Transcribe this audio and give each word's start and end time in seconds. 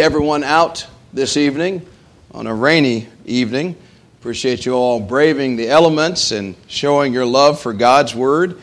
everyone 0.00 0.42
out 0.42 0.86
this 1.12 1.36
evening 1.36 1.86
on 2.32 2.46
a 2.46 2.54
rainy 2.54 3.06
evening. 3.26 3.76
Appreciate 4.18 4.64
you 4.64 4.72
all 4.72 4.98
braving 4.98 5.56
the 5.56 5.68
elements 5.68 6.32
and 6.32 6.56
showing 6.68 7.12
your 7.12 7.26
love 7.26 7.60
for 7.60 7.74
God's 7.74 8.14
Word 8.14 8.58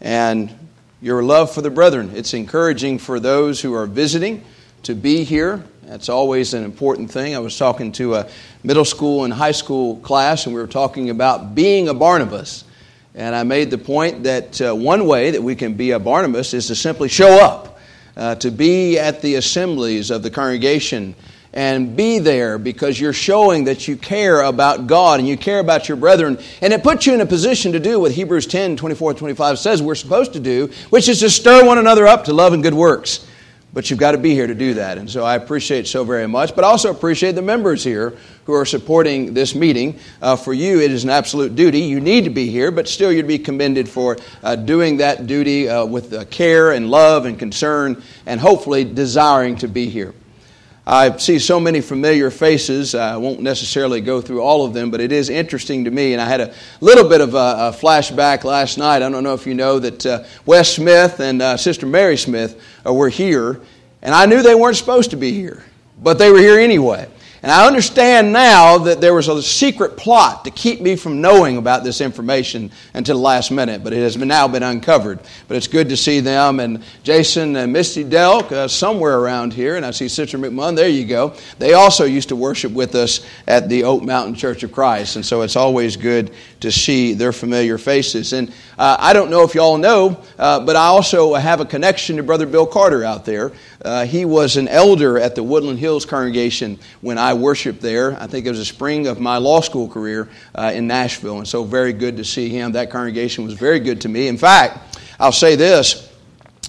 and 0.00 0.52
your 1.00 1.22
love 1.22 1.54
for 1.54 1.62
the 1.62 1.70
brethren. 1.70 2.10
It's 2.16 2.34
encouraging 2.34 2.98
for 2.98 3.20
those 3.20 3.60
who 3.60 3.72
are 3.72 3.86
visiting 3.86 4.42
to 4.82 4.96
be 4.96 5.22
here. 5.22 5.62
That's 5.84 6.08
always 6.08 6.54
an 6.54 6.64
important 6.64 7.08
thing. 7.08 7.36
I 7.36 7.38
was 7.38 7.56
talking 7.56 7.92
to 7.92 8.16
a 8.16 8.28
middle 8.64 8.84
school 8.84 9.22
and 9.22 9.32
high 9.32 9.52
school 9.52 9.98
class, 9.98 10.46
and 10.46 10.56
we 10.56 10.60
were 10.60 10.66
talking 10.66 11.08
about 11.08 11.54
being 11.54 11.88
a 11.88 11.94
Barnabas. 11.94 12.64
And 13.14 13.36
I 13.36 13.44
made 13.44 13.70
the 13.70 13.78
point 13.78 14.24
that 14.24 14.60
uh, 14.60 14.74
one 14.74 15.06
way 15.06 15.30
that 15.30 15.42
we 15.42 15.54
can 15.54 15.74
be 15.74 15.92
a 15.92 16.00
Barnabas 16.00 16.52
is 16.52 16.66
to 16.66 16.74
simply 16.74 17.08
show 17.08 17.44
up 17.44 17.73
uh, 18.16 18.34
to 18.36 18.50
be 18.50 18.98
at 18.98 19.22
the 19.22 19.34
assemblies 19.36 20.10
of 20.10 20.22
the 20.22 20.30
congregation 20.30 21.14
and 21.52 21.96
be 21.96 22.18
there 22.18 22.58
because 22.58 23.00
you're 23.00 23.12
showing 23.12 23.64
that 23.64 23.86
you 23.86 23.96
care 23.96 24.42
about 24.42 24.86
God 24.88 25.20
and 25.20 25.28
you 25.28 25.36
care 25.36 25.60
about 25.60 25.88
your 25.88 25.96
brethren. 25.96 26.36
And 26.60 26.72
it 26.72 26.82
puts 26.82 27.06
you 27.06 27.14
in 27.14 27.20
a 27.20 27.26
position 27.26 27.72
to 27.72 27.80
do 27.80 28.00
what 28.00 28.12
Hebrews 28.12 28.46
10 28.46 28.76
24 28.76 29.14
25 29.14 29.58
says 29.58 29.80
we're 29.80 29.94
supposed 29.94 30.32
to 30.32 30.40
do, 30.40 30.70
which 30.90 31.08
is 31.08 31.20
to 31.20 31.30
stir 31.30 31.64
one 31.64 31.78
another 31.78 32.06
up 32.06 32.24
to 32.24 32.32
love 32.32 32.52
and 32.52 32.62
good 32.62 32.74
works. 32.74 33.26
But 33.74 33.90
you've 33.90 33.98
got 33.98 34.12
to 34.12 34.18
be 34.18 34.34
here 34.34 34.46
to 34.46 34.54
do 34.54 34.74
that. 34.74 34.98
And 34.98 35.10
so 35.10 35.24
I 35.24 35.34
appreciate 35.34 35.88
so 35.88 36.04
very 36.04 36.28
much, 36.28 36.54
but 36.54 36.64
I 36.64 36.68
also 36.68 36.92
appreciate 36.92 37.32
the 37.32 37.42
members 37.42 37.82
here 37.82 38.16
who 38.46 38.54
are 38.54 38.64
supporting 38.64 39.34
this 39.34 39.56
meeting. 39.56 39.98
Uh, 40.22 40.36
for 40.36 40.54
you, 40.54 40.80
it 40.80 40.92
is 40.92 41.02
an 41.02 41.10
absolute 41.10 41.56
duty. 41.56 41.80
You 41.80 41.98
need 41.98 42.22
to 42.24 42.30
be 42.30 42.48
here, 42.48 42.70
but 42.70 42.86
still 42.86 43.12
you'd 43.12 43.26
be 43.26 43.38
commended 43.38 43.88
for 43.88 44.16
uh, 44.44 44.54
doing 44.54 44.98
that 44.98 45.26
duty 45.26 45.68
uh, 45.68 45.84
with 45.84 46.12
uh, 46.12 46.24
care 46.26 46.70
and 46.70 46.88
love 46.88 47.26
and 47.26 47.36
concern 47.36 48.00
and 48.26 48.40
hopefully 48.40 48.84
desiring 48.84 49.56
to 49.56 49.66
be 49.66 49.88
here. 49.88 50.14
I 50.86 51.16
see 51.16 51.38
so 51.38 51.58
many 51.58 51.80
familiar 51.80 52.30
faces. 52.30 52.94
I 52.94 53.16
won't 53.16 53.40
necessarily 53.40 54.02
go 54.02 54.20
through 54.20 54.42
all 54.42 54.66
of 54.66 54.74
them, 54.74 54.90
but 54.90 55.00
it 55.00 55.12
is 55.12 55.30
interesting 55.30 55.84
to 55.84 55.90
me. 55.90 56.12
And 56.12 56.20
I 56.20 56.26
had 56.26 56.42
a 56.42 56.54
little 56.80 57.08
bit 57.08 57.22
of 57.22 57.34
a, 57.34 57.38
a 57.38 57.72
flashback 57.72 58.44
last 58.44 58.76
night. 58.76 58.96
I 58.96 59.08
don't 59.08 59.24
know 59.24 59.32
if 59.32 59.46
you 59.46 59.54
know 59.54 59.78
that 59.78 60.04
uh, 60.04 60.24
Wes 60.44 60.74
Smith 60.74 61.20
and 61.20 61.40
uh, 61.40 61.56
Sister 61.56 61.86
Mary 61.86 62.18
Smith 62.18 62.60
uh, 62.86 62.92
were 62.92 63.08
here, 63.08 63.62
and 64.02 64.14
I 64.14 64.26
knew 64.26 64.42
they 64.42 64.54
weren't 64.54 64.76
supposed 64.76 65.10
to 65.12 65.16
be 65.16 65.32
here, 65.32 65.64
but 66.02 66.18
they 66.18 66.30
were 66.30 66.38
here 66.38 66.58
anyway. 66.58 67.08
And 67.44 67.52
I 67.52 67.66
understand 67.66 68.32
now 68.32 68.78
that 68.78 69.02
there 69.02 69.12
was 69.12 69.28
a 69.28 69.42
secret 69.42 69.98
plot 69.98 70.46
to 70.46 70.50
keep 70.50 70.80
me 70.80 70.96
from 70.96 71.20
knowing 71.20 71.58
about 71.58 71.84
this 71.84 72.00
information 72.00 72.70
until 72.94 73.16
the 73.16 73.22
last 73.22 73.50
minute, 73.50 73.84
but 73.84 73.92
it 73.92 73.98
has 73.98 74.16
now 74.16 74.48
been 74.48 74.62
uncovered. 74.62 75.18
But 75.46 75.58
it's 75.58 75.66
good 75.66 75.90
to 75.90 75.96
see 75.98 76.20
them 76.20 76.58
and 76.58 76.82
Jason 77.02 77.54
and 77.56 77.70
Misty 77.70 78.02
Delk 78.02 78.50
uh, 78.50 78.66
somewhere 78.66 79.18
around 79.18 79.52
here, 79.52 79.76
and 79.76 79.84
I 79.84 79.90
see 79.90 80.08
Sister 80.08 80.38
McMahon. 80.38 80.74
There 80.74 80.88
you 80.88 81.04
go. 81.04 81.34
They 81.58 81.74
also 81.74 82.06
used 82.06 82.30
to 82.30 82.36
worship 82.36 82.72
with 82.72 82.94
us 82.94 83.20
at 83.46 83.68
the 83.68 83.84
Oak 83.84 84.02
Mountain 84.02 84.36
Church 84.36 84.62
of 84.62 84.72
Christ, 84.72 85.16
and 85.16 85.26
so 85.26 85.42
it's 85.42 85.54
always 85.54 85.98
good 85.98 86.32
to 86.60 86.72
see 86.72 87.12
their 87.12 87.34
familiar 87.34 87.76
faces. 87.76 88.32
And 88.32 88.54
uh, 88.78 88.96
I 88.98 89.12
don't 89.12 89.28
know 89.28 89.42
if 89.42 89.54
you 89.54 89.60
all 89.60 89.76
know, 89.76 90.18
uh, 90.38 90.60
but 90.60 90.76
I 90.76 90.86
also 90.86 91.34
have 91.34 91.60
a 91.60 91.66
connection 91.66 92.16
to 92.16 92.22
Brother 92.22 92.46
Bill 92.46 92.66
Carter 92.66 93.04
out 93.04 93.26
there. 93.26 93.52
Uh, 93.84 94.06
he 94.06 94.24
was 94.24 94.56
an 94.56 94.66
elder 94.66 95.18
at 95.18 95.34
the 95.34 95.42
Woodland 95.42 95.78
Hills 95.78 96.06
congregation 96.06 96.78
when 97.02 97.18
I 97.18 97.34
worshiped 97.34 97.82
there. 97.82 98.18
I 98.18 98.26
think 98.26 98.46
it 98.46 98.48
was 98.48 98.58
the 98.58 98.64
spring 98.64 99.06
of 99.06 99.20
my 99.20 99.36
law 99.36 99.60
school 99.60 99.88
career 99.88 100.30
uh, 100.54 100.72
in 100.74 100.86
Nashville, 100.86 101.36
and 101.36 101.46
so 101.46 101.64
very 101.64 101.92
good 101.92 102.16
to 102.16 102.24
see 102.24 102.48
him. 102.48 102.72
That 102.72 102.90
congregation 102.90 103.44
was 103.44 103.52
very 103.54 103.80
good 103.80 104.00
to 104.00 104.08
me. 104.08 104.26
In 104.28 104.38
fact, 104.38 104.98
I'll 105.20 105.32
say 105.32 105.54
this 105.54 106.10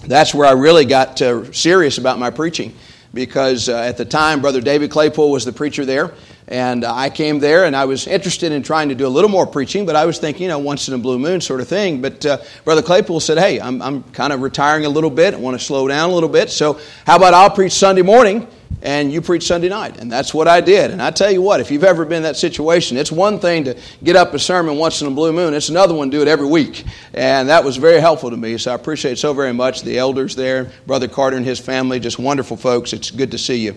that's 0.04 0.34
where 0.34 0.46
I 0.46 0.52
really 0.52 0.84
got 0.84 1.20
uh, 1.22 1.50
serious 1.52 1.98
about 1.98 2.18
my 2.18 2.30
preaching 2.30 2.74
because 3.14 3.68
uh, 3.68 3.78
at 3.78 3.96
the 3.96 4.04
time, 4.04 4.40
Brother 4.42 4.60
David 4.60 4.90
Claypool 4.90 5.30
was 5.30 5.44
the 5.44 5.52
preacher 5.52 5.84
there. 5.84 6.12
And 6.48 6.84
I 6.84 7.10
came 7.10 7.40
there 7.40 7.64
and 7.64 7.74
I 7.74 7.86
was 7.86 8.06
interested 8.06 8.52
in 8.52 8.62
trying 8.62 8.90
to 8.90 8.94
do 8.94 9.06
a 9.06 9.08
little 9.08 9.30
more 9.30 9.46
preaching, 9.46 9.84
but 9.84 9.96
I 9.96 10.06
was 10.06 10.18
thinking, 10.18 10.42
you 10.42 10.48
know, 10.48 10.60
once 10.60 10.86
in 10.86 10.94
a 10.94 10.98
blue 10.98 11.18
moon 11.18 11.40
sort 11.40 11.60
of 11.60 11.66
thing. 11.66 12.00
But 12.00 12.24
uh, 12.24 12.38
Brother 12.64 12.82
Claypool 12.82 13.18
said, 13.18 13.38
hey, 13.38 13.60
I'm, 13.60 13.82
I'm 13.82 14.04
kind 14.04 14.32
of 14.32 14.42
retiring 14.42 14.84
a 14.84 14.88
little 14.88 15.10
bit. 15.10 15.34
I 15.34 15.38
want 15.38 15.58
to 15.58 15.64
slow 15.64 15.88
down 15.88 16.10
a 16.10 16.14
little 16.14 16.28
bit. 16.28 16.50
So 16.50 16.78
how 17.04 17.16
about 17.16 17.34
I'll 17.34 17.50
preach 17.50 17.72
Sunday 17.72 18.02
morning 18.02 18.46
and 18.80 19.12
you 19.12 19.22
preach 19.22 19.44
Sunday 19.44 19.68
night? 19.68 19.98
And 20.00 20.10
that's 20.10 20.32
what 20.32 20.46
I 20.46 20.60
did. 20.60 20.92
And 20.92 21.02
I 21.02 21.10
tell 21.10 21.32
you 21.32 21.42
what, 21.42 21.58
if 21.58 21.72
you've 21.72 21.82
ever 21.82 22.04
been 22.04 22.18
in 22.18 22.22
that 22.22 22.36
situation, 22.36 22.96
it's 22.96 23.10
one 23.10 23.40
thing 23.40 23.64
to 23.64 23.76
get 24.04 24.14
up 24.14 24.32
a 24.32 24.38
sermon 24.38 24.76
once 24.76 25.02
in 25.02 25.08
a 25.08 25.10
blue 25.10 25.32
moon, 25.32 25.52
it's 25.52 25.68
another 25.68 25.94
one 25.94 26.12
to 26.12 26.16
do 26.16 26.22
it 26.22 26.28
every 26.28 26.46
week. 26.46 26.84
And 27.12 27.48
that 27.48 27.64
was 27.64 27.76
very 27.76 27.98
helpful 27.98 28.30
to 28.30 28.36
me. 28.36 28.56
So 28.58 28.70
I 28.70 28.76
appreciate 28.76 29.18
so 29.18 29.32
very 29.32 29.52
much 29.52 29.82
the 29.82 29.98
elders 29.98 30.36
there, 30.36 30.70
Brother 30.86 31.08
Carter 31.08 31.36
and 31.36 31.44
his 31.44 31.58
family, 31.58 31.98
just 31.98 32.20
wonderful 32.20 32.56
folks. 32.56 32.92
It's 32.92 33.10
good 33.10 33.32
to 33.32 33.38
see 33.38 33.56
you. 33.56 33.74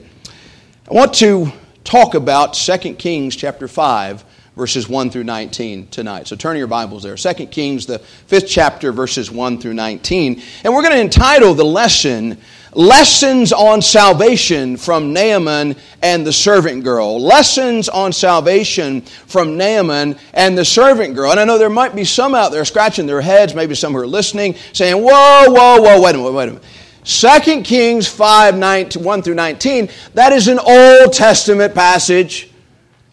I 0.87 0.93
want 0.93 1.15
to 1.15 1.51
talk 1.89 2.13
about 2.13 2.53
2 2.53 2.93
Kings 2.93 3.35
chapter 3.35 3.67
5 3.67 4.23
verses 4.55 4.87
1 4.87 5.09
through 5.09 5.23
19 5.23 5.87
tonight. 5.87 6.27
So 6.27 6.35
turn 6.35 6.55
your 6.55 6.67
Bibles 6.67 7.01
there. 7.01 7.15
2 7.15 7.47
Kings 7.47 7.87
the 7.87 7.97
5th 8.27 8.45
chapter 8.47 8.91
verses 8.91 9.31
1 9.31 9.59
through 9.59 9.73
19. 9.73 10.39
And 10.63 10.71
we're 10.71 10.83
going 10.83 10.93
to 10.93 11.01
entitle 11.01 11.55
the 11.55 11.65
lesson 11.65 12.37
Lessons 12.75 13.51
on 13.51 13.81
Salvation 13.81 14.77
from 14.77 15.11
Naaman 15.13 15.75
and 16.03 16.27
the 16.27 16.31
Servant 16.31 16.83
Girl. 16.83 17.19
Lessons 17.19 17.89
on 17.89 18.13
Salvation 18.13 19.01
from 19.01 19.57
Naaman 19.57 20.15
and 20.35 20.55
the 20.55 20.65
Servant 20.65 21.15
Girl. 21.15 21.31
And 21.31 21.39
I 21.39 21.45
know 21.45 21.57
there 21.57 21.71
might 21.71 21.95
be 21.95 22.05
some 22.05 22.35
out 22.35 22.51
there 22.51 22.65
scratching 22.65 23.07
their 23.07 23.21
heads, 23.21 23.55
maybe 23.55 23.73
some 23.73 23.93
who 23.93 23.99
are 23.99 24.05
listening, 24.05 24.53
saying, 24.73 24.95
Whoa, 24.95 25.45
whoa, 25.47 25.81
whoa, 25.81 25.99
wait 25.99 26.13
a 26.13 26.17
minute, 26.19 26.31
wait 26.31 26.49
a 26.49 26.51
minute. 26.51 26.63
2 27.03 27.61
Kings 27.63 28.07
5, 28.07 28.57
19, 28.57 29.03
1 29.03 29.21
through 29.21 29.35
19, 29.35 29.89
that 30.13 30.33
is 30.33 30.47
an 30.47 30.59
Old 30.59 31.13
Testament 31.13 31.73
passage. 31.73 32.49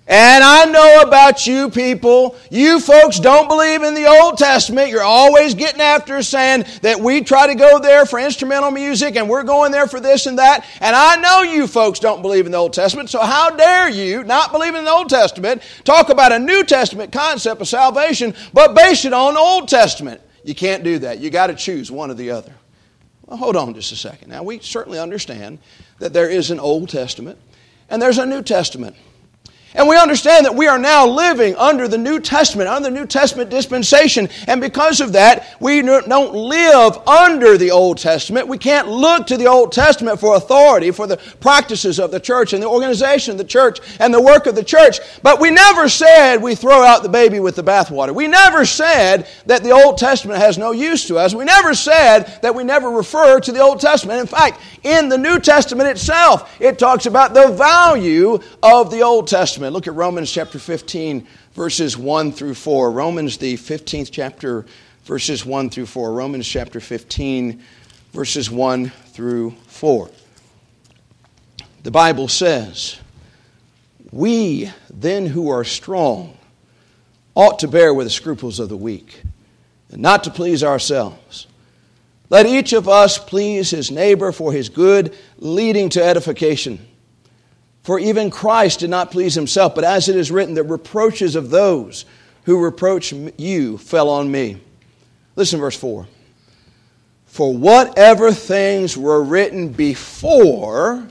And 0.08 0.44
I 0.44 0.66
know 0.66 1.02
about 1.04 1.48
you 1.48 1.69
people. 1.69 2.36
You 2.48 2.78
folks 2.78 3.19
don't 3.19 3.48
believe 3.48 3.82
in 3.82 3.94
the 3.94 4.06
Old 4.06 4.38
Testament. 4.38 4.91
You're 4.91 5.02
always 5.02 5.54
getting 5.54 5.80
after 5.80 6.22
saying 6.22 6.64
that 6.82 7.00
we 7.00 7.22
try 7.22 7.48
to 7.48 7.56
go 7.56 7.80
there 7.80 8.06
for 8.06 8.20
instrumental 8.20 8.70
music 8.70 9.16
and 9.16 9.28
we're 9.28 9.42
going 9.42 9.72
there 9.72 9.88
for 9.88 9.98
this 9.98 10.26
and 10.26 10.38
that. 10.38 10.64
And 10.80 10.94
I 10.94 11.16
know 11.16 11.42
you 11.42 11.66
folks 11.66 11.98
don't 11.98 12.22
believe 12.22 12.47
in 12.47 12.53
the 12.53 12.58
Old 12.58 12.72
Testament. 12.72 13.10
So 13.10 13.20
how 13.20 13.50
dare 13.50 13.91
you 13.91 14.22
not 14.22 14.53
believe 14.53 14.76
in 14.76 14.84
the 14.84 14.92
Old 14.92 15.08
Testament, 15.08 15.60
talk 15.82 16.08
about 16.08 16.30
a 16.30 16.38
New 16.38 16.62
Testament 16.62 17.10
concept 17.10 17.60
of 17.60 17.66
salvation, 17.66 18.32
but 18.53 18.76
base 18.76 19.04
it 19.04 19.12
on 19.12 19.36
Old 19.36 19.66
Testament? 19.66 20.20
You 20.44 20.54
can't 20.54 20.84
do 20.84 21.00
that. 21.00 21.18
You 21.18 21.30
got 21.30 21.48
to 21.48 21.54
choose 21.54 21.91
one 21.91 22.12
or 22.12 22.14
the 22.14 22.30
other. 22.30 22.53
Well, 23.26 23.38
hold 23.38 23.56
on 23.56 23.75
just 23.75 23.92
a 23.92 23.97
second. 23.97 24.28
Now, 24.31 24.42
we 24.42 24.60
certainly 24.60 24.98
understand 24.98 25.59
that 25.98 26.12
there 26.12 26.28
is 26.28 26.50
an 26.50 26.60
Old 26.60 26.88
Testament 26.88 27.38
and 27.88 28.00
there's 28.00 28.19
a 28.19 28.26
New 28.26 28.42
Testament. 28.42 28.97
And 29.75 29.88
we 29.88 29.99
understand 29.99 30.47
that 30.47 30.54
we 30.54 30.69
are 30.69 30.78
now 30.78 31.06
living 31.06 31.54
under 31.56 31.87
the 31.87 31.99
New 31.99 32.19
Testament, 32.19 32.69
under 32.69 32.88
the 32.88 32.94
New 32.94 33.04
Testament 33.04 33.50
dispensation. 33.50 34.28
And 34.47 34.60
because 34.60 35.03
of 35.03 35.12
that, 35.12 35.54
we 35.60 35.82
don't 35.82 36.34
live 36.34 36.97
under 37.06 37.59
the 37.59 37.72
Old 37.72 37.99
Testament. 37.99 38.49
We 38.49 38.59
can't 38.59 38.88
look 38.88 39.27
to 39.27 39.37
the 39.37 39.49
Old 39.49 39.72
Testament 39.72 40.19
for 40.19 40.37
authority 40.37 40.93
for 40.93 41.06
the 41.06 41.19
practices 41.41 41.99
of 41.99 42.10
the 42.10 42.21
church 42.21 42.53
and 42.53 42.62
the 42.62 42.69
organization 42.69 43.32
of 43.32 43.38
the 43.38 43.44
church 43.44 43.81
and 44.00 44.15
the 44.15 44.21
work 44.21 44.47
of 44.47 44.54
the 44.54 44.65
church. 44.65 45.00
But 45.22 45.41
we 45.41 45.50
never 45.50 45.88
said 45.88 46.38
we 46.38 46.54
throw 46.54 46.83
out 46.83 47.03
the 47.03 47.09
baby 47.09 47.41
with 47.41 47.56
the 47.56 47.65
bathwater. 47.65 48.15
We 48.15 48.28
never 48.28 48.65
said 48.65 49.27
that 49.47 49.62
the 49.62 49.72
Old 49.72 49.98
Testament 49.98 50.38
has 50.38 50.56
no 50.56 50.71
use 50.71 51.06
to 51.09 51.19
us. 51.19 51.34
We 51.34 51.44
never 51.44 51.75
said 51.75 52.38
that 52.41 52.54
we 52.54 52.65
never 52.65 52.88
refer 52.88 53.41
to 53.41 53.53
the 53.53 53.60
Old 53.60 53.81
Testament. 53.81 54.21
In 54.21 54.27
fact, 54.27 54.60
in 54.84 55.09
the 55.09 55.19
New 55.19 55.38
Testament 55.38 55.91
itself, 55.91 56.56
it 56.60 56.78
talks 56.78 57.06
about 57.06 57.34
the 57.34 57.48
value 57.48 58.38
of 58.62 58.91
the 58.91 59.03
Old 59.03 59.27
Testament. 59.27 59.56
Testament. 59.56 59.72
Look 59.72 59.87
at 59.87 59.94
Romans 59.94 60.31
chapter 60.31 60.59
15, 60.59 61.27
verses 61.55 61.97
1 61.97 62.33
through 62.33 62.53
4. 62.53 62.91
Romans, 62.91 63.39
the 63.39 63.56
15th 63.56 64.11
chapter, 64.12 64.67
verses 65.05 65.47
1 65.47 65.71
through 65.71 65.87
4. 65.87 66.12
Romans 66.12 66.47
chapter 66.47 66.78
15, 66.78 67.62
verses 68.12 68.50
1 68.50 68.91
through 68.91 69.53
4. 69.69 70.11
The 71.84 71.91
Bible 71.91 72.28
says, 72.28 72.99
We 74.13 74.71
then 74.91 75.25
who 75.25 75.48
are 75.48 75.65
strong 75.65 76.36
ought 77.34 77.59
to 77.60 77.66
bear 77.66 77.95
with 77.95 78.09
the 78.09 78.10
scruples 78.10 78.60
of 78.60 78.69
the 78.69 78.77
weak, 78.77 79.22
and 79.91 80.03
not 80.03 80.22
to 80.25 80.30
please 80.30 80.63
ourselves. 80.63 81.47
Let 82.28 82.45
each 82.45 82.75
of 82.75 82.91
us 82.91 83.16
please 83.16 83.71
his 83.71 83.91
neighbor 83.91 84.33
for 84.33 84.53
his 84.53 84.69
good, 84.69 85.16
leading 85.39 85.89
to 85.89 86.04
edification. 86.04 86.86
For 87.86 88.00
even 88.00 88.30
Christ 88.30 88.80
did 88.80 88.91
not 88.91 89.12
please 89.12 89.36
himself, 89.36 89.77
but 89.77 89.84
as 89.84 90.09
it 90.09 90.16
is 90.16 90.33
written, 90.33 90.54
the 90.54 90.65
reproaches 90.65 91.36
of 91.36 91.50
those 91.50 92.04
who 92.42 92.60
reproach 92.60 93.12
you 93.12 93.78
fell 93.78 94.10
on 94.10 94.28
me. 94.28 94.56
Listen, 95.36 95.60
verse 95.60 95.77
4. 95.77 96.04
For 97.27 97.54
whatever 97.54 98.33
things 98.33 98.97
were 98.97 99.22
written 99.22 99.68
before 99.68 101.06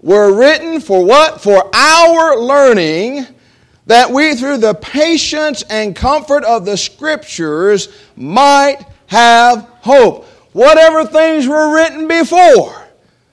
were 0.00 0.34
written 0.34 0.80
for 0.80 1.04
what? 1.04 1.40
For 1.40 1.70
our 1.72 2.36
learning, 2.36 3.28
that 3.86 4.10
we 4.10 4.34
through 4.34 4.58
the 4.58 4.74
patience 4.74 5.62
and 5.70 5.94
comfort 5.94 6.42
of 6.42 6.64
the 6.64 6.76
Scriptures 6.76 7.88
might 8.16 8.84
have 9.06 9.62
hope. 9.82 10.24
Whatever 10.52 11.04
things 11.04 11.46
were 11.46 11.72
written 11.72 12.08
before 12.08 12.87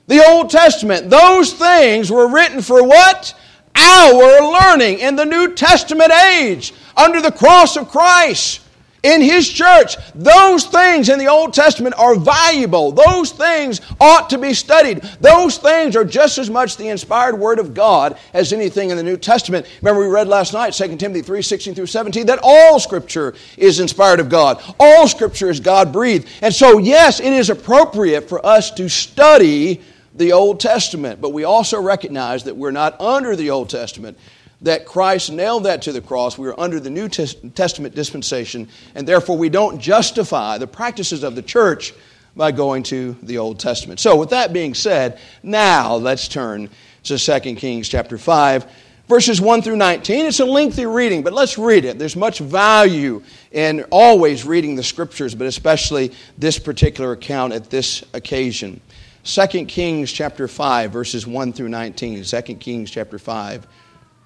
The 0.06 0.24
Old 0.24 0.50
Testament, 0.50 1.10
those 1.10 1.52
things 1.52 2.10
were 2.10 2.28
written 2.28 2.62
for 2.62 2.82
what? 2.82 3.34
Our 3.74 4.52
learning 4.52 5.00
in 5.00 5.16
the 5.16 5.26
New 5.26 5.54
Testament 5.54 6.12
age, 6.12 6.72
under 6.96 7.20
the 7.20 7.32
cross 7.32 7.76
of 7.76 7.88
Christ 7.88 8.60
in 9.02 9.20
His 9.20 9.48
church. 9.48 9.96
Those 10.14 10.64
things 10.64 11.08
in 11.08 11.18
the 11.18 11.28
Old 11.28 11.52
Testament 11.52 11.94
are 11.98 12.16
valuable. 12.16 12.92
Those 12.92 13.32
things 13.32 13.80
ought 14.00 14.30
to 14.30 14.38
be 14.38 14.54
studied. 14.54 15.02
Those 15.20 15.58
things 15.58 15.96
are 15.96 16.04
just 16.04 16.38
as 16.38 16.50
much 16.50 16.76
the 16.76 16.88
inspired 16.88 17.38
Word 17.38 17.58
of 17.58 17.74
God 17.74 18.18
as 18.32 18.52
anything 18.52 18.90
in 18.90 18.96
the 18.96 19.02
New 19.02 19.16
Testament. 19.16 19.66
Remember, 19.80 20.00
we 20.00 20.08
read 20.08 20.28
last 20.28 20.52
night, 20.52 20.72
2 20.72 20.96
Timothy 20.96 21.22
3 21.22 21.42
16 21.42 21.74
through 21.74 21.86
17, 21.86 22.26
that 22.26 22.40
all 22.42 22.78
Scripture 22.78 23.34
is 23.56 23.80
inspired 23.80 24.20
of 24.20 24.28
God. 24.28 24.62
All 24.78 25.08
Scripture 25.08 25.50
is 25.50 25.60
God 25.60 25.92
breathed. 25.92 26.28
And 26.42 26.54
so, 26.54 26.78
yes, 26.78 27.20
it 27.20 27.32
is 27.32 27.50
appropriate 27.50 28.28
for 28.28 28.44
us 28.44 28.70
to 28.72 28.88
study 28.88 29.82
the 30.16 30.32
Old 30.32 30.60
Testament, 30.60 31.20
but 31.20 31.32
we 31.32 31.44
also 31.44 31.80
recognize 31.80 32.44
that 32.44 32.56
we're 32.56 32.70
not 32.70 33.00
under 33.00 33.36
the 33.36 33.50
Old 33.50 33.70
Testament 33.70 34.18
that 34.62 34.86
Christ 34.86 35.30
nailed 35.30 35.64
that 35.64 35.82
to 35.82 35.92
the 35.92 36.00
cross. 36.00 36.38
We 36.38 36.48
are 36.48 36.58
under 36.58 36.80
the 36.80 36.90
New 36.90 37.08
Testament 37.08 37.94
dispensation, 37.94 38.68
and 38.94 39.06
therefore 39.06 39.36
we 39.36 39.48
don't 39.48 39.78
justify 39.78 40.58
the 40.58 40.66
practices 40.66 41.22
of 41.22 41.34
the 41.34 41.42
church 41.42 41.92
by 42.34 42.52
going 42.52 42.82
to 42.84 43.16
the 43.22 43.38
Old 43.38 43.58
Testament. 43.58 44.00
So, 44.00 44.16
with 44.16 44.30
that 44.30 44.52
being 44.52 44.74
said, 44.74 45.20
now 45.42 45.96
let's 45.96 46.28
turn 46.28 46.70
to 47.04 47.18
2 47.18 47.54
Kings 47.56 47.88
chapter 47.88 48.18
5, 48.18 48.66
verses 49.08 49.40
1 49.40 49.62
through 49.62 49.76
19. 49.76 50.26
It's 50.26 50.40
a 50.40 50.44
lengthy 50.44 50.86
reading, 50.86 51.22
but 51.22 51.32
let's 51.32 51.56
read 51.56 51.84
it. 51.84 51.98
There's 51.98 52.16
much 52.16 52.38
value 52.38 53.22
in 53.52 53.84
always 53.90 54.44
reading 54.44 54.74
the 54.74 54.82
scriptures, 54.82 55.34
but 55.34 55.46
especially 55.46 56.12
this 56.36 56.58
particular 56.58 57.12
account 57.12 57.52
at 57.52 57.70
this 57.70 58.04
occasion. 58.12 58.80
2 59.26 59.66
Kings 59.66 60.10
chapter 60.10 60.48
5, 60.48 60.90
verses 60.90 61.26
1 61.26 61.52
through 61.52 61.68
19. 61.68 62.24
2 62.24 62.42
Kings 62.54 62.90
chapter 62.90 63.18
5 63.18 63.66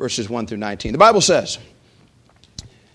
verses 0.00 0.30
1 0.30 0.46
through 0.46 0.58
19. 0.58 0.92
The 0.92 0.98
Bible 0.98 1.20
says, 1.20 1.58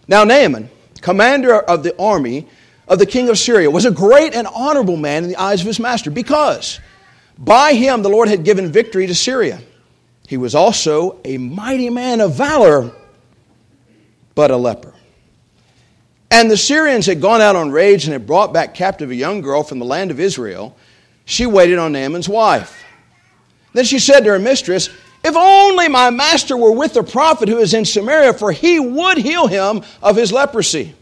Now 0.08 0.24
Naaman, 0.26 0.70
commander 1.02 1.56
of 1.56 1.84
the 1.84 1.96
army 2.02 2.48
of 2.88 2.98
the 3.00 3.06
king 3.06 3.30
of 3.30 3.38
Syria, 3.38 3.70
was 3.70 3.86
a 3.86 3.92
great 3.92 4.34
and 4.34 4.48
honorable 4.48 4.98
man 4.98 5.24
in 5.24 5.30
the 5.30 5.38
eyes 5.38 5.62
of 5.62 5.68
his 5.68 5.80
master 5.80 6.10
because 6.10 6.80
by 7.38 7.74
him 7.74 8.02
the 8.02 8.10
Lord 8.10 8.28
had 8.28 8.44
given 8.44 8.72
victory 8.72 9.06
to 9.06 9.14
Syria. 9.14 9.62
He 10.28 10.38
was 10.38 10.56
also 10.56 11.20
a 11.24 11.38
mighty 11.38 11.92
man 11.92 12.22
of 12.22 12.34
valor, 12.34 12.92
but 14.34 14.50
a 14.50 14.58
leper. 14.58 14.94
And 16.32 16.50
the 16.50 16.58
Syrians 16.58 17.06
had 17.06 17.22
gone 17.22 17.40
out 17.40 17.56
on 17.56 17.70
raids 17.70 18.06
and 18.06 18.14
had 18.14 18.26
brought 18.26 18.52
back 18.52 18.74
captive 18.74 19.12
a 19.12 19.16
young 19.16 19.42
girl 19.42 19.62
from 19.62 19.78
the 19.78 19.86
land 19.86 20.10
of 20.10 20.20
Israel. 20.20 20.76
She 21.26 21.46
waited 21.46 21.80
on 21.80 21.92
Naaman's 21.92 22.30
wife. 22.30 22.84
Then 23.74 23.84
she 23.84 24.00
said 24.00 24.22
to 24.22 24.30
her 24.30 24.40
mistress, 24.40 24.90
if 25.24 25.36
only 25.36 25.88
my 25.90 26.12
master 26.12 26.56
were 26.56 26.72
with 26.72 26.94
the 26.94 27.04
prophet 27.04 27.50
who 27.50 27.58
is 27.58 27.74
in 27.74 27.84
Samaria, 27.84 28.34
for 28.34 28.52
he 28.52 28.80
would 28.80 29.18
heal 29.18 29.48
him 29.48 29.82
of 30.04 30.16
his 30.16 30.32
leprosy. 30.32 30.94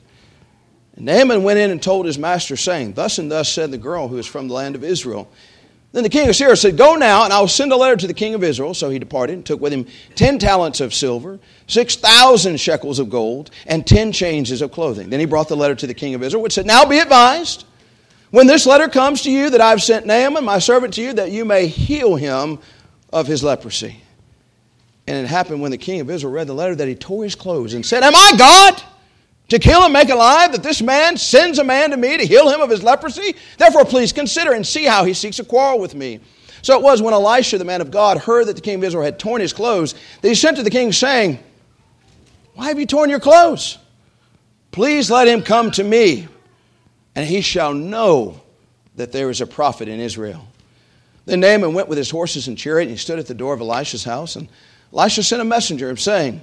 And 0.96 1.06
Naaman 1.06 1.44
went 1.44 1.60
in 1.60 1.72
and 1.72 1.84
told 1.84 2.06
his 2.06 2.18
master, 2.18 2.56
saying, 2.56 2.94
Thus 2.94 3.20
and 3.20 3.30
thus 3.30 3.52
said 3.52 3.72
the 3.72 3.78
girl 3.78 4.08
who 4.08 4.18
is 4.18 4.26
from 4.26 4.48
the 4.48 4.54
land 4.54 4.76
of 4.76 4.84
Israel. 4.84 5.30
Then 5.92 6.04
the 6.04 6.10
king 6.10 6.30
of 6.30 6.36
Syria 6.36 6.56
said, 6.56 6.78
Go 6.78 6.96
now, 6.96 7.26
and 7.26 7.34
I 7.34 7.40
will 7.42 7.50
send 7.50 7.74
a 7.74 7.76
letter 7.76 7.98
to 7.98 8.08
the 8.08 8.14
king 8.14 8.34
of 8.34 8.44
Israel. 8.44 8.74
So 8.74 8.90
he 8.90 8.98
departed 8.98 9.34
and 9.34 9.46
took 9.46 9.60
with 9.60 9.74
him 9.74 9.86
ten 10.16 10.40
talents 10.40 10.80
of 10.80 10.94
silver, 10.94 11.38
six 11.68 11.98
thousand 11.98 12.60
shekels 12.62 13.00
of 13.00 13.10
gold, 13.10 13.52
and 13.68 13.86
ten 13.86 14.12
changes 14.12 14.62
of 14.62 14.72
clothing. 14.72 15.10
Then 15.10 15.20
he 15.20 15.26
brought 15.26 15.50
the 15.50 15.58
letter 15.58 15.76
to 15.76 15.86
the 15.86 15.94
king 15.94 16.16
of 16.16 16.24
Israel, 16.24 16.42
which 16.42 16.54
said, 16.54 16.66
Now 16.66 16.86
be 16.86 17.00
advised, 17.00 17.66
when 18.34 18.48
this 18.48 18.66
letter 18.66 18.88
comes 18.88 19.22
to 19.22 19.32
you, 19.32 19.52
that 19.52 19.62
I 19.62 19.70
have 19.70 19.84
sent 19.84 20.08
Naaman, 20.08 20.44
my 20.44 20.58
servant, 20.58 20.96
to 20.96 21.04
you, 21.04 21.14
that 21.14 21.30
you 21.30 21.46
may 21.46 21.68
heal 21.68 22.16
him 22.16 22.58
of 23.12 23.28
his 23.28 23.44
leprosy. 23.44 24.02
And 25.06 25.24
it 25.24 25.28
happened 25.28 25.62
when 25.62 25.70
the 25.70 25.78
king 25.78 26.02
of 26.02 26.10
Israel 26.10 26.34
read 26.34 26.48
the 26.48 26.54
letter 26.56 26.74
that 26.74 26.88
he 26.88 26.96
tore 26.96 27.24
his 27.24 27.36
clothes 27.36 27.76
and 27.76 27.86
said, 27.86 28.02
Am 28.02 28.16
I 28.16 28.34
God 28.36 28.82
to 29.50 29.60
kill 29.60 29.84
and 29.84 29.94
make 29.94 30.10
alive 30.10 30.52
that 30.54 30.64
this 30.64 30.82
man 30.82 31.16
sends 31.16 31.60
a 31.60 31.64
man 31.64 31.92
to 31.92 31.98
me 31.98 32.18
to 32.18 32.26
heal 32.26 32.50
him 32.50 32.60
of 32.60 32.72
his 32.72 32.82
leprosy? 32.82 33.36
Therefore, 33.60 33.86
please 33.86 34.12
consider 34.12 34.54
and 34.54 34.66
see 34.66 34.86
how 34.86 35.06
he 35.06 35.14
seeks 35.14 35.38
a 35.38 35.46
quarrel 35.46 35.78
with 35.78 35.94
me. 35.94 36.20
So 36.64 36.76
it 36.76 36.82
was 36.82 37.04
when 37.04 37.14
Elisha, 37.14 37.60
the 37.60 37.66
man 37.66 37.82
of 37.82 37.92
God, 37.92 38.18
heard 38.18 38.48
that 38.48 38.56
the 38.56 38.64
king 38.64 38.78
of 38.80 38.84
Israel 38.84 39.04
had 39.04 39.20
torn 39.20 39.42
his 39.42 39.54
clothes 39.54 39.94
that 40.22 40.28
he 40.28 40.34
sent 40.34 40.58
to 40.58 40.64
the 40.64 40.72
king, 40.72 40.92
saying, 40.92 41.38
Why 42.56 42.70
have 42.70 42.80
you 42.80 42.88
torn 42.88 43.12
your 43.12 43.20
clothes? 43.20 43.78
Please 44.72 45.12
let 45.12 45.28
him 45.28 45.44
come 45.44 45.70
to 45.70 45.84
me, 45.84 46.28
and 47.16 47.28
he 47.28 47.42
shall 47.42 47.74
know 47.74 48.42
that 48.96 49.12
there 49.12 49.30
is 49.30 49.42
a 49.42 49.48
prophet 49.48 49.88
in 49.88 50.00
Israel. 50.00 50.48
Then 51.26 51.40
Naaman 51.40 51.74
went 51.74 51.88
with 51.88 51.98
his 51.98 52.10
horses 52.10 52.48
and 52.48 52.58
chariot, 52.58 52.84
and 52.84 52.92
he 52.92 52.98
stood 52.98 53.20
at 53.20 53.28
the 53.28 53.34
door 53.34 53.54
of 53.54 53.62
Elisha's 53.62 54.04
house. 54.04 54.36
And 54.36 54.50
Elisha 54.92 55.24
sent 55.24 55.42
a 55.42 55.46
messenger 55.46 55.96
saying, 55.96 56.42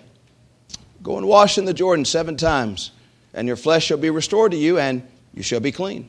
Go 1.02 1.16
and 1.16 1.26
wash 1.26 1.58
in 1.58 1.64
the 1.64 1.74
Jordan 1.74 2.04
seven 2.04 2.36
times, 2.36 2.90
and 3.34 3.46
your 3.46 3.56
flesh 3.56 3.86
shall 3.86 3.98
be 3.98 4.10
restored 4.10 4.52
to 4.52 4.58
you, 4.58 4.78
and 4.78 5.02
you 5.34 5.42
shall 5.42 5.60
be 5.60 5.72
clean. 5.72 6.08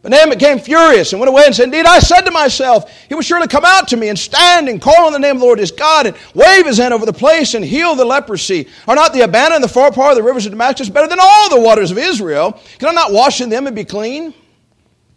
But 0.00 0.12
Naaman 0.12 0.38
became 0.38 0.58
furious 0.60 1.12
and 1.12 1.20
went 1.20 1.28
away 1.28 1.42
and 1.46 1.54
said, 1.54 1.64
Indeed, 1.64 1.86
I 1.86 1.98
said 1.98 2.20
to 2.22 2.30
myself, 2.30 2.90
He 3.08 3.14
will 3.14 3.22
surely 3.22 3.48
come 3.48 3.64
out 3.64 3.88
to 3.88 3.96
me 3.96 4.08
and 4.08 4.18
stand 4.18 4.68
and 4.68 4.80
call 4.80 5.06
on 5.06 5.12
the 5.12 5.18
name 5.18 5.36
of 5.36 5.40
the 5.40 5.44
Lord 5.44 5.58
his 5.58 5.72
God 5.72 6.06
and 6.06 6.16
wave 6.34 6.66
his 6.66 6.78
hand 6.78 6.94
over 6.94 7.04
the 7.04 7.12
place 7.12 7.54
and 7.54 7.64
heal 7.64 7.96
the 7.96 8.04
leprosy. 8.04 8.68
Are 8.86 8.94
not 8.94 9.12
the 9.12 9.22
Abana 9.22 9.56
and 9.56 9.64
the 9.64 9.68
Pharpar 9.68 10.10
of 10.10 10.16
the 10.16 10.22
rivers 10.22 10.46
of 10.46 10.52
Damascus 10.52 10.88
better 10.88 11.08
than 11.08 11.18
all 11.20 11.50
the 11.50 11.60
waters 11.60 11.90
of 11.90 11.98
Israel? 11.98 12.60
Can 12.78 12.88
I 12.88 12.92
not 12.92 13.12
wash 13.12 13.40
in 13.40 13.48
them 13.48 13.66
and 13.66 13.74
be 13.74 13.84
clean? 13.84 14.32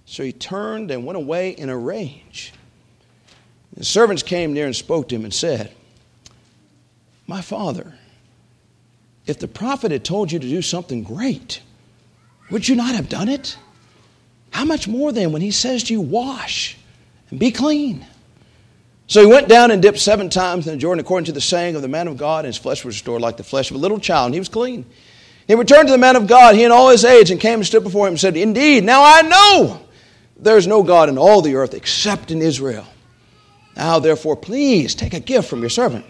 So 0.05 0.23
he 0.23 0.33
turned 0.33 0.89
and 0.89 1.05
went 1.05 1.17
away 1.17 1.51
in 1.51 1.69
a 1.69 1.77
rage. 1.77 2.51
The 3.77 3.85
servants 3.85 4.23
came 4.23 4.51
near 4.51 4.65
and 4.65 4.75
spoke 4.75 5.07
to 5.09 5.15
him 5.15 5.23
and 5.23 5.33
said, 5.33 5.71
my 7.31 7.41
father, 7.41 7.93
if 9.25 9.39
the 9.39 9.47
prophet 9.47 9.91
had 9.91 10.03
told 10.03 10.33
you 10.33 10.39
to 10.39 10.47
do 10.49 10.61
something 10.61 11.01
great, 11.01 11.61
would 12.49 12.67
you 12.67 12.75
not 12.75 12.93
have 12.93 13.07
done 13.07 13.29
it? 13.29 13.57
How 14.51 14.65
much 14.65 14.87
more 14.87 15.11
then 15.11 15.31
when 15.31 15.41
he 15.41 15.51
says 15.51 15.83
to 15.85 15.93
you, 15.93 16.01
wash 16.01 16.77
and 17.29 17.39
be 17.39 17.51
clean? 17.51 18.05
So 19.07 19.19
he 19.19 19.27
went 19.27 19.49
down 19.49 19.71
and 19.71 19.81
dipped 19.81 19.99
seven 19.99 20.29
times 20.29 20.67
in 20.67 20.73
the 20.73 20.79
Jordan 20.79 21.01
according 21.01 21.25
to 21.25 21.31
the 21.31 21.41
saying 21.41 21.75
of 21.75 21.81
the 21.81 21.87
man 21.87 22.07
of 22.07 22.17
God, 22.17 22.45
and 22.45 22.53
his 22.53 22.57
flesh 22.57 22.85
was 22.85 22.95
restored 22.95 23.21
like 23.21 23.37
the 23.37 23.43
flesh 23.43 23.69
of 23.71 23.75
a 23.75 23.79
little 23.79 23.99
child, 23.99 24.27
and 24.27 24.35
he 24.35 24.39
was 24.39 24.47
clean. 24.47 24.85
He 25.47 25.55
returned 25.55 25.87
to 25.87 25.91
the 25.91 25.97
man 25.97 26.15
of 26.15 26.27
God, 26.27 26.55
he 26.55 26.63
and 26.63 26.71
all 26.71 26.89
his 26.89 27.03
age, 27.03 27.31
and 27.31 27.39
came 27.39 27.55
and 27.55 27.65
stood 27.65 27.83
before 27.83 28.07
him 28.07 28.13
and 28.13 28.19
said, 28.19 28.37
Indeed, 28.37 28.83
now 28.85 29.01
I 29.03 29.21
know 29.21 29.81
there 30.37 30.55
is 30.55 30.67
no 30.67 30.83
God 30.83 31.09
in 31.09 31.17
all 31.17 31.41
the 31.41 31.55
earth 31.55 31.73
except 31.73 32.31
in 32.31 32.41
Israel. 32.41 32.85
Now, 33.75 33.99
therefore, 33.99 34.35
please 34.35 34.95
take 34.95 35.13
a 35.13 35.19
gift 35.19 35.49
from 35.49 35.59
your 35.59 35.69
servant. 35.69 36.05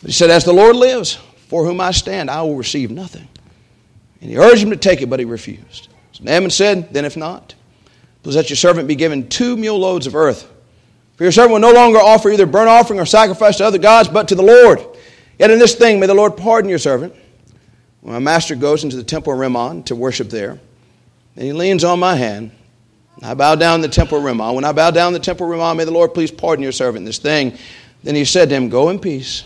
But 0.00 0.08
he 0.08 0.12
said, 0.12 0.30
As 0.30 0.44
the 0.44 0.52
Lord 0.52 0.76
lives, 0.76 1.14
for 1.46 1.64
whom 1.64 1.80
I 1.80 1.90
stand, 1.90 2.30
I 2.30 2.42
will 2.42 2.56
receive 2.56 2.90
nothing. 2.90 3.28
And 4.20 4.30
he 4.30 4.36
urged 4.36 4.62
him 4.62 4.70
to 4.70 4.76
take 4.76 5.00
it, 5.00 5.10
but 5.10 5.20
he 5.20 5.24
refused. 5.24 5.89
So 6.20 6.24
Naaman 6.24 6.50
said, 6.50 6.92
Then 6.92 7.04
if 7.04 7.16
not, 7.16 7.54
please 8.22 8.36
let 8.36 8.50
your 8.50 8.56
servant 8.56 8.88
be 8.88 8.94
given 8.94 9.28
two 9.28 9.56
mule 9.56 9.78
loads 9.78 10.06
of 10.06 10.14
earth. 10.14 10.50
For 11.16 11.24
your 11.24 11.32
servant 11.32 11.52
will 11.52 11.60
no 11.60 11.72
longer 11.72 11.98
offer 11.98 12.30
either 12.30 12.46
burnt 12.46 12.68
offering 12.68 13.00
or 13.00 13.06
sacrifice 13.06 13.56
to 13.58 13.66
other 13.66 13.78
gods, 13.78 14.08
but 14.08 14.28
to 14.28 14.34
the 14.34 14.42
Lord. 14.42 14.80
Yet 15.38 15.50
in 15.50 15.58
this 15.58 15.74
thing 15.74 16.00
may 16.00 16.06
the 16.06 16.14
Lord 16.14 16.36
pardon 16.36 16.68
your 16.68 16.78
servant. 16.78 17.14
When 18.00 18.14
my 18.14 18.18
master 18.18 18.54
goes 18.54 18.84
into 18.84 18.96
the 18.96 19.04
temple 19.04 19.32
of 19.32 19.38
Rimmon 19.38 19.82
to 19.84 19.94
worship 19.94 20.30
there, 20.30 20.58
and 21.36 21.44
he 21.44 21.52
leans 21.52 21.84
on 21.84 21.98
my 21.98 22.14
hand, 22.14 22.52
I 23.22 23.34
bow 23.34 23.54
down 23.54 23.76
in 23.76 23.80
the 23.82 23.88
temple 23.88 24.18
of 24.18 24.24
Rimmon. 24.24 24.54
When 24.54 24.64
I 24.64 24.72
bow 24.72 24.90
down 24.90 25.08
in 25.08 25.12
the 25.12 25.18
temple 25.18 25.44
of 25.46 25.50
Rimmon, 25.50 25.76
may 25.76 25.84
the 25.84 25.90
Lord 25.90 26.14
please 26.14 26.30
pardon 26.30 26.62
your 26.62 26.72
servant 26.72 27.04
this 27.04 27.18
thing. 27.18 27.58
Then 28.02 28.14
he 28.14 28.24
said 28.24 28.48
to 28.48 28.54
him, 28.54 28.70
Go 28.70 28.88
in 28.88 28.98
peace. 28.98 29.44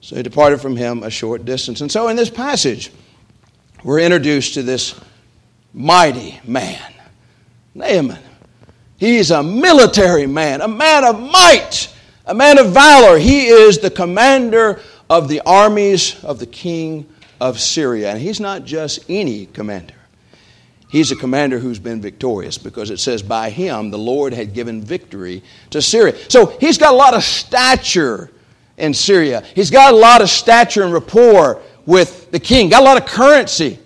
So 0.00 0.16
he 0.16 0.22
departed 0.22 0.60
from 0.60 0.76
him 0.76 1.02
a 1.02 1.10
short 1.10 1.44
distance. 1.44 1.82
And 1.82 1.92
so 1.92 2.08
in 2.08 2.16
this 2.16 2.30
passage, 2.30 2.90
we're 3.84 4.00
introduced 4.00 4.54
to 4.54 4.62
this 4.62 4.98
mighty 5.76 6.40
man, 6.44 6.92
Naaman. 7.74 8.18
He's 8.96 9.30
a 9.30 9.42
military 9.42 10.26
man, 10.26 10.62
a 10.62 10.68
man 10.68 11.04
of 11.04 11.20
might, 11.20 11.94
a 12.24 12.34
man 12.34 12.58
of 12.58 12.72
valor. 12.72 13.18
He 13.18 13.46
is 13.46 13.78
the 13.78 13.90
commander 13.90 14.80
of 15.10 15.28
the 15.28 15.42
armies 15.44 16.24
of 16.24 16.38
the 16.38 16.46
king 16.46 17.06
of 17.40 17.60
Syria. 17.60 18.12
And 18.12 18.20
he's 18.20 18.40
not 18.40 18.64
just 18.64 19.04
any 19.08 19.46
commander. 19.46 19.94
He's 20.88 21.12
a 21.12 21.16
commander 21.16 21.58
who's 21.58 21.78
been 21.78 22.00
victorious 22.00 22.56
because 22.56 22.90
it 22.90 22.98
says, 22.98 23.22
by 23.22 23.50
him 23.50 23.90
the 23.90 23.98
Lord 23.98 24.32
had 24.32 24.54
given 24.54 24.80
victory 24.80 25.42
to 25.70 25.82
Syria. 25.82 26.16
So 26.30 26.46
he's 26.58 26.78
got 26.78 26.94
a 26.94 26.96
lot 26.96 27.12
of 27.12 27.22
stature 27.22 28.30
in 28.78 28.94
Syria. 28.94 29.42
He's 29.54 29.70
got 29.70 29.92
a 29.92 29.96
lot 29.96 30.22
of 30.22 30.30
stature 30.30 30.84
and 30.84 30.92
rapport 30.92 31.60
with 31.84 32.30
the 32.30 32.40
king, 32.40 32.70
got 32.70 32.80
a 32.80 32.84
lot 32.84 32.96
of 32.96 33.06
currency. 33.06 33.78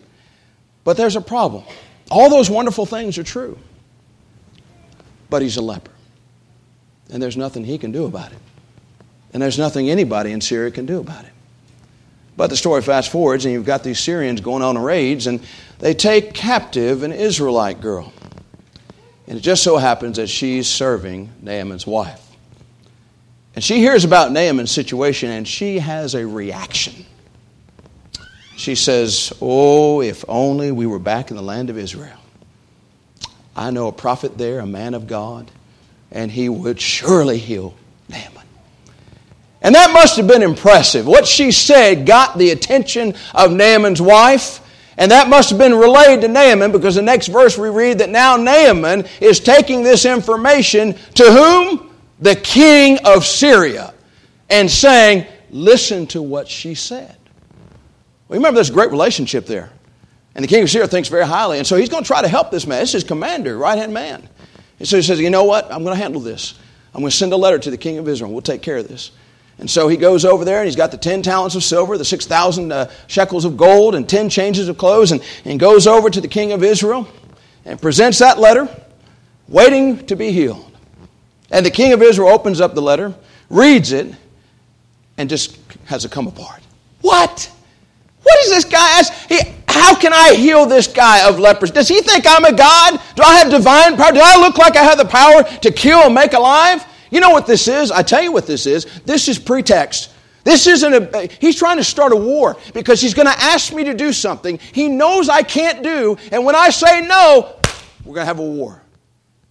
But 0.91 0.97
there's 0.97 1.15
a 1.15 1.21
problem. 1.21 1.63
All 2.11 2.29
those 2.29 2.51
wonderful 2.51 2.85
things 2.85 3.17
are 3.17 3.23
true. 3.23 3.57
But 5.29 5.41
he's 5.41 5.57
a 5.57 5.63
leper. 5.63 5.93
And 7.13 7.23
there's 7.23 7.37
nothing 7.37 7.65
he 7.65 7.79
can 7.79 7.93
do 7.93 8.07
about 8.07 8.33
it. 8.33 8.39
And 9.33 9.41
there's 9.41 9.57
nothing 9.57 9.89
anybody 9.89 10.33
in 10.33 10.41
Syria 10.41 10.73
can 10.73 10.87
do 10.87 10.99
about 10.99 11.27
it. 11.27 11.31
But 12.37 12.51
the 12.51 12.57
story 12.57 12.83
fast 12.83 13.13
forwards, 13.13 13.45
and 13.45 13.55
you've 13.55 13.67
got 13.67 13.85
these 13.85 14.01
Syrians 14.01 14.41
going 14.41 14.65
on 14.65 14.77
raids, 14.77 15.29
and 15.29 15.39
they 15.79 15.95
take 15.95 16.35
captive 16.35 17.05
an 17.05 17.13
Israelite 17.13 17.81
girl. 17.81 18.13
And 19.29 19.39
it 19.39 19.43
just 19.43 19.63
so 19.63 19.77
happens 19.77 20.17
that 20.17 20.27
she's 20.27 20.67
serving 20.69 21.31
Naaman's 21.41 21.87
wife. 21.87 22.21
And 23.55 23.63
she 23.63 23.77
hears 23.77 24.05
about 24.05 24.33
Naaman's 24.33 24.73
situation 24.73 25.31
and 25.31 25.47
she 25.47 25.79
has 25.79 26.17
a 26.17 26.27
reaction. 26.27 27.07
She 28.61 28.75
says, 28.75 29.33
Oh, 29.40 30.02
if 30.02 30.23
only 30.29 30.71
we 30.71 30.85
were 30.85 30.99
back 30.99 31.31
in 31.31 31.37
the 31.38 31.43
land 31.43 31.71
of 31.71 31.79
Israel. 31.79 32.19
I 33.57 33.71
know 33.71 33.88
a 33.88 33.93
prophet 33.93 34.37
there, 34.37 34.61
a 34.61 34.67
man 34.67 34.93
of 34.93 35.07
God, 35.07 35.50
and 36.12 36.31
he 36.31 36.50
would 36.50 36.79
surely 36.79 37.38
heal 37.38 37.75
Naaman. 38.11 38.45
And 39.62 39.75
that 39.75 39.95
must 39.95 40.19
have 40.19 40.26
been 40.26 40.43
impressive. 40.43 41.07
What 41.07 41.26
she 41.26 41.52
said 41.52 42.05
got 42.05 42.37
the 42.37 42.50
attention 42.50 43.14
of 43.35 43.50
Naaman's 43.50 44.02
wife. 44.02 44.61
And 44.99 45.11
that 45.11 45.31
must 45.31 45.49
have 45.49 45.59
been 45.59 45.75
relayed 45.75 46.21
to 46.21 46.29
Naaman 46.29 46.71
because 46.71 46.97
the 46.97 47.02
next 47.02 47.29
verse 47.29 47.57
we 47.57 47.71
read 47.71 48.00
that 48.00 48.11
now 48.11 48.37
Naaman 48.37 49.07
is 49.23 49.40
taking 49.40 49.83
this 49.83 50.05
information 50.05 50.95
to 51.14 51.33
whom? 51.33 51.95
The 52.21 52.37
king 52.37 52.99
of 53.07 53.25
Syria. 53.25 53.95
And 54.50 54.71
saying, 54.71 55.26
Listen 55.49 56.07
to 56.09 56.21
what 56.21 56.47
she 56.47 56.75
said. 56.75 57.17
Well, 58.31 58.39
remember, 58.39 58.55
there's 58.55 58.71
a 58.71 58.73
great 58.73 58.93
relationship 58.93 59.47
there. 59.47 59.73
And 60.37 60.45
the 60.45 60.47
king 60.47 60.63
of 60.63 60.71
Syria 60.71 60.87
thinks 60.87 61.09
very 61.09 61.27
highly. 61.27 61.59
And 61.59 61.67
so 61.67 61.75
he's 61.75 61.89
going 61.89 62.05
to 62.05 62.07
try 62.07 62.23
to 62.23 62.29
help 62.29 62.53
this 62.53 62.65
man. 62.65 62.79
This 62.79 62.91
is 62.91 63.03
his 63.03 63.05
commander, 63.05 63.59
right 63.59 63.77
hand 63.77 63.93
man. 63.93 64.29
And 64.79 64.87
so 64.87 64.95
he 64.95 65.03
says, 65.03 65.19
You 65.19 65.31
know 65.31 65.43
what? 65.43 65.65
I'm 65.65 65.83
going 65.83 65.97
to 65.97 66.01
handle 66.01 66.21
this. 66.21 66.57
I'm 66.95 67.01
going 67.01 67.11
to 67.11 67.17
send 67.17 67.33
a 67.33 67.37
letter 67.37 67.59
to 67.59 67.71
the 67.73 67.77
king 67.77 67.99
of 67.99 68.07
Israel. 68.07 68.31
We'll 68.31 68.41
take 68.41 68.63
care 68.63 68.77
of 68.77 68.87
this. 68.87 69.11
And 69.59 69.69
so 69.69 69.89
he 69.89 69.97
goes 69.97 70.25
over 70.25 70.45
there 70.45 70.61
and 70.61 70.67
he's 70.67 70.77
got 70.77 70.93
the 70.93 70.97
10 70.97 71.23
talents 71.23 71.57
of 71.57 71.65
silver, 71.65 71.99
the 71.99 72.05
6,000 72.05 72.71
uh, 72.71 72.91
shekels 73.09 73.45
of 73.45 73.57
gold, 73.57 73.97
and 73.97 74.09
10 74.09 74.31
changes 74.31 74.69
of 74.69 74.79
clothes, 74.79 75.11
and, 75.11 75.23
and 75.45 75.59
goes 75.59 75.89
over 75.89 76.09
to 76.09 76.21
the 76.21 76.29
king 76.29 76.53
of 76.53 76.63
Israel 76.63 77.09
and 77.65 77.83
presents 77.83 78.21
that 78.21 78.39
letter, 78.39 78.69
waiting 79.49 80.07
to 80.07 80.15
be 80.15 80.31
healed. 80.31 80.71
And 81.51 81.67
the 81.67 81.71
king 81.71 81.93
of 81.93 82.01
Israel 82.01 82.29
opens 82.29 82.61
up 82.61 82.75
the 82.75 82.83
letter, 82.83 83.13
reads 83.49 83.91
it, 83.91 84.15
and 85.19 85.29
just 85.29 85.59
has 85.87 86.05
it 86.05 86.13
come 86.13 86.29
apart. 86.29 86.61
What? 87.01 87.51
What 88.23 88.39
is 88.45 88.50
this 88.50 88.65
guy 88.65 88.99
ask? 88.99 89.12
He, 89.29 89.39
how 89.69 89.95
can 89.95 90.12
I 90.12 90.35
heal 90.35 90.67
this 90.67 90.87
guy 90.87 91.27
of 91.29 91.39
leprosy? 91.39 91.73
Does 91.73 91.89
he 91.89 92.00
think 92.03 92.25
I'm 92.29 92.45
a 92.45 92.53
God? 92.53 93.00
Do 93.15 93.23
I 93.23 93.39
have 93.39 93.50
divine 93.50 93.97
power? 93.97 94.12
Do 94.12 94.21
I 94.23 94.37
look 94.41 94.59
like 94.59 94.77
I 94.77 94.83
have 94.83 94.99
the 94.99 95.05
power 95.05 95.43
to 95.61 95.71
kill 95.71 96.00
and 96.00 96.15
make 96.15 96.33
alive? 96.33 96.85
You 97.11 97.21
know 97.21 97.31
what 97.31 97.47
this 97.47 97.67
is? 97.69 97.91
I 97.91 98.03
tell 98.03 98.23
you 98.23 98.33
what 98.33 98.47
this 98.47 98.67
is. 98.67 98.85
This 99.05 99.29
is 99.29 99.39
pretext. 99.39 100.12
This 100.45 100.67
isn't 100.67 100.95
a, 101.15 101.29
he's 101.41 101.57
trying 101.57 101.77
to 101.77 101.85
start 101.85 102.12
a 102.12 102.17
war 102.17 102.57
because 102.73 103.00
he's 103.00 103.15
going 103.15 103.27
to 103.27 103.39
ask 103.39 103.73
me 103.73 103.85
to 103.85 103.95
do 103.95 104.12
something 104.12 104.59
he 104.73 104.89
knows 104.89 105.29
I 105.29 105.43
can't 105.43 105.83
do. 105.83 106.17
And 106.33 106.45
when 106.45 106.57
I 106.57 106.71
say 106.71 107.03
no, 107.03 107.57
we're 108.05 108.15
going 108.15 108.25
to 108.25 108.27
have 108.27 108.39
a 108.39 108.43
war. 108.43 108.83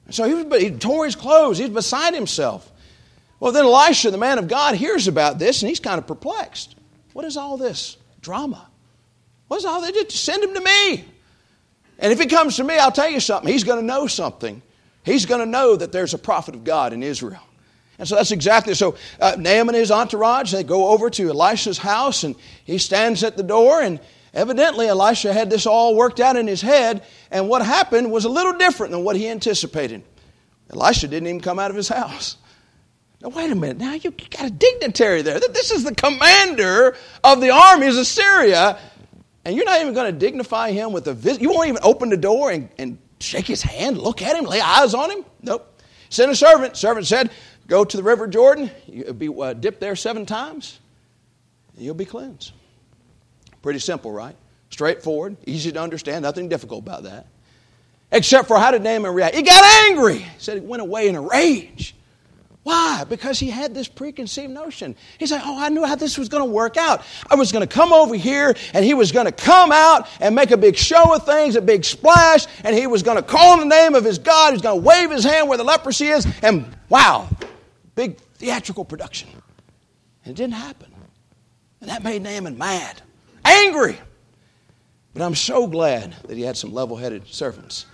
So 0.09 0.23
he, 0.23 0.59
he 0.59 0.71
tore 0.71 1.05
his 1.05 1.15
clothes. 1.15 1.57
He's 1.59 1.69
beside 1.69 2.15
himself. 2.15 2.71
Well, 3.39 3.51
then 3.51 3.65
Elisha, 3.65 4.11
the 4.11 4.17
man 4.17 4.39
of 4.39 4.47
God, 4.47 4.75
hears 4.75 5.07
about 5.07 5.39
this 5.39 5.61
and 5.61 5.69
he's 5.69 5.79
kind 5.79 5.99
of 5.99 6.07
perplexed. 6.07 6.75
What 7.13 7.25
is 7.25 7.37
all 7.37 7.57
this 7.57 7.97
drama? 8.21 8.67
What's 9.47 9.65
all 9.65 9.81
they 9.81 9.91
Just 9.91 10.23
send 10.23 10.43
him 10.43 10.53
to 10.53 10.61
me. 10.61 11.05
And 11.97 12.13
if 12.13 12.19
he 12.19 12.27
comes 12.27 12.55
to 12.57 12.63
me, 12.63 12.77
I'll 12.77 12.91
tell 12.91 13.09
you 13.09 13.19
something. 13.19 13.51
He's 13.51 13.63
going 13.63 13.79
to 13.79 13.85
know 13.85 14.07
something. 14.07 14.61
He's 15.03 15.25
going 15.25 15.41
to 15.41 15.45
know 15.45 15.75
that 15.75 15.91
there's 15.91 16.13
a 16.13 16.17
prophet 16.17 16.55
of 16.55 16.63
God 16.63 16.93
in 16.93 17.03
Israel. 17.03 17.41
And 17.97 18.07
so 18.07 18.15
that's 18.15 18.31
exactly 18.31 18.73
so. 18.73 18.95
Uh, 19.19 19.35
Naaman 19.37 19.75
and 19.75 19.81
his 19.81 19.91
entourage 19.91 20.51
they 20.51 20.63
go 20.63 20.89
over 20.89 21.09
to 21.09 21.29
Elisha's 21.29 21.77
house, 21.77 22.23
and 22.23 22.35
he 22.63 22.77
stands 22.77 23.23
at 23.23 23.35
the 23.35 23.43
door. 23.43 23.81
And 23.81 23.99
evidently, 24.33 24.87
Elisha 24.87 25.33
had 25.33 25.49
this 25.49 25.65
all 25.65 25.95
worked 25.95 26.21
out 26.21 26.37
in 26.37 26.47
his 26.47 26.61
head. 26.61 27.03
And 27.29 27.49
what 27.49 27.65
happened 27.65 28.11
was 28.11 28.23
a 28.23 28.29
little 28.29 28.53
different 28.53 28.91
than 28.91 29.03
what 29.03 29.17
he 29.17 29.27
anticipated. 29.27 30.03
Elisha 30.71 31.07
didn't 31.07 31.27
even 31.27 31.41
come 31.41 31.59
out 31.59 31.71
of 31.71 31.75
his 31.75 31.89
house. 31.89 32.37
Now, 33.21 33.29
wait 33.29 33.51
a 33.51 33.55
minute. 33.55 33.77
Now 33.77 33.93
you 33.93 34.11
got 34.11 34.45
a 34.45 34.49
dignitary 34.49 35.21
there. 35.21 35.39
This 35.39 35.71
is 35.71 35.83
the 35.83 35.93
commander 35.93 36.95
of 37.23 37.41
the 37.41 37.49
armies 37.49 37.97
of 37.97 38.07
Syria, 38.07 38.79
and 39.43 39.55
you're 39.55 39.65
not 39.65 39.81
even 39.81 39.93
going 39.93 40.13
to 40.13 40.17
dignify 40.17 40.71
him 40.71 40.93
with 40.93 41.07
a 41.07 41.13
visit. 41.13 41.41
You 41.41 41.49
won't 41.49 41.67
even 41.67 41.81
open 41.83 42.09
the 42.09 42.17
door 42.17 42.51
and, 42.51 42.69
and 42.77 42.97
shake 43.19 43.45
his 43.45 43.61
hand, 43.61 43.97
look 43.97 44.21
at 44.21 44.37
him, 44.37 44.45
lay 44.45 44.61
eyes 44.61 44.93
on 44.93 45.11
him. 45.11 45.25
Nope. 45.41 45.81
Send 46.09 46.31
a 46.31 46.35
servant. 46.35 46.77
Servant 46.77 47.05
said, 47.05 47.29
Go 47.67 47.85
to 47.85 47.97
the 47.97 48.03
River 48.03 48.25
Jordan, 48.25 48.71
you'll 48.87 49.13
be 49.13 49.27
uh, 49.27 49.53
dipped 49.53 49.79
there 49.79 49.95
seven 49.95 50.25
times, 50.25 50.79
and 51.75 51.85
you'll 51.85 51.93
be 51.93 52.05
cleansed. 52.05 52.51
Pretty 53.61 53.77
simple, 53.77 54.11
right? 54.11 54.35
Straightforward, 54.71 55.37
easy 55.45 55.71
to 55.71 55.79
understand, 55.79 56.23
nothing 56.23 56.49
difficult 56.49 56.81
about 56.81 57.03
that. 57.03 57.27
Except 58.11 58.47
for 58.47 58.57
how 58.57 58.71
did 58.71 58.81
Naaman 58.81 59.13
react? 59.13 59.35
He 59.35 59.43
got 59.43 59.63
angry. 59.87 60.19
He 60.19 60.39
said 60.39 60.59
he 60.59 60.65
went 60.65 60.81
away 60.81 61.09
in 61.09 61.15
a 61.15 61.21
rage. 61.21 61.93
Why? 62.69 63.03
Because 63.03 63.39
he 63.39 63.49
had 63.49 63.73
this 63.73 63.87
preconceived 63.87 64.53
notion. 64.53 64.95
He 65.17 65.25
said, 65.25 65.41
oh, 65.43 65.59
I 65.59 65.69
knew 65.69 65.85
how 65.85 65.95
this 65.95 66.19
was 66.19 66.29
going 66.29 66.47
to 66.47 66.53
work 66.53 66.77
out. 66.77 67.01
I 67.27 67.33
was 67.33 67.51
going 67.51 67.67
to 67.67 67.73
come 67.73 67.91
over 67.91 68.13
here, 68.13 68.53
and 68.75 68.85
he 68.85 68.93
was 68.93 69.11
going 69.11 69.25
to 69.25 69.31
come 69.31 69.71
out 69.71 70.07
and 70.21 70.35
make 70.35 70.51
a 70.51 70.57
big 70.57 70.77
show 70.77 71.15
of 71.15 71.25
things, 71.25 71.55
a 71.55 71.61
big 71.61 71.83
splash, 71.83 72.45
and 72.63 72.75
he 72.75 72.85
was 72.85 73.01
going 73.01 73.17
to 73.17 73.23
call 73.23 73.53
on 73.53 73.59
the 73.59 73.65
name 73.65 73.95
of 73.95 74.03
his 74.03 74.19
God. 74.19 74.53
He's 74.53 74.61
going 74.61 74.79
to 74.79 74.87
wave 74.87 75.09
his 75.09 75.23
hand 75.23 75.49
where 75.49 75.57
the 75.57 75.63
leprosy 75.63 76.09
is, 76.09 76.27
and 76.43 76.63
wow, 76.89 77.27
big 77.95 78.19
theatrical 78.35 78.85
production. 78.85 79.29
And 80.23 80.33
it 80.33 80.39
didn't 80.39 80.53
happen. 80.53 80.93
And 81.81 81.89
that 81.89 82.03
made 82.03 82.21
Naaman 82.21 82.55
mad, 82.55 83.01
angry. 83.43 83.97
But 85.15 85.23
I'm 85.23 85.33
so 85.33 85.65
glad 85.65 86.15
that 86.27 86.37
he 86.37 86.43
had 86.43 86.55
some 86.55 86.71
level 86.71 86.97
headed 86.97 87.25
servants. 87.25 87.87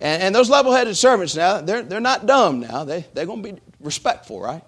And, 0.00 0.22
and 0.22 0.34
those 0.34 0.48
level 0.48 0.72
headed 0.72 0.96
servants 0.96 1.36
now, 1.36 1.60
they're, 1.60 1.82
they're 1.82 2.00
not 2.00 2.26
dumb 2.26 2.60
now. 2.60 2.84
They, 2.84 3.04
they're 3.14 3.26
going 3.26 3.42
to 3.42 3.52
be 3.52 3.60
respectful, 3.80 4.40
right? 4.40 4.62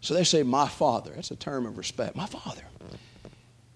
So 0.00 0.14
they 0.14 0.24
say, 0.24 0.42
My 0.42 0.68
father. 0.68 1.12
That's 1.14 1.30
a 1.30 1.36
term 1.36 1.66
of 1.66 1.78
respect. 1.78 2.16
My 2.16 2.26
father. 2.26 2.62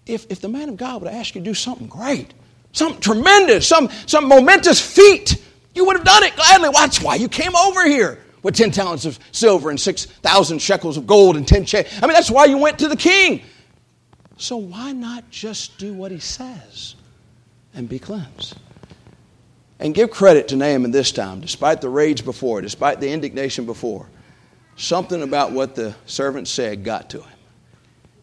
If, 0.05 0.29
if 0.29 0.41
the 0.41 0.49
man 0.49 0.69
of 0.69 0.77
God 0.77 1.01
would 1.01 1.11
ask 1.11 1.35
you 1.35 1.41
to 1.41 1.45
do 1.45 1.53
something 1.53 1.87
great, 1.87 2.33
something 2.71 2.99
tremendous, 2.99 3.67
some, 3.67 3.89
some 4.07 4.27
momentous 4.27 4.81
feat, 4.81 5.43
you 5.75 5.85
would 5.85 5.97
have 5.97 6.05
done 6.05 6.23
it 6.23 6.35
gladly. 6.35 6.69
That's 6.73 7.01
why 7.01 7.15
you 7.15 7.29
came 7.29 7.55
over 7.55 7.87
here 7.87 8.19
with 8.41 8.55
10 8.55 8.71
talents 8.71 9.05
of 9.05 9.19
silver 9.31 9.69
and 9.69 9.79
6,000 9.79 10.59
shekels 10.59 10.97
of 10.97 11.05
gold 11.05 11.37
and 11.37 11.47
10 11.47 11.65
chains. 11.65 11.87
I 12.01 12.07
mean, 12.07 12.13
that's 12.13 12.31
why 12.31 12.45
you 12.45 12.57
went 12.57 12.79
to 12.79 12.87
the 12.87 12.95
king. 12.95 13.41
So 14.37 14.57
why 14.57 14.93
not 14.93 15.29
just 15.29 15.77
do 15.77 15.93
what 15.93 16.11
he 16.11 16.19
says 16.19 16.95
and 17.73 17.87
be 17.87 17.99
cleansed? 17.99 18.55
And 19.79 19.95
give 19.95 20.11
credit 20.11 20.49
to 20.49 20.57
Naaman 20.57 20.91
this 20.91 21.11
time, 21.11 21.39
despite 21.39 21.79
the 21.79 21.89
rage 21.89 22.25
before, 22.25 22.61
despite 22.61 22.99
the 22.99 23.09
indignation 23.09 23.65
before. 23.65 24.07
Something 24.75 25.23
about 25.23 25.51
what 25.51 25.75
the 25.75 25.95
servant 26.05 26.47
said 26.47 26.83
got 26.83 27.09
to 27.11 27.21
him. 27.21 27.37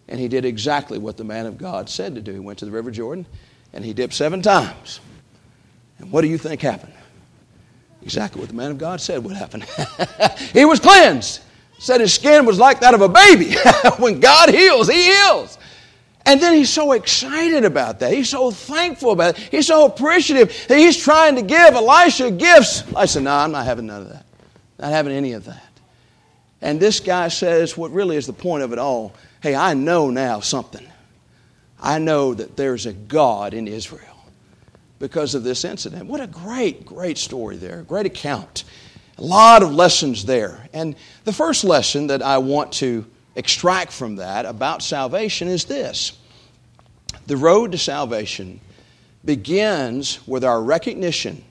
And 0.08 0.20
he 0.20 0.28
did 0.28 0.44
exactly 0.44 0.98
what 0.98 1.16
the 1.16 1.25
man 1.25 1.46
of 1.46 1.58
God 1.58 1.88
said 1.88 2.14
to 2.14 2.20
do. 2.20 2.32
He 2.32 2.38
went 2.38 2.58
to 2.60 2.64
the 2.64 2.70
River 2.70 2.90
Jordan 2.90 3.26
and 3.72 3.84
he 3.84 3.92
dipped 3.92 4.14
seven 4.14 4.42
times. 4.42 5.00
And 5.98 6.10
what 6.12 6.20
do 6.22 6.28
you 6.28 6.38
think 6.38 6.60
happened? 6.60 6.92
Exactly 8.02 8.40
what 8.40 8.48
the 8.48 8.54
man 8.54 8.70
of 8.70 8.78
God 8.78 9.00
said 9.00 9.25
would 9.25 9.36
happen. 9.36 9.64
he 10.52 10.64
was 10.64 10.78
cleansed. 10.78 11.40
Said 11.78 12.00
his 12.00 12.14
skin 12.14 12.46
was 12.46 12.58
like 12.58 12.80
that 12.80 12.94
of 12.94 13.00
a 13.00 13.08
baby. 13.08 13.54
when 13.98 14.20
God 14.20 14.48
heals, 14.48 14.88
he 14.88 15.04
heals. 15.12 15.58
And 16.26 16.42
then 16.42 16.54
he's 16.54 16.71
so 16.71 16.90
excited 16.92 17.64
about 17.64 18.00
that. 18.00 18.12
He's 18.12 18.28
so 18.28 18.50
thankful 18.50 19.12
about 19.12 19.38
it. 19.38 19.49
He's 19.50 19.68
so 19.68 19.87
appreciative 19.87 20.66
that 20.66 20.76
he's 20.76 20.97
trying 20.97 21.37
to 21.37 21.42
give 21.42 21.75
Elisha 21.75 22.33
gifts. 22.33 22.83
I 22.97 23.06
said, 23.06 23.23
No, 23.23 23.30
I'm 23.30 23.52
not 23.52 23.64
having 23.64 23.87
none 23.87 24.02
of 24.02 24.09
that. 24.09 24.26
Not 24.80 24.90
having 24.90 25.12
any 25.12 25.33
of 25.33 25.45
that. 25.45 25.62
And 26.61 26.80
this 26.80 26.99
guy 26.99 27.28
says, 27.28 27.76
What 27.76 27.92
really 27.92 28.16
is 28.16 28.26
the 28.26 28.33
point 28.33 28.64
of 28.64 28.73
it 28.73 28.78
all? 28.80 29.14
Hey, 29.40 29.54
I 29.54 29.75
know 29.75 30.11
now 30.11 30.40
something. 30.40 30.85
I 31.80 32.00
know 32.00 32.35
that 32.35 32.56
there's 32.56 32.87
a 32.87 32.92
God 32.92 33.54
in 33.54 33.68
Israel 33.68 34.02
because 34.99 35.37
of 35.37 35.45
this 35.45 35.64
incident. 35.64 36.06
What 36.06 36.21
a 36.21 36.26
great, 36.26 36.85
great 36.85 37.18
story 37.18 37.56
there, 37.56 37.83
great 37.83 38.06
account. 38.06 38.64
A 39.18 39.23
lot 39.23 39.62
of 39.62 39.73
lessons 39.73 40.25
there. 40.25 40.68
And 40.73 40.97
the 41.25 41.33
first 41.33 41.62
lesson 41.62 42.09
that 42.09 42.21
I 42.21 42.38
want 42.38 42.73
to 42.75 43.06
extract 43.37 43.93
from 43.93 44.16
that 44.16 44.47
about 44.47 44.83
salvation 44.83 45.47
is 45.47 45.66
this 45.66 46.12
the 47.26 47.37
road 47.37 47.73
to 47.73 47.78
salvation 47.78 48.61
begins 49.25 50.26
with 50.26 50.45
our 50.45 50.62
recognition 50.62 51.45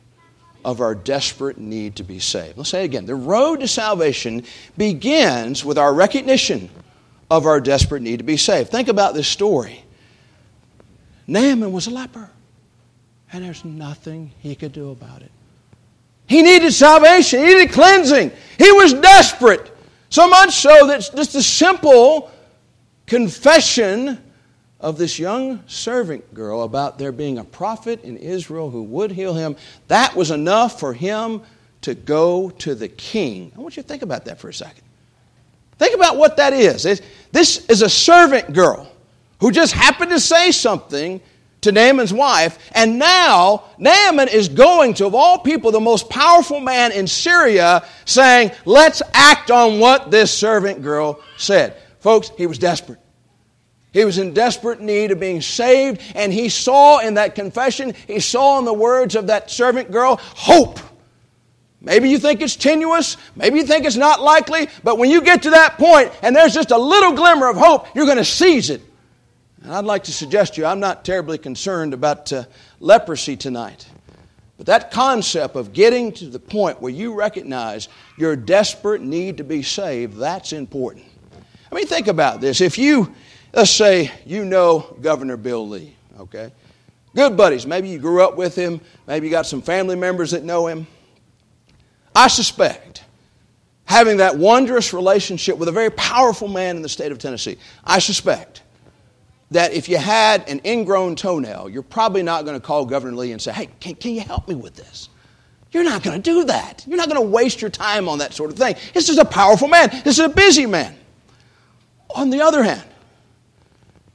of 0.63 0.81
our 0.81 0.95
desperate 0.95 1.57
need 1.57 1.97
to 1.97 2.03
be 2.03 2.19
saved. 2.19 2.57
Let's 2.57 2.69
say 2.69 2.81
it 2.81 2.85
again. 2.85 3.05
The 3.05 3.15
road 3.15 3.59
to 3.59 3.67
salvation 3.67 4.43
begins 4.77 5.63
with 5.63 5.77
our 5.77 5.93
recognition 5.93 6.69
of 7.29 7.45
our 7.45 7.59
desperate 7.59 8.01
need 8.01 8.17
to 8.17 8.23
be 8.23 8.37
saved. 8.37 8.71
Think 8.71 8.87
about 8.87 9.13
this 9.13 9.27
story. 9.27 9.83
Naaman 11.27 11.71
was 11.71 11.87
a 11.87 11.91
leper 11.91 12.29
and 13.31 13.43
there's 13.43 13.65
nothing 13.65 14.31
he 14.39 14.55
could 14.55 14.71
do 14.71 14.91
about 14.91 15.21
it. 15.21 15.31
He 16.27 16.41
needed 16.41 16.71
salvation, 16.71 17.39
he 17.39 17.45
needed 17.45 17.71
cleansing. 17.71 18.31
He 18.57 18.71
was 18.71 18.93
desperate. 18.93 19.74
So 20.15 20.29
much 20.29 20.53
so 20.53 20.87
that 20.87 20.99
just 21.13 21.35
a 21.35 21.43
simple 21.43 22.31
confession 23.05 24.17
of 24.79 24.97
this 24.97 25.19
young 25.19 25.61
servant 25.67 26.33
girl 26.33 26.63
about 26.63 26.97
there 26.97 27.11
being 27.11 27.37
a 27.37 27.43
prophet 27.43 28.01
in 28.05 28.15
Israel 28.15 28.69
who 28.69 28.83
would 28.83 29.11
heal 29.11 29.33
him, 29.33 29.57
that 29.89 30.15
was 30.15 30.31
enough 30.31 30.79
for 30.79 30.93
him 30.93 31.41
to 31.81 31.95
go 31.95 32.49
to 32.49 32.75
the 32.75 32.87
king. 32.87 33.51
I 33.57 33.59
want 33.59 33.75
you 33.75 33.83
to 33.83 33.89
think 33.89 34.03
about 34.03 34.23
that 34.23 34.39
for 34.39 34.47
a 34.47 34.53
second. 34.53 34.83
Think 35.79 35.93
about 35.93 36.15
what 36.15 36.37
that 36.37 36.53
is. 36.53 36.83
This 37.33 37.65
is 37.65 37.81
a 37.81 37.89
servant 37.89 38.53
girl 38.53 38.89
who 39.41 39.51
just 39.51 39.73
happened 39.73 40.11
to 40.11 40.19
say 40.21 40.51
something 40.51 41.19
to 41.65 41.71
Naaman's 41.71 42.13
wife, 42.13 42.57
and 42.73 42.97
now 42.97 43.65
Naaman 43.77 44.29
is 44.29 44.49
going 44.49 44.93
to, 44.95 45.05
of 45.05 45.13
all 45.13 45.39
people, 45.39 45.71
the 45.71 45.79
most 45.79 46.09
powerful 46.09 46.59
man 46.59 46.91
in 46.91 47.07
Syria, 47.07 47.85
saying, 48.05 48.51
Let's 48.65 49.01
act 49.13 49.51
on 49.51 49.79
what 49.79 50.09
this 50.09 50.31
servant 50.31 50.81
girl 50.81 51.19
said. 51.37 51.75
Folks, 51.99 52.31
he 52.37 52.47
was 52.47 52.57
desperate. 52.57 52.99
He 53.91 54.05
was 54.05 54.17
in 54.17 54.33
desperate 54.33 54.79
need 54.79 55.11
of 55.11 55.19
being 55.19 55.41
saved, 55.41 56.01
and 56.15 56.31
he 56.31 56.49
saw 56.49 56.99
in 56.99 57.15
that 57.15 57.33
confession, 57.33 57.93
he 58.07 58.19
saw 58.19 58.59
in 58.59 58.65
the 58.65 58.73
words 58.73 59.15
of 59.15 59.27
that 59.27 59.49
servant 59.49 59.91
girl, 59.91 60.17
hope. 60.21 60.79
Maybe 61.81 62.09
you 62.09 62.19
think 62.19 62.41
it's 62.41 62.55
tenuous, 62.55 63.17
maybe 63.35 63.57
you 63.59 63.65
think 63.65 63.85
it's 63.85 63.95
not 63.95 64.21
likely, 64.21 64.67
but 64.83 64.97
when 64.97 65.09
you 65.09 65.21
get 65.21 65.43
to 65.43 65.51
that 65.51 65.77
point 65.77 66.11
and 66.21 66.35
there's 66.35 66.53
just 66.53 66.71
a 66.71 66.77
little 66.77 67.13
glimmer 67.13 67.49
of 67.49 67.57
hope, 67.57 67.87
you're 67.95 68.05
going 68.05 68.17
to 68.17 68.25
seize 68.25 68.69
it. 68.69 68.81
And 69.65 69.73
I'd 69.73 69.83
like 69.83 70.03
to 70.03 70.13
suggest 70.13 70.53
to 70.53 70.61
you, 70.61 70.67
I'm 70.67 70.79
not 70.79 71.03
terribly 71.03 71.39
concerned 71.39 71.95
about 71.95 72.31
uh, 72.31 72.43
leprosy 72.79 73.35
tonight. 73.35 73.87
But 74.57 74.67
that 74.67 74.91
concept 74.91 75.55
of 75.55 75.73
getting 75.73 76.11
to 76.13 76.27
the 76.27 76.37
point 76.37 76.79
where 76.83 76.91
you 76.91 77.15
recognize 77.15 77.89
your 78.15 78.35
desperate 78.35 79.01
need 79.01 79.37
to 79.37 79.43
be 79.43 79.63
saved, 79.63 80.17
that's 80.17 80.53
important. 80.53 81.05
I 81.71 81.73
mean, 81.73 81.87
think 81.87 82.07
about 82.07 82.41
this. 82.41 82.61
If 82.61 82.77
you, 82.77 83.11
let's 83.53 83.71
say, 83.71 84.11
you 84.23 84.45
know 84.45 84.95
Governor 85.01 85.35
Bill 85.35 85.67
Lee, 85.67 85.95
okay? 86.19 86.51
Good 87.15 87.35
buddies. 87.35 87.65
Maybe 87.65 87.89
you 87.89 87.97
grew 87.97 88.23
up 88.23 88.37
with 88.37 88.53
him. 88.53 88.79
Maybe 89.07 89.25
you 89.25 89.31
got 89.31 89.47
some 89.47 89.63
family 89.63 89.95
members 89.95 90.29
that 90.29 90.43
know 90.43 90.67
him. 90.67 90.85
I 92.13 92.27
suspect 92.27 93.03
having 93.85 94.17
that 94.17 94.37
wondrous 94.37 94.93
relationship 94.93 95.57
with 95.57 95.69
a 95.69 95.71
very 95.71 95.89
powerful 95.89 96.49
man 96.49 96.75
in 96.75 96.83
the 96.83 96.89
state 96.89 97.11
of 97.11 97.17
Tennessee, 97.17 97.57
I 97.83 97.97
suspect 97.97 98.61
that 99.55 99.71
if 99.71 99.87
you 99.87 99.97
had 99.97 100.49
an 100.49 100.59
ingrown 100.65 101.15
toenail, 101.15 101.69
you're 101.69 101.81
probably 101.81 102.21
not 102.21 102.43
going 102.43 102.59
to 102.59 102.65
call 102.65 102.85
Governor 102.85 103.15
Lee 103.15 103.31
and 103.31 103.41
say, 103.41 103.53
hey, 103.53 103.69
can, 103.79 103.95
can 103.95 104.13
you 104.13 104.19
help 104.19 104.49
me 104.49 104.55
with 104.55 104.75
this? 104.75 105.07
You're 105.71 105.85
not 105.85 106.03
going 106.03 106.21
to 106.21 106.21
do 106.21 106.43
that. 106.43 106.83
You're 106.85 106.97
not 106.97 107.07
going 107.07 107.21
to 107.21 107.29
waste 107.29 107.61
your 107.61 107.69
time 107.69 108.09
on 108.09 108.17
that 108.17 108.33
sort 108.33 108.51
of 108.51 108.57
thing. 108.57 108.75
This 108.93 109.07
is 109.07 109.17
a 109.17 109.23
powerful 109.23 109.69
man, 109.69 109.89
this 110.03 110.19
is 110.19 110.25
a 110.25 110.29
busy 110.29 110.65
man. 110.65 110.93
On 112.13 112.29
the 112.31 112.41
other 112.41 112.63
hand, 112.63 112.83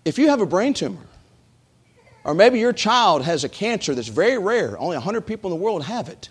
if 0.04 0.18
you 0.18 0.28
have 0.28 0.42
a 0.42 0.46
brain 0.46 0.74
tumor, 0.74 1.06
or 2.22 2.34
maybe 2.34 2.58
your 2.58 2.74
child 2.74 3.22
has 3.22 3.42
a 3.42 3.48
cancer 3.48 3.94
that's 3.94 4.08
very 4.08 4.36
rare, 4.36 4.78
only 4.78 4.96
100 4.96 5.22
people 5.22 5.50
in 5.50 5.58
the 5.58 5.64
world 5.64 5.82
have 5.84 6.10
it, 6.10 6.28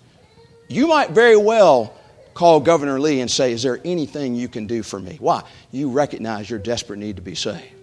you 0.67 0.87
might 0.87 1.09
very 1.09 1.35
well 1.35 1.95
call 2.35 2.59
Governor 2.59 2.99
Lee 2.99 3.21
and 3.21 3.31
say, 3.31 3.53
Is 3.53 3.63
there 3.63 3.79
anything 3.83 4.35
you 4.35 4.47
can 4.47 4.67
do 4.67 4.83
for 4.83 4.99
me? 4.99 5.17
Why? 5.19 5.41
You 5.71 5.89
recognize 5.89 6.47
your 6.47 6.59
desperate 6.59 6.99
need 6.99 7.15
to 7.15 7.23
be 7.23 7.33
saved. 7.33 7.78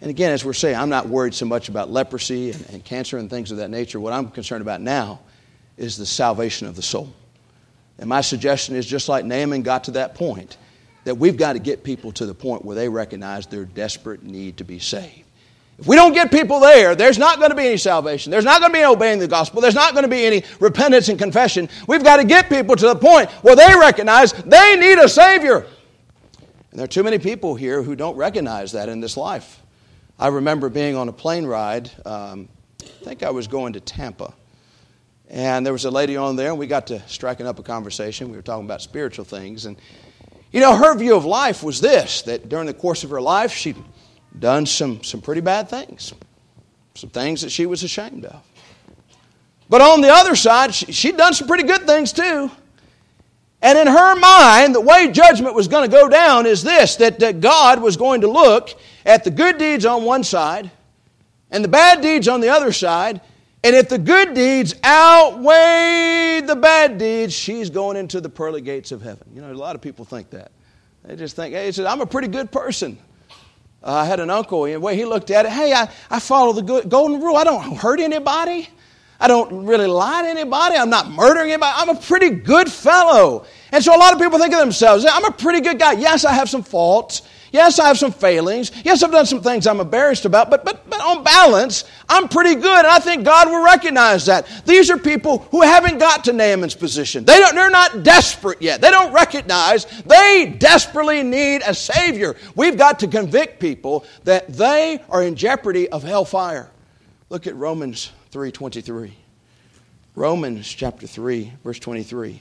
And 0.00 0.08
again, 0.08 0.32
as 0.32 0.44
we're 0.44 0.54
saying, 0.54 0.76
I'm 0.76 0.88
not 0.88 1.08
worried 1.08 1.34
so 1.34 1.44
much 1.44 1.68
about 1.68 1.90
leprosy 1.90 2.52
and, 2.52 2.66
and, 2.70 2.84
cancer 2.84 3.18
and 3.18 3.28
things 3.28 3.50
of 3.50 3.58
that 3.58 3.70
nature. 3.70 4.00
What 4.00 4.12
I'm 4.12 4.30
concerned 4.30 4.62
about 4.62 4.80
now 4.80 5.20
is 5.76 5.96
the 5.96 6.06
salvation 6.06 6.66
of 6.66 6.76
the 6.76 6.82
soul. 6.82 7.12
And 7.98 8.08
my 8.08 8.22
suggestion 8.22 8.76
is 8.76 8.86
just 8.86 9.08
like 9.08 9.26
Naaman 9.26 9.62
got 9.62 9.84
to 9.84 9.90
that 9.92 10.14
point, 10.14 10.56
that 11.04 11.16
we've 11.16 11.36
got 11.36 11.52
to 11.52 11.58
get 11.58 11.84
people 11.84 12.12
to 12.12 12.24
the 12.24 12.34
point 12.34 12.64
where 12.64 12.74
they 12.76 12.88
recognize 12.88 13.46
their 13.46 13.66
desperate 13.66 14.22
need 14.22 14.56
to 14.56 14.64
be 14.64 14.78
saved. 14.78 15.24
If 15.78 15.86
we 15.86 15.96
don't 15.96 16.12
get 16.12 16.30
people 16.30 16.60
there, 16.60 16.94
there's 16.94 17.18
not 17.18 17.38
going 17.38 17.50
to 17.50 17.56
be 17.56 17.66
any 17.66 17.78
salvation. 17.78 18.30
There's 18.30 18.44
not 18.44 18.60
going 18.60 18.70
to 18.70 18.74
be 18.74 18.82
any 18.82 18.92
obeying 18.92 19.18
the 19.18 19.28
gospel. 19.28 19.62
There's 19.62 19.74
not 19.74 19.92
going 19.92 20.04
to 20.04 20.10
be 20.10 20.26
any 20.26 20.44
repentance 20.60 21.08
and 21.08 21.18
confession. 21.18 21.70
We've 21.86 22.04
got 22.04 22.18
to 22.18 22.24
get 22.24 22.50
people 22.50 22.76
to 22.76 22.86
the 22.86 22.96
point 22.96 23.30
where 23.42 23.56
they 23.56 23.74
recognize 23.78 24.32
they 24.32 24.76
need 24.76 24.98
a 24.98 25.08
Savior. 25.08 25.66
And 26.70 26.78
there 26.78 26.84
are 26.84 26.88
too 26.88 27.02
many 27.02 27.18
people 27.18 27.54
here 27.54 27.82
who 27.82 27.96
don't 27.96 28.16
recognize 28.16 28.72
that 28.72 28.90
in 28.90 29.00
this 29.00 29.16
life. 29.16 29.59
I 30.20 30.28
remember 30.28 30.68
being 30.68 30.96
on 30.96 31.08
a 31.08 31.12
plane 31.12 31.46
ride. 31.46 31.90
Um, 32.04 32.46
I 32.82 33.04
think 33.04 33.22
I 33.22 33.30
was 33.30 33.48
going 33.48 33.72
to 33.72 33.80
Tampa. 33.80 34.34
And 35.30 35.64
there 35.64 35.72
was 35.72 35.86
a 35.86 35.90
lady 35.90 36.18
on 36.18 36.36
there, 36.36 36.50
and 36.50 36.58
we 36.58 36.66
got 36.66 36.88
to 36.88 37.00
striking 37.08 37.46
up 37.46 37.58
a 37.58 37.62
conversation. 37.62 38.28
We 38.28 38.36
were 38.36 38.42
talking 38.42 38.66
about 38.66 38.82
spiritual 38.82 39.24
things. 39.24 39.64
And, 39.64 39.78
you 40.52 40.60
know, 40.60 40.76
her 40.76 40.94
view 40.94 41.16
of 41.16 41.24
life 41.24 41.62
was 41.62 41.80
this 41.80 42.20
that 42.22 42.50
during 42.50 42.66
the 42.66 42.74
course 42.74 43.02
of 43.02 43.08
her 43.08 43.20
life, 43.20 43.54
she'd 43.54 43.78
done 44.38 44.66
some, 44.66 45.02
some 45.02 45.22
pretty 45.22 45.40
bad 45.40 45.70
things, 45.70 46.12
some 46.94 47.08
things 47.08 47.40
that 47.40 47.50
she 47.50 47.64
was 47.64 47.82
ashamed 47.82 48.26
of. 48.26 48.42
But 49.70 49.80
on 49.80 50.02
the 50.02 50.10
other 50.10 50.36
side, 50.36 50.74
she, 50.74 50.92
she'd 50.92 51.16
done 51.16 51.32
some 51.32 51.48
pretty 51.48 51.64
good 51.64 51.86
things 51.86 52.12
too. 52.12 52.50
And 53.62 53.78
in 53.78 53.86
her 53.86 54.16
mind, 54.16 54.74
the 54.74 54.80
way 54.80 55.10
judgment 55.12 55.54
was 55.54 55.68
going 55.68 55.88
to 55.88 55.94
go 55.94 56.08
down 56.08 56.46
is 56.46 56.62
this 56.62 56.96
that, 56.96 57.18
that 57.18 57.40
God 57.40 57.82
was 57.82 57.96
going 57.96 58.22
to 58.22 58.28
look 58.28 58.70
at 59.04 59.24
the 59.24 59.30
good 59.30 59.58
deeds 59.58 59.84
on 59.84 60.04
one 60.04 60.24
side 60.24 60.70
and 61.50 61.62
the 61.62 61.68
bad 61.68 62.00
deeds 62.00 62.28
on 62.28 62.40
the 62.40 62.48
other 62.48 62.72
side. 62.72 63.20
And 63.62 63.76
if 63.76 63.90
the 63.90 63.98
good 63.98 64.32
deeds 64.34 64.74
outweigh 64.82 66.40
the 66.40 66.56
bad 66.56 66.96
deeds, 66.96 67.34
she's 67.34 67.68
going 67.68 67.98
into 67.98 68.20
the 68.20 68.30
pearly 68.30 68.62
gates 68.62 68.92
of 68.92 69.02
heaven. 69.02 69.28
You 69.34 69.42
know, 69.42 69.52
a 69.52 69.54
lot 69.54 69.74
of 69.74 69.82
people 69.82 70.06
think 70.06 70.30
that. 70.30 70.50
They 71.04 71.16
just 71.16 71.36
think, 71.36 71.54
hey, 71.54 71.66
he 71.66 71.72
said, 71.72 71.84
I'm 71.84 72.00
a 72.00 72.06
pretty 72.06 72.28
good 72.28 72.50
person. 72.50 72.98
Uh, 73.82 73.92
I 73.92 74.04
had 74.04 74.20
an 74.20 74.30
uncle, 74.30 74.64
and 74.64 74.74
the 74.74 74.80
way 74.80 74.96
he 74.96 75.04
looked 75.04 75.30
at 75.30 75.46
it, 75.46 75.52
hey, 75.52 75.72
I, 75.72 75.90
I 76.10 76.20
follow 76.20 76.52
the 76.52 76.62
good, 76.62 76.88
golden 76.88 77.20
rule. 77.20 77.36
I 77.36 77.44
don't 77.44 77.76
hurt 77.76 78.00
anybody. 78.00 78.68
I 79.20 79.28
don't 79.28 79.66
really 79.66 79.86
lie 79.86 80.22
to 80.22 80.28
anybody. 80.28 80.76
I'm 80.76 80.88
not 80.88 81.10
murdering 81.10 81.50
anybody. 81.52 81.72
I'm 81.76 81.90
a 81.90 82.00
pretty 82.00 82.30
good 82.30 82.72
fellow. 82.72 83.44
And 83.70 83.84
so 83.84 83.94
a 83.94 83.98
lot 83.98 84.14
of 84.14 84.18
people 84.18 84.38
think 84.38 84.54
of 84.54 84.60
themselves, 84.60 85.04
I'm 85.08 85.26
a 85.26 85.30
pretty 85.30 85.60
good 85.60 85.78
guy. 85.78 85.92
Yes, 85.92 86.24
I 86.24 86.32
have 86.32 86.48
some 86.48 86.62
faults. 86.62 87.22
Yes, 87.52 87.78
I 87.78 87.88
have 87.88 87.98
some 87.98 88.12
failings. 88.12 88.70
Yes, 88.84 89.02
I've 89.02 89.10
done 89.10 89.26
some 89.26 89.42
things 89.42 89.66
I'm 89.66 89.80
embarrassed 89.80 90.24
about, 90.24 90.50
but, 90.50 90.64
but, 90.64 90.88
but 90.88 91.00
on 91.00 91.24
balance, 91.24 91.84
I'm 92.08 92.28
pretty 92.28 92.54
good, 92.54 92.78
and 92.78 92.86
I 92.86 93.00
think 93.00 93.24
God 93.24 93.48
will 93.48 93.64
recognize 93.64 94.26
that. 94.26 94.46
These 94.64 94.88
are 94.88 94.96
people 94.96 95.38
who 95.50 95.62
haven't 95.62 95.98
got 95.98 96.24
to 96.24 96.32
Naaman's 96.32 96.76
position. 96.76 97.24
They 97.24 97.38
don't, 97.40 97.56
they're 97.56 97.68
not 97.68 98.04
desperate 98.04 98.62
yet. 98.62 98.80
They 98.80 98.90
don't 98.90 99.12
recognize 99.12 99.84
they 100.02 100.54
desperately 100.58 101.24
need 101.24 101.62
a 101.66 101.74
Savior. 101.74 102.36
We've 102.54 102.78
got 102.78 103.00
to 103.00 103.08
convict 103.08 103.58
people 103.58 104.04
that 104.24 104.52
they 104.52 105.02
are 105.10 105.22
in 105.22 105.34
jeopardy 105.34 105.88
of 105.88 106.04
hellfire. 106.04 106.70
Look 107.30 107.48
at 107.48 107.56
Romans 107.56 108.12
3.23. 108.32 109.12
Romans 110.14 110.68
chapter 110.68 111.06
3, 111.06 111.52
verse 111.64 111.78
23. 111.78 112.40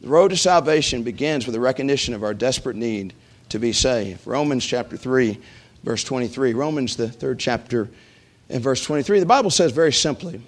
The 0.00 0.08
road 0.08 0.28
to 0.28 0.36
salvation 0.36 1.02
begins 1.02 1.46
with 1.46 1.54
a 1.54 1.60
recognition 1.60 2.14
of 2.14 2.22
our 2.22 2.34
desperate 2.34 2.76
need 2.76 3.14
to 3.50 3.58
be 3.58 3.72
saved. 3.72 4.26
Romans 4.26 4.64
chapter 4.64 4.96
3, 4.96 5.38
verse 5.82 6.04
23. 6.04 6.54
Romans, 6.54 6.96
the 6.96 7.08
third 7.08 7.38
chapter, 7.38 7.88
and 8.50 8.62
verse 8.62 8.84
23. 8.84 9.20
The 9.20 9.26
Bible 9.26 9.50
says 9.50 9.72
very 9.72 9.92
simply, 9.92 10.42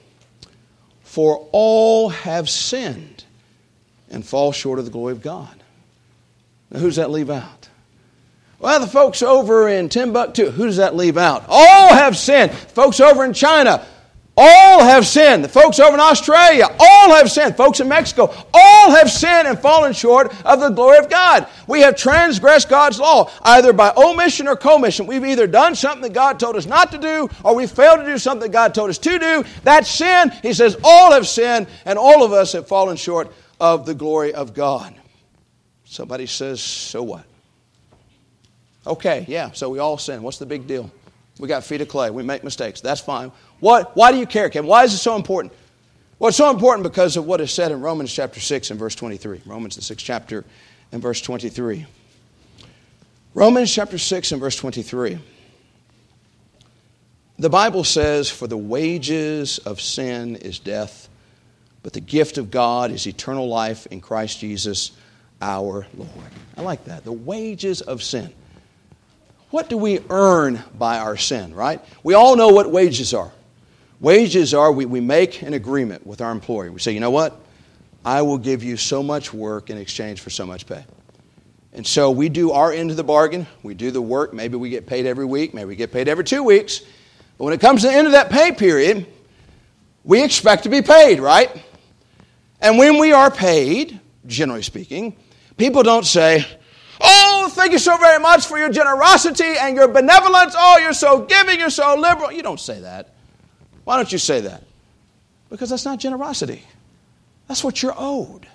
For 1.03 1.49
all 1.53 2.11
have 2.11 2.49
sinned 2.51 3.25
and 4.11 4.25
fall 4.25 4.53
short 4.53 4.79
of 4.79 4.85
the 4.85 4.91
glory 4.91 5.13
of 5.13 5.23
God. 5.23 5.55
Now, 6.71 6.81
who 6.81 6.87
does 6.87 6.97
that 6.97 7.11
leave 7.11 7.31
out? 7.31 7.69
Well, 8.59 8.81
the 8.81 8.87
folks 8.87 9.23
over 9.23 9.69
in 9.69 9.89
Timbuktu, 9.89 10.51
who 10.51 10.67
does 10.67 10.79
that 10.79 10.97
leave 10.97 11.19
out? 11.19 11.45
All 11.49 11.95
have 11.95 12.17
sinned. 12.17 12.53
Folks 12.53 13.01
over 13.01 13.25
in 13.25 13.33
China, 13.33 13.87
all 14.37 14.85
have 14.85 15.07
sinned. 15.07 15.43
The 15.43 15.49
folks 15.49 15.81
over 15.81 15.95
in 15.95 16.01
Australia, 16.01 16.67
all 16.79 17.15
have 17.15 17.31
sinned. 17.31 17.57
Folks 17.57 17.81
in 17.81 17.89
Mexico, 17.89 18.35
all 18.53 18.91
have 18.91 19.11
sinned 19.11 19.49
and 19.49 19.59
fallen 19.59 19.93
short 19.93 20.35
of 20.45 20.61
the 20.61 20.69
glory 20.69 20.99
of 20.99 21.09
God. 21.09 21.47
We 21.67 21.81
have 21.81 21.97
transgressed 21.97 22.69
God's 22.69 22.99
law, 22.99 23.31
either 23.43 23.73
by 23.73 23.93
omission 23.97 24.47
or 24.47 24.57
commission. 24.57 25.07
We've 25.07 25.25
either 25.25 25.47
done 25.47 25.75
something 25.75 26.03
that 26.03 26.13
God 26.13 26.39
told 26.39 26.57
us 26.57 26.67
not 26.67 26.93
to 26.93 26.99
do, 26.99 27.29
or 27.43 27.55
we 27.55 27.67
failed 27.67 28.01
to 28.01 28.07
do 28.07 28.19
something 28.19 28.51
that 28.51 28.53
God 28.53 28.75
told 28.75 28.91
us 28.91 28.99
to 28.99 29.19
do. 29.19 29.45
That's 29.63 29.91
sin. 29.91 30.31
He 30.43 30.53
says, 30.53 30.77
all 30.85 31.13
have 31.13 31.27
sinned, 31.27 31.67
and 31.85 31.99
all 31.99 32.23
of 32.23 32.33
us 32.33 32.53
have 32.53 32.69
fallen 32.69 32.97
short 32.97 33.33
of 33.59 33.87
the 33.87 33.95
glory 33.95 34.35
of 34.35 34.53
God. 34.53 34.95
Somebody 35.85 36.27
says, 36.27 36.61
so 36.61 37.03
what? 37.03 37.25
Okay, 38.87 39.25
yeah, 39.29 39.51
so 39.53 39.71
we 39.71 39.79
all 39.79 39.99
sin. 39.99 40.23
What's 40.23 40.39
the 40.39 40.47
big 40.47 40.67
deal? 40.67 40.91
We 41.39 41.49
got 41.49 41.65
feet 41.65 41.81
of 41.81 41.89
clay. 41.89 42.11
We 42.11 42.23
make 42.23 42.45
mistakes. 42.45 42.81
That's 42.81 43.01
fine. 43.01 43.31
What, 43.61 43.97
why 43.97 44.13
do 44.13 44.19
you 44.19 44.27
care, 44.27 44.49
Kevin? 44.49 44.69
Why 44.69 44.85
is 44.85 44.95
it 44.95 44.99
so 44.99 45.17
important? 45.17 45.53
Well, 46.19 46.29
it's 46.29 46.39
so 46.39 46.51
important 46.51 46.83
because 46.83 47.17
of 47.17 47.27
what 47.27 47.41
is 47.43 47.53
said 47.53 47.73
in 47.73 47.83
Romans 47.83 48.13
chapter 48.13 48.41
6 48.41 48.71
and 48.71 48.81
verse 48.81 48.95
23. 48.95 49.43
Romans, 49.45 49.77
the 49.77 49.83
sixth 49.83 50.05
chapter, 50.05 50.45
and 50.93 51.03
verse 51.03 51.21
23. 51.21 51.87
Romans 53.35 53.73
chapter 53.73 53.99
6 53.99 54.33
and 54.33 54.41
verse 54.41 54.57
23. 54.57 55.19
The 57.39 57.51
Bible 57.51 57.85
says, 57.85 58.31
For 58.31 58.47
the 58.47 58.57
wages 58.57 59.59
of 59.59 59.79
sin 59.79 60.37
is 60.37 60.59
death, 60.59 61.11
but 61.83 61.93
the 61.93 62.01
gift 62.01 62.39
of 62.39 62.51
God 62.51 62.91
is 62.91 63.07
eternal 63.07 63.47
life 63.47 63.87
in 63.89 64.01
Christ 64.01 64.41
Jesus 64.41 64.93
our 65.43 65.87
Lord. 65.95 66.11
I 66.57 66.63
like 66.63 66.87
that. 66.87 67.05
The 67.05 67.13
wages 67.13 67.83
of 67.83 68.03
sin. 68.03 68.33
What 69.51 69.69
do 69.69 69.77
we 69.77 70.01
earn 70.11 70.63
by 70.77 70.99
our 70.99 71.17
sin, 71.17 71.55
right? 71.55 71.81
We 72.03 72.15
all 72.15 72.37
know 72.37 72.49
what 72.49 72.71
wages 72.71 73.15
are. 73.15 73.33
Wages 74.01 74.53
are 74.53 74.73
we, 74.73 74.85
we 74.85 75.01
make 75.01 75.43
an 75.43 75.55
agreement 75.55 76.07
with 76.07 76.21
our 76.21 76.33
employer. 76.33 76.71
We 76.71 76.81
say, 76.81 76.93
you 76.93 77.01
know 77.01 77.11
what? 77.11 77.41
I 78.05 78.23
will 78.23 78.39
give 78.39 78.63
you 78.63 78.77
so 78.77 79.03
much 79.03 79.33
work 79.33 79.71
in 79.71 79.79
exchange 79.79 80.21
for 80.21 80.31
so 80.31 80.47
much 80.47 80.67
pay. 80.67 80.85
And 81.73 81.87
so 81.87 82.11
we 82.11 82.29
do 82.29 82.53
our 82.53 82.73
end 82.73 82.91
of 82.91 82.97
the 82.97 83.05
bargain. 83.05 83.47
We 83.63 83.75
do 83.75 83.91
the 83.91 84.01
work. 84.01 84.33
Maybe 84.33 84.57
we 84.57 84.71
get 84.71 84.87
paid 84.87 85.07
every 85.07 85.25
week. 85.25 85.55
Maybe 85.55 85.67
we 85.67 85.77
get 85.77 85.93
paid 85.93 86.09
every 86.09 86.25
two 86.25 86.43
weeks. 86.43 86.81
But 87.39 87.45
when 87.45 87.53
it 87.53 87.61
comes 87.61 87.83
to 87.83 87.89
the 87.89 87.95
end 87.95 88.07
of 88.07 88.13
that 88.13 88.31
pay 88.31 88.53
period, 88.53 89.07
we 90.05 90.23
expect 90.23 90.63
to 90.63 90.69
be 90.69 90.83
paid, 90.83 91.21
right? 91.21 91.51
And 92.61 92.79
when 92.79 92.99
we 92.99 93.13
are 93.13 93.31
paid, 93.31 94.01
generally 94.27 94.63
speaking, 94.63 95.17
people 95.57 95.83
don't 95.83 96.07
say, 96.07 96.47
Oh, 97.01 97.49
thank 97.53 97.73
you 97.73 97.79
so 97.79 97.97
very 97.97 98.19
much 98.19 98.47
for 98.47 98.59
your 98.59 98.71
generosity 98.71 99.55
and 99.59 99.77
your 99.77 99.89
benevolence. 99.89 100.55
Oh, 100.57 100.79
you're 100.79 100.93
so 100.93 101.23
giving, 101.23 101.59
you're 101.59 101.71
so 101.71 101.97
liberal. 101.97 102.33
You 102.33 102.43
don't 102.43 102.61
say 102.61 102.81
that. 102.81 103.11
Why 103.85 103.97
don't 103.97 104.11
you 104.11 104.19
say 104.19 104.41
that? 104.43 104.65
Because 105.51 105.71
that's 105.71 105.85
not 105.85 105.99
generosity. 105.99 106.63
That's 107.49 107.63
what 107.63 107.83
you're 107.83 107.95
owed. 107.97 108.47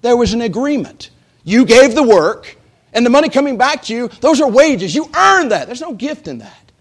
There 0.00 0.16
was 0.16 0.32
an 0.32 0.40
agreement. 0.40 1.10
You 1.44 1.64
gave 1.64 1.94
the 1.94 2.02
work, 2.02 2.56
and 2.92 3.06
the 3.06 3.10
money 3.10 3.28
coming 3.28 3.56
back 3.56 3.82
to 3.84 3.94
you, 3.94 4.08
those 4.20 4.40
are 4.40 4.50
wages. 4.50 4.94
You 4.94 5.08
earned 5.14 5.52
that. 5.52 5.66
There's 5.66 5.80
no 5.80 5.94
gift 5.94 6.28
in 6.28 6.38
that. 6.38 6.72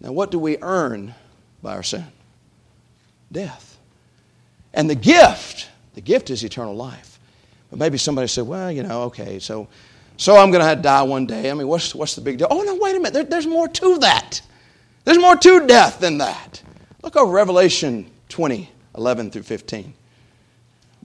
Now, 0.00 0.12
what 0.12 0.30
do 0.30 0.38
we 0.38 0.56
earn 0.60 1.14
by 1.62 1.74
our 1.74 1.82
sin? 1.82 2.04
Death. 3.30 3.78
And 4.74 4.88
the 4.88 4.94
gift, 4.94 5.68
the 5.94 6.00
gift 6.00 6.30
is 6.30 6.42
eternal 6.42 6.74
life. 6.74 7.20
But 7.70 7.78
maybe 7.78 7.98
somebody 7.98 8.28
said, 8.28 8.46
well, 8.46 8.72
you 8.72 8.82
know, 8.82 9.02
okay, 9.02 9.38
so, 9.38 9.68
so 10.16 10.36
I'm 10.36 10.50
going 10.50 10.64
to 10.64 10.74
to 10.74 10.80
die 10.80 11.02
one 11.02 11.26
day. 11.26 11.50
I 11.50 11.54
mean, 11.54 11.68
what's, 11.68 11.94
what's 11.94 12.14
the 12.14 12.20
big 12.20 12.38
deal? 12.38 12.48
Oh, 12.50 12.62
no, 12.62 12.76
wait 12.76 12.96
a 12.96 12.98
minute. 12.98 13.12
There, 13.12 13.24
there's 13.24 13.46
more 13.46 13.68
to 13.68 13.98
that. 13.98 14.40
There's 15.04 15.18
more 15.18 15.36
to 15.36 15.66
death 15.66 16.00
than 16.00 16.18
that. 16.18 16.62
Look 17.02 17.16
over 17.16 17.32
Revelation 17.32 18.10
20, 18.28 18.70
11 18.96 19.30
through 19.30 19.42
15. 19.42 19.94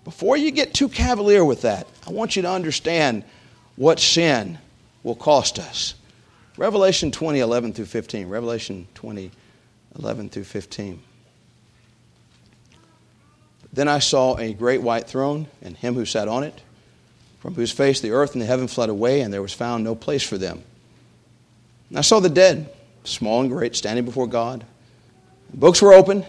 Before 0.04 0.38
you 0.38 0.52
get 0.52 0.74
too 0.74 0.88
cavalier 0.88 1.44
with 1.44 1.64
that, 1.64 1.88
I 2.08 2.12
want 2.12 2.36
you 2.36 2.42
to 2.44 2.50
understand 2.50 3.24
what 3.76 4.00
sin 4.00 4.58
will 5.04 5.16
cost 5.16 5.60
us. 5.60 5.96
Revelation 6.58 7.12
20, 7.12 7.40
11 7.40 7.74
through 7.74 7.86
15. 7.86 8.30
Revelation 8.30 8.88
20, 8.96 9.32
11 10.00 10.30
through 10.30 10.44
15. 10.44 11.02
Then 13.74 13.88
I 13.88 14.00
saw 14.00 14.38
a 14.38 14.54
great 14.54 14.82
white 14.82 15.08
throne 15.08 15.48
and 15.62 15.76
him 15.78 15.94
who 15.96 16.06
sat 16.06 16.28
on 16.28 16.44
it, 16.44 16.62
from 17.40 17.56
whose 17.56 17.72
face 17.72 18.02
the 18.02 18.12
earth 18.12 18.34
and 18.34 18.42
the 18.42 18.46
heaven 18.46 18.68
fled 18.68 18.90
away, 18.90 19.22
and 19.22 19.34
there 19.34 19.42
was 19.42 19.54
found 19.54 19.84
no 19.84 19.96
place 19.96 20.24
for 20.24 20.38
them. 20.38 20.64
And 21.90 21.98
I 21.98 22.02
saw 22.02 22.20
the 22.20 22.30
dead, 22.30 22.70
small 23.04 23.42
and 23.42 23.50
great, 23.50 23.76
standing 23.76 24.06
before 24.06 24.28
God. 24.28 24.66
Books 25.54 25.82
were 25.82 25.94
open. 25.94 26.26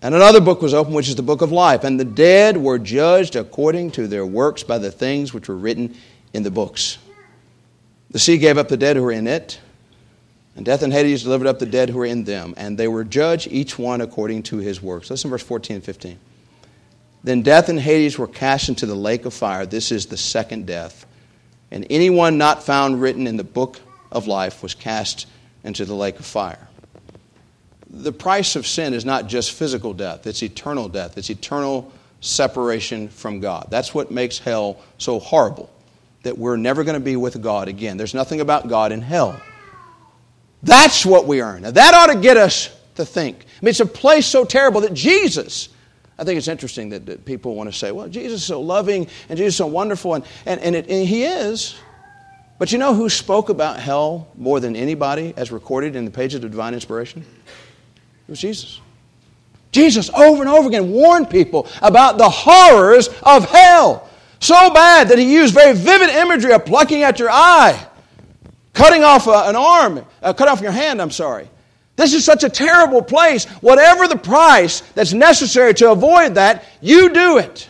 And 0.00 0.14
another 0.14 0.40
book 0.40 0.62
was 0.62 0.74
open, 0.74 0.92
which 0.94 1.08
is 1.08 1.16
the 1.16 1.22
book 1.22 1.42
of 1.42 1.50
life. 1.50 1.82
And 1.82 1.98
the 1.98 2.04
dead 2.04 2.56
were 2.56 2.78
judged 2.78 3.34
according 3.34 3.90
to 3.92 4.06
their 4.06 4.24
works 4.24 4.62
by 4.62 4.78
the 4.78 4.92
things 4.92 5.34
which 5.34 5.48
were 5.48 5.56
written 5.56 5.96
in 6.32 6.44
the 6.44 6.50
books. 6.50 6.98
The 8.10 8.18
sea 8.18 8.38
gave 8.38 8.58
up 8.58 8.68
the 8.68 8.76
dead 8.76 8.96
who 8.96 9.02
were 9.02 9.12
in 9.12 9.26
it, 9.26 9.58
and 10.56 10.64
death 10.64 10.82
and 10.82 10.92
Hades 10.92 11.24
delivered 11.24 11.46
up 11.46 11.58
the 11.58 11.66
dead 11.66 11.90
who 11.90 11.98
were 11.98 12.06
in 12.06 12.24
them, 12.24 12.54
and 12.56 12.78
they 12.78 12.88
were 12.88 13.04
judged 13.04 13.48
each 13.50 13.78
one 13.78 14.00
according 14.00 14.44
to 14.44 14.58
his 14.58 14.80
works. 14.80 15.10
Listen 15.10 15.30
verse 15.30 15.42
14 15.42 15.76
and 15.76 15.84
15. 15.84 16.18
Then 17.24 17.42
death 17.42 17.68
and 17.68 17.80
Hades 17.80 18.18
were 18.18 18.28
cast 18.28 18.68
into 18.68 18.86
the 18.86 18.94
lake 18.94 19.24
of 19.24 19.34
fire. 19.34 19.66
This 19.66 19.90
is 19.92 20.06
the 20.06 20.16
second 20.16 20.66
death. 20.66 21.06
And 21.70 21.86
anyone 21.90 22.38
not 22.38 22.62
found 22.62 23.00
written 23.00 23.26
in 23.26 23.36
the 23.36 23.44
book 23.44 23.80
of 24.10 24.26
life 24.26 24.62
was 24.62 24.74
cast 24.74 25.26
into 25.64 25.84
the 25.84 25.94
lake 25.94 26.18
of 26.18 26.26
fire 26.26 26.68
the 27.90 28.12
price 28.12 28.56
of 28.56 28.66
sin 28.66 28.92
is 28.94 29.04
not 29.04 29.26
just 29.26 29.52
physical 29.52 29.94
death, 29.94 30.26
it's 30.26 30.42
eternal 30.42 30.88
death. 30.88 31.16
It's 31.16 31.30
eternal 31.30 31.92
separation 32.20 33.08
from 33.08 33.40
God. 33.40 33.68
That's 33.70 33.94
what 33.94 34.10
makes 34.10 34.38
hell 34.38 34.78
so 34.98 35.18
horrible, 35.18 35.70
that 36.22 36.36
we're 36.36 36.56
never 36.56 36.84
going 36.84 36.94
to 36.94 37.04
be 37.04 37.16
with 37.16 37.40
God 37.42 37.68
again. 37.68 37.96
There's 37.96 38.14
nothing 38.14 38.40
about 38.40 38.68
God 38.68 38.92
in 38.92 39.00
hell. 39.00 39.40
That's 40.62 41.06
what 41.06 41.26
we 41.26 41.40
earn. 41.40 41.62
Now, 41.62 41.70
that 41.70 41.94
ought 41.94 42.12
to 42.12 42.20
get 42.20 42.36
us 42.36 42.70
to 42.96 43.04
think. 43.04 43.36
I 43.38 43.64
mean, 43.64 43.70
it's 43.70 43.80
a 43.80 43.86
place 43.86 44.26
so 44.26 44.44
terrible 44.44 44.80
that 44.80 44.92
Jesus, 44.92 45.68
I 46.18 46.24
think 46.24 46.36
it's 46.36 46.48
interesting 46.48 46.88
that, 46.90 47.06
that 47.06 47.24
people 47.24 47.54
want 47.54 47.70
to 47.72 47.78
say, 47.78 47.92
well, 47.92 48.08
Jesus 48.08 48.40
is 48.40 48.46
so 48.46 48.60
loving 48.60 49.06
and 49.28 49.36
Jesus 49.36 49.54
is 49.54 49.56
so 49.56 49.66
wonderful, 49.66 50.14
and, 50.14 50.24
and, 50.46 50.60
and, 50.60 50.74
it, 50.74 50.88
and 50.88 51.06
he 51.06 51.24
is. 51.24 51.78
But 52.58 52.72
you 52.72 52.78
know 52.78 52.92
who 52.92 53.08
spoke 53.08 53.50
about 53.50 53.78
hell 53.78 54.26
more 54.36 54.58
than 54.58 54.74
anybody 54.74 55.32
as 55.36 55.52
recorded 55.52 55.94
in 55.94 56.04
the 56.04 56.10
pages 56.10 56.42
of 56.42 56.50
divine 56.50 56.74
inspiration? 56.74 57.24
It 58.26 58.30
was 58.30 58.40
Jesus. 58.40 58.80
Jesus 59.70 60.10
over 60.10 60.42
and 60.42 60.50
over 60.50 60.68
again 60.68 60.90
warned 60.90 61.30
people 61.30 61.68
about 61.82 62.18
the 62.18 62.28
horrors 62.28 63.08
of 63.22 63.48
hell. 63.48 64.08
So 64.40 64.54
bad 64.72 65.08
that 65.08 65.18
he 65.18 65.32
used 65.32 65.54
very 65.54 65.74
vivid 65.74 66.10
imagery 66.10 66.52
of 66.52 66.64
plucking 66.64 67.02
at 67.02 67.20
your 67.20 67.30
eye, 67.30 67.86
cutting 68.72 69.04
off 69.04 69.28
a, 69.28 69.48
an 69.48 69.56
arm, 69.56 70.04
uh, 70.22 70.32
cut 70.32 70.48
off 70.48 70.60
your 70.60 70.72
hand, 70.72 71.00
I'm 71.00 71.10
sorry. 71.10 71.48
This 71.98 72.14
is 72.14 72.24
such 72.24 72.44
a 72.44 72.48
terrible 72.48 73.02
place. 73.02 73.44
Whatever 73.60 74.06
the 74.06 74.16
price 74.16 74.82
that's 74.94 75.12
necessary 75.12 75.74
to 75.74 75.90
avoid 75.90 76.36
that, 76.36 76.64
you 76.80 77.12
do 77.12 77.38
it. 77.38 77.68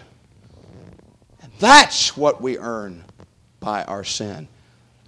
And 1.40 1.50
that's 1.58 2.14
what 2.14 2.42
we 2.42 2.58
earn 2.58 3.02
by 3.58 3.84
our 3.84 4.04
sin. 4.04 4.46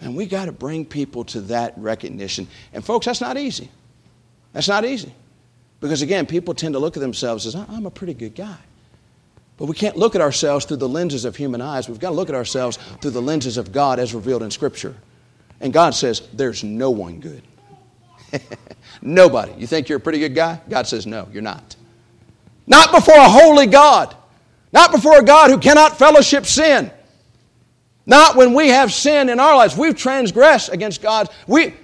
And 0.00 0.16
we 0.16 0.24
got 0.24 0.46
to 0.46 0.52
bring 0.52 0.86
people 0.86 1.24
to 1.24 1.42
that 1.42 1.74
recognition. 1.76 2.48
And 2.72 2.82
folks, 2.82 3.04
that's 3.04 3.20
not 3.20 3.36
easy. 3.36 3.70
That's 4.54 4.68
not 4.68 4.86
easy. 4.86 5.12
Because 5.80 6.00
again, 6.00 6.24
people 6.24 6.54
tend 6.54 6.72
to 6.72 6.78
look 6.78 6.96
at 6.96 7.00
themselves 7.00 7.46
as, 7.46 7.54
I'm 7.54 7.84
a 7.84 7.90
pretty 7.90 8.14
good 8.14 8.34
guy. 8.34 8.56
But 9.58 9.66
we 9.66 9.74
can't 9.74 9.98
look 9.98 10.14
at 10.14 10.22
ourselves 10.22 10.64
through 10.64 10.78
the 10.78 10.88
lenses 10.88 11.26
of 11.26 11.36
human 11.36 11.60
eyes. 11.60 11.90
We've 11.90 12.00
got 12.00 12.10
to 12.10 12.16
look 12.16 12.30
at 12.30 12.34
ourselves 12.34 12.78
through 13.02 13.10
the 13.10 13.20
lenses 13.20 13.58
of 13.58 13.70
God 13.70 13.98
as 13.98 14.14
revealed 14.14 14.42
in 14.42 14.50
Scripture. 14.50 14.96
And 15.60 15.74
God 15.74 15.94
says, 15.94 16.26
There's 16.32 16.64
no 16.64 16.88
one 16.88 17.20
good. 17.20 17.42
Nobody. 19.02 19.52
You 19.58 19.66
think 19.66 19.88
you're 19.88 19.98
a 19.98 20.00
pretty 20.00 20.18
good 20.18 20.34
guy? 20.34 20.60
God 20.68 20.86
says, 20.86 21.06
No, 21.06 21.28
you're 21.32 21.42
not. 21.42 21.76
Not 22.66 22.92
before 22.92 23.16
a 23.16 23.28
holy 23.28 23.66
God. 23.66 24.14
Not 24.72 24.92
before 24.92 25.18
a 25.18 25.22
God 25.22 25.50
who 25.50 25.58
cannot 25.58 25.98
fellowship 25.98 26.46
sin. 26.46 26.90
Not 28.06 28.36
when 28.36 28.54
we 28.54 28.68
have 28.68 28.92
sin 28.92 29.28
in 29.28 29.40
our 29.40 29.56
lives. 29.56 29.76
We've 29.76 29.96
transgressed 29.96 30.72
against 30.72 31.02
God. 31.02 31.28
We, 31.46 31.74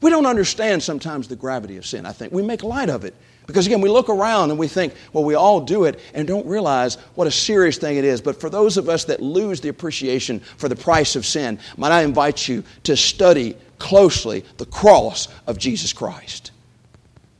we 0.00 0.10
don't 0.10 0.26
understand 0.26 0.82
sometimes 0.82 1.28
the 1.28 1.36
gravity 1.36 1.76
of 1.76 1.86
sin, 1.86 2.06
I 2.06 2.12
think. 2.12 2.32
We 2.32 2.42
make 2.42 2.62
light 2.62 2.90
of 2.90 3.04
it 3.04 3.14
because 3.48 3.66
again, 3.66 3.80
we 3.80 3.88
look 3.88 4.10
around 4.10 4.50
and 4.50 4.58
we 4.58 4.68
think, 4.68 4.92
well, 5.14 5.24
we 5.24 5.34
all 5.34 5.62
do 5.62 5.84
it 5.84 5.98
and 6.12 6.28
don't 6.28 6.46
realize 6.46 6.96
what 7.14 7.26
a 7.26 7.30
serious 7.30 7.78
thing 7.78 7.96
it 7.96 8.04
is. 8.04 8.20
But 8.20 8.38
for 8.38 8.50
those 8.50 8.76
of 8.76 8.90
us 8.90 9.04
that 9.06 9.22
lose 9.22 9.60
the 9.60 9.70
appreciation 9.70 10.40
for 10.40 10.68
the 10.68 10.76
price 10.76 11.16
of 11.16 11.24
sin, 11.24 11.58
might 11.78 11.90
I 11.90 12.02
invite 12.02 12.46
you 12.46 12.62
to 12.84 12.94
study 12.94 13.56
closely 13.78 14.44
the 14.56 14.66
cross 14.66 15.28
of 15.46 15.58
Jesus 15.58 15.92
Christ. 15.92 16.50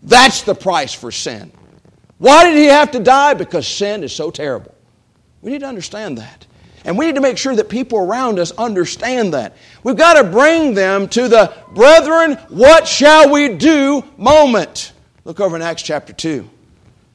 That's 0.02 0.42
the 0.42 0.54
price 0.54 0.94
for 0.94 1.10
sin. 1.10 1.52
Why 2.18 2.44
did 2.44 2.56
he 2.56 2.66
have 2.66 2.90
to 2.92 3.00
die? 3.00 3.34
Because 3.34 3.66
sin 3.66 4.02
is 4.02 4.14
so 4.14 4.30
terrible. 4.30 4.74
We 5.42 5.52
need 5.52 5.60
to 5.60 5.66
understand 5.66 6.18
that. 6.18 6.46
And 6.84 6.96
we 6.96 7.06
need 7.06 7.16
to 7.16 7.20
make 7.20 7.38
sure 7.38 7.54
that 7.54 7.68
people 7.68 7.98
around 7.98 8.38
us 8.38 8.52
understand 8.52 9.34
that. 9.34 9.56
We've 9.82 9.96
got 9.96 10.14
to 10.14 10.24
bring 10.24 10.74
them 10.74 11.08
to 11.08 11.28
the 11.28 11.52
brethren, 11.74 12.34
what 12.48 12.86
shall 12.86 13.30
we 13.30 13.48
do 13.56 14.04
moment. 14.16 14.92
Look 15.24 15.40
over 15.40 15.56
in 15.56 15.62
Acts 15.62 15.82
chapter 15.82 16.12
2. 16.12 16.48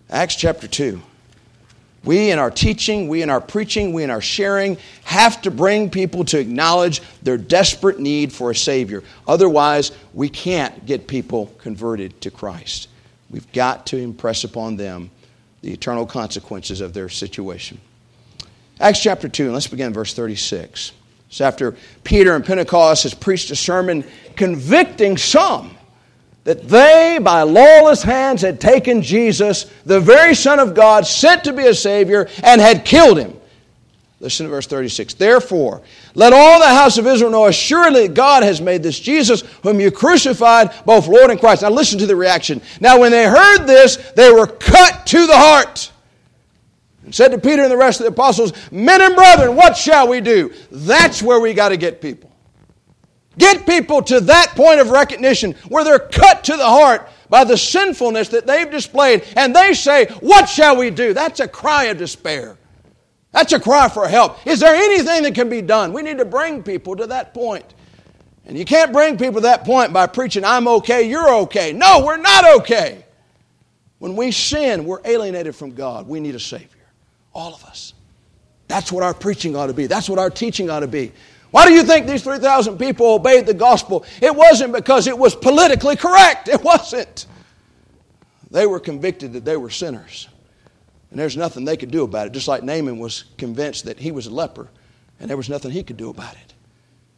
Acts 0.09 0.35
chapter 0.35 0.67
2. 0.67 1.01
We 2.03 2.31
in 2.31 2.39
our 2.39 2.51
teaching, 2.51 3.07
we 3.07 3.21
in 3.21 3.29
our 3.29 3.39
preaching, 3.39 3.93
we 3.93 4.03
in 4.03 4.09
our 4.09 4.21
sharing 4.21 4.77
have 5.05 5.41
to 5.43 5.51
bring 5.51 5.89
people 5.89 6.25
to 6.25 6.39
acknowledge 6.39 7.01
their 7.21 7.37
desperate 7.37 7.99
need 7.99 8.33
for 8.33 8.51
a 8.51 8.55
Savior. 8.55 9.03
Otherwise, 9.27 9.91
we 10.13 10.27
can't 10.27 10.85
get 10.85 11.07
people 11.07 11.47
converted 11.59 12.19
to 12.21 12.31
Christ. 12.31 12.89
We've 13.29 13.49
got 13.53 13.87
to 13.87 13.97
impress 13.97 14.43
upon 14.43 14.75
them 14.75 15.11
the 15.61 15.71
eternal 15.71 16.05
consequences 16.05 16.81
of 16.81 16.93
their 16.93 17.07
situation. 17.07 17.79
Acts 18.81 19.01
chapter 19.01 19.29
2, 19.29 19.51
let's 19.51 19.67
begin 19.67 19.93
verse 19.93 20.13
36. 20.13 20.91
It's 21.29 21.41
after 21.41 21.75
Peter 22.03 22.35
and 22.35 22.45
Pentecost 22.45 23.03
has 23.03 23.13
preached 23.13 23.49
a 23.49 23.55
sermon 23.55 24.03
convicting 24.35 25.17
some 25.17 25.72
that 26.43 26.67
they, 26.67 27.19
by 27.21 27.43
lawless 27.43 28.03
hands, 28.03 28.41
had 28.41 28.59
taken 28.59 29.01
Jesus, 29.01 29.65
the 29.85 29.99
very 29.99 30.35
Son 30.35 30.59
of 30.59 30.75
God, 30.75 31.07
sent 31.07 31.45
to 31.45 31.53
be 31.53 31.67
a 31.67 31.73
Savior, 31.73 32.27
and 32.43 32.59
had 32.59 32.83
killed 32.83 33.17
him. 33.17 33.39
Listen 34.19 34.45
to 34.45 34.49
verse 34.49 34.67
36. 34.67 35.15
Therefore, 35.15 35.81
let 36.15 36.31
all 36.31 36.59
the 36.59 36.67
house 36.67 36.97
of 36.97 37.05
Israel 37.07 37.29
know 37.29 37.47
assuredly 37.47 38.07
God 38.07 38.43
has 38.43 38.61
made 38.61 38.81
this 38.81 38.97
Jesus, 38.97 39.41
whom 39.63 39.81
you 39.81 39.91
crucified, 39.91 40.71
both 40.85 41.07
Lord 41.07 41.29
and 41.29 41.39
Christ. 41.39 41.61
Now 41.61 41.69
listen 41.69 41.99
to 41.99 42.05
the 42.05 42.15
reaction. 42.15 42.61
Now, 42.79 42.99
when 42.99 43.11
they 43.11 43.25
heard 43.25 43.65
this, 43.65 43.97
they 44.15 44.31
were 44.31 44.47
cut 44.47 45.05
to 45.07 45.27
the 45.27 45.35
heart. 45.35 45.91
And 47.03 47.13
said 47.13 47.29
to 47.29 47.37
Peter 47.37 47.63
and 47.63 47.71
the 47.71 47.77
rest 47.77 47.99
of 47.99 48.05
the 48.05 48.13
apostles, 48.13 48.53
Men 48.71 49.01
and 49.01 49.13
brethren, 49.13 49.57
what 49.57 49.75
shall 49.75 50.07
we 50.07 50.21
do? 50.21 50.53
That's 50.71 51.21
where 51.21 51.41
we 51.41 51.53
got 51.53 51.69
to 51.69 51.77
get 51.77 52.01
people. 52.01 52.32
Get 53.37 53.65
people 53.65 54.01
to 54.03 54.19
that 54.21 54.53
point 54.55 54.79
of 54.79 54.89
recognition 54.89 55.53
where 55.67 55.83
they're 55.83 55.99
cut 55.99 56.43
to 56.45 56.57
the 56.57 56.65
heart 56.65 57.09
by 57.29 57.43
the 57.43 57.57
sinfulness 57.57 58.29
that 58.29 58.45
they've 58.45 58.69
displayed, 58.69 59.23
and 59.35 59.55
they 59.55 59.73
say, 59.73 60.05
What 60.19 60.47
shall 60.47 60.77
we 60.77 60.91
do? 60.91 61.13
That's 61.13 61.39
a 61.39 61.47
cry 61.47 61.85
of 61.85 61.97
despair. 61.97 62.57
That's 63.31 63.51
a 63.51 63.59
cry 63.59 63.89
for 63.89 64.07
help. 64.07 64.45
Is 64.45 64.59
there 64.59 64.75
anything 64.75 65.23
that 65.23 65.33
can 65.33 65.49
be 65.49 65.61
done? 65.61 65.91
We 65.93 66.03
need 66.03 66.19
to 66.19 66.25
bring 66.25 66.61
people 66.61 66.95
to 66.97 67.07
that 67.07 67.33
point. 67.33 67.65
And 68.45 68.57
you 68.57 68.65
can't 68.65 68.93
bring 68.93 69.17
people 69.17 69.35
to 69.35 69.47
that 69.47 69.65
point 69.65 69.93
by 69.93 70.05
preaching, 70.05 70.43
I'm 70.45 70.67
okay, 70.67 71.09
you're 71.09 71.33
okay. 71.43 71.73
No, 71.73 72.03
we're 72.05 72.17
not 72.17 72.59
okay. 72.59 73.03
When 73.97 74.15
we 74.15 74.31
sin, 74.31 74.85
we're 74.85 75.01
alienated 75.05 75.55
from 75.55 75.73
God. 75.73 76.07
We 76.07 76.19
need 76.19 76.35
a 76.35 76.39
Savior. 76.39 76.67
All 77.33 77.55
of 77.55 77.63
us. 77.63 77.93
That's 78.67 78.91
what 78.91 79.01
our 79.01 79.13
preaching 79.13 79.55
ought 79.55 79.67
to 79.67 79.73
be. 79.73 79.87
That's 79.87 80.09
what 80.09 80.19
our 80.19 80.29
teaching 80.29 80.69
ought 80.69 80.81
to 80.81 80.87
be. 80.87 81.11
Why 81.53 81.67
do 81.67 81.73
you 81.73 81.83
think 81.83 82.07
these 82.07 82.23
3,000 82.23 82.79
people 82.79 83.13
obeyed 83.13 83.45
the 83.45 83.53
gospel? 83.53 84.05
It 84.23 84.35
wasn't 84.35 84.73
because 84.73 85.05
it 85.05 85.15
was 85.15 85.35
politically 85.35 85.95
correct. 85.95 86.47
It 86.47 86.63
wasn't. 86.63 87.27
They 88.49 88.65
were 88.65 88.79
convicted 88.79 89.33
that 89.33 89.45
they 89.45 89.55
were 89.55 89.69
sinners. 89.69 90.27
And 91.11 91.19
there's 91.19 91.37
nothing 91.37 91.63
they 91.63 91.77
could 91.77 91.91
do 91.91 92.05
about 92.05 92.25
it. 92.25 92.33
Just 92.33 92.47
like 92.47 92.63
Naaman 92.63 92.97
was 92.97 93.25
convinced 93.37 93.85
that 93.85 93.99
he 93.99 94.11
was 94.11 94.25
a 94.25 94.33
leper, 94.33 94.67
and 95.19 95.29
there 95.29 95.37
was 95.37 95.47
nothing 95.47 95.69
he 95.69 95.83
could 95.83 95.95
do 95.95 96.09
about 96.09 96.33
it 96.33 96.55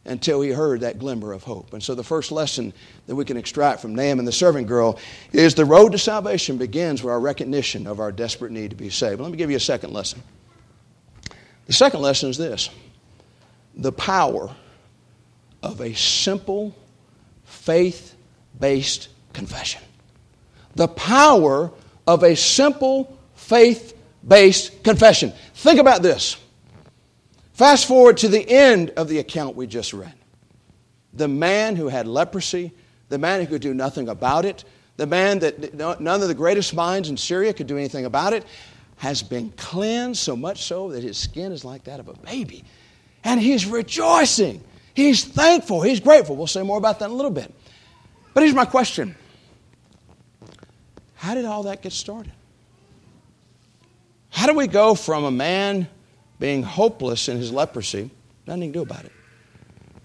until 0.04 0.42
he 0.42 0.50
heard 0.50 0.80
that 0.80 0.98
glimmer 0.98 1.32
of 1.32 1.42
hope. 1.42 1.72
And 1.72 1.82
so, 1.82 1.94
the 1.94 2.04
first 2.04 2.30
lesson 2.30 2.74
that 3.06 3.14
we 3.14 3.24
can 3.24 3.38
extract 3.38 3.80
from 3.80 3.94
Naaman, 3.94 4.18
and 4.18 4.28
the 4.28 4.32
servant 4.32 4.66
girl, 4.66 4.98
is 5.32 5.54
the 5.54 5.64
road 5.64 5.92
to 5.92 5.98
salvation 5.98 6.58
begins 6.58 7.02
with 7.02 7.10
our 7.10 7.20
recognition 7.20 7.86
of 7.86 8.00
our 8.00 8.12
desperate 8.12 8.52
need 8.52 8.68
to 8.68 8.76
be 8.76 8.90
saved. 8.90 9.18
Let 9.18 9.30
me 9.30 9.38
give 9.38 9.50
you 9.50 9.56
a 9.56 9.60
second 9.60 9.94
lesson. 9.94 10.22
The 11.68 11.72
second 11.72 12.02
lesson 12.02 12.28
is 12.28 12.36
this 12.36 12.68
the 13.76 13.92
power 13.92 14.54
of 15.62 15.80
a 15.80 15.94
simple, 15.94 16.74
faith 17.44 18.14
based 18.58 19.08
confession. 19.32 19.82
The 20.74 20.88
power 20.88 21.70
of 22.06 22.22
a 22.22 22.34
simple, 22.36 23.18
faith 23.34 23.96
based 24.26 24.82
confession. 24.82 25.32
Think 25.54 25.78
about 25.78 26.02
this. 26.02 26.36
Fast 27.52 27.86
forward 27.86 28.18
to 28.18 28.28
the 28.28 28.48
end 28.48 28.90
of 28.90 29.08
the 29.08 29.18
account 29.18 29.56
we 29.56 29.66
just 29.66 29.92
read. 29.92 30.12
The 31.14 31.28
man 31.28 31.76
who 31.76 31.88
had 31.88 32.06
leprosy, 32.06 32.72
the 33.08 33.18
man 33.18 33.40
who 33.40 33.46
could 33.46 33.62
do 33.62 33.72
nothing 33.72 34.08
about 34.08 34.44
it, 34.44 34.64
the 34.96 35.06
man 35.06 35.38
that 35.38 35.74
none 35.74 36.22
of 36.22 36.28
the 36.28 36.34
greatest 36.34 36.74
minds 36.74 37.08
in 37.08 37.16
Syria 37.16 37.52
could 37.52 37.66
do 37.66 37.76
anything 37.76 38.04
about 38.04 38.32
it, 38.32 38.44
has 38.96 39.22
been 39.22 39.50
cleansed 39.56 40.20
so 40.20 40.36
much 40.36 40.64
so 40.64 40.90
that 40.90 41.02
his 41.02 41.16
skin 41.18 41.52
is 41.52 41.64
like 41.64 41.84
that 41.84 42.00
of 42.00 42.08
a 42.08 42.14
baby. 42.14 42.64
And 43.26 43.40
he's 43.40 43.66
rejoicing. 43.66 44.62
He's 44.94 45.24
thankful. 45.24 45.82
He's 45.82 45.98
grateful. 45.98 46.36
We'll 46.36 46.46
say 46.46 46.62
more 46.62 46.78
about 46.78 47.00
that 47.00 47.06
in 47.06 47.10
a 47.10 47.14
little 47.14 47.32
bit. 47.32 47.52
But 48.32 48.44
here's 48.44 48.54
my 48.54 48.64
question 48.64 49.16
How 51.16 51.34
did 51.34 51.44
all 51.44 51.64
that 51.64 51.82
get 51.82 51.92
started? 51.92 52.32
How 54.30 54.46
do 54.46 54.54
we 54.54 54.68
go 54.68 54.94
from 54.94 55.24
a 55.24 55.32
man 55.32 55.88
being 56.38 56.62
hopeless 56.62 57.28
in 57.28 57.36
his 57.36 57.50
leprosy, 57.50 58.10
nothing 58.46 58.72
to 58.72 58.78
do 58.78 58.82
about 58.82 59.04
it, 59.04 59.12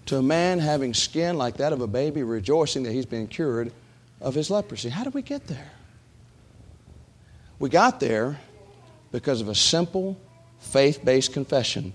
to 0.06 0.16
a 0.16 0.22
man 0.22 0.58
having 0.58 0.92
skin 0.92 1.38
like 1.38 1.58
that 1.58 1.72
of 1.72 1.80
a 1.80 1.86
baby, 1.86 2.24
rejoicing 2.24 2.82
that 2.82 2.92
he's 2.92 3.06
been 3.06 3.28
cured 3.28 3.72
of 4.20 4.34
his 4.34 4.50
leprosy? 4.50 4.88
How 4.88 5.04
did 5.04 5.14
we 5.14 5.22
get 5.22 5.46
there? 5.46 5.70
We 7.60 7.68
got 7.68 8.00
there 8.00 8.40
because 9.12 9.40
of 9.40 9.48
a 9.48 9.54
simple, 9.54 10.18
faith 10.58 11.04
based 11.04 11.32
confession 11.32 11.92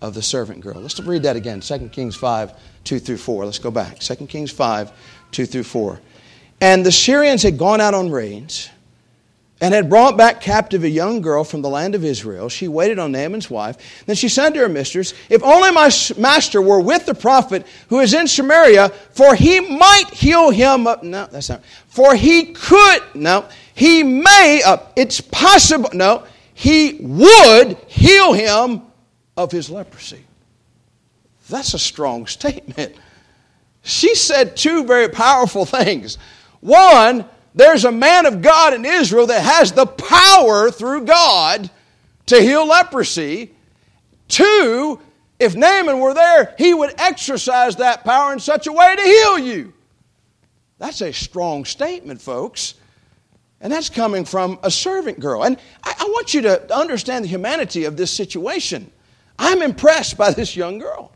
of 0.00 0.14
the 0.14 0.22
servant 0.22 0.60
girl. 0.60 0.80
Let's 0.80 0.98
read 1.00 1.22
that 1.22 1.36
again 1.36 1.60
2 1.60 1.88
Kings 1.88 2.16
5 2.16 2.52
2 2.84 2.98
through 2.98 3.16
4. 3.16 3.44
Let's 3.44 3.58
go 3.58 3.70
back. 3.70 3.98
2 3.98 4.26
Kings 4.26 4.50
5 4.50 4.92
2 5.32 5.46
through 5.46 5.64
4. 5.64 6.00
And 6.60 6.84
the 6.84 6.92
Syrians 6.92 7.42
had 7.42 7.58
gone 7.58 7.80
out 7.80 7.94
on 7.94 8.10
raids 8.10 8.70
and 9.60 9.72
had 9.72 9.88
brought 9.88 10.18
back 10.18 10.40
captive 10.40 10.84
a 10.84 10.88
young 10.88 11.22
girl 11.22 11.42
from 11.42 11.62
the 11.62 11.68
land 11.68 11.94
of 11.94 12.04
Israel. 12.04 12.48
She 12.48 12.68
waited 12.68 12.98
on 12.98 13.12
Naaman's 13.12 13.50
wife. 13.50 14.04
Then 14.04 14.16
she 14.16 14.28
said 14.28 14.50
to 14.50 14.60
her 14.60 14.68
mistress, 14.68 15.14
If 15.30 15.42
only 15.42 15.70
my 15.72 15.90
master 16.18 16.60
were 16.60 16.80
with 16.80 17.06
the 17.06 17.14
prophet 17.14 17.66
who 17.88 18.00
is 18.00 18.12
in 18.12 18.26
Samaria, 18.26 18.90
for 19.12 19.34
he 19.34 19.60
might 19.60 20.10
heal 20.12 20.50
him 20.50 20.86
up. 20.86 21.02
No, 21.02 21.26
that's 21.26 21.48
not. 21.48 21.64
For 21.88 22.14
he 22.14 22.52
could, 22.52 23.02
no, 23.14 23.48
he 23.74 24.02
may, 24.02 24.60
it's 24.94 25.22
possible, 25.22 25.90
no, 25.94 26.24
he 26.52 26.98
would 27.00 27.78
heal 27.88 28.34
him 28.34 28.82
of 29.36 29.52
his 29.52 29.70
leprosy. 29.70 30.24
That's 31.48 31.74
a 31.74 31.78
strong 31.78 32.26
statement. 32.26 32.96
She 33.82 34.14
said 34.14 34.56
two 34.56 34.84
very 34.84 35.08
powerful 35.08 35.64
things. 35.64 36.18
One, 36.60 37.24
there's 37.54 37.84
a 37.84 37.92
man 37.92 38.26
of 38.26 38.42
God 38.42 38.74
in 38.74 38.84
Israel 38.84 39.28
that 39.28 39.42
has 39.42 39.72
the 39.72 39.86
power 39.86 40.70
through 40.70 41.04
God 41.04 41.70
to 42.26 42.40
heal 42.40 42.66
leprosy. 42.66 43.52
Two, 44.28 45.00
if 45.38 45.54
Naaman 45.54 46.00
were 46.00 46.14
there, 46.14 46.54
he 46.58 46.74
would 46.74 46.94
exercise 46.98 47.76
that 47.76 48.04
power 48.04 48.32
in 48.32 48.40
such 48.40 48.66
a 48.66 48.72
way 48.72 48.96
to 48.96 49.02
heal 49.02 49.38
you. 49.38 49.72
That's 50.78 51.00
a 51.00 51.12
strong 51.12 51.64
statement, 51.64 52.20
folks. 52.20 52.74
And 53.60 53.72
that's 53.72 53.88
coming 53.88 54.24
from 54.24 54.58
a 54.62 54.70
servant 54.70 55.20
girl. 55.20 55.44
And 55.44 55.58
I, 55.82 55.94
I, 55.98 56.04
want 56.04 56.34
you 56.34 56.42
to 56.42 56.76
understand 56.76 57.24
the 57.24 57.28
humanity 57.28 57.84
of 57.84 57.96
this 57.96 58.10
situation. 58.10 58.92
I'm 59.38 59.62
impressed 59.62 60.16
by 60.16 60.30
this 60.32 60.56
young 60.56 60.78
girl. 60.78 61.12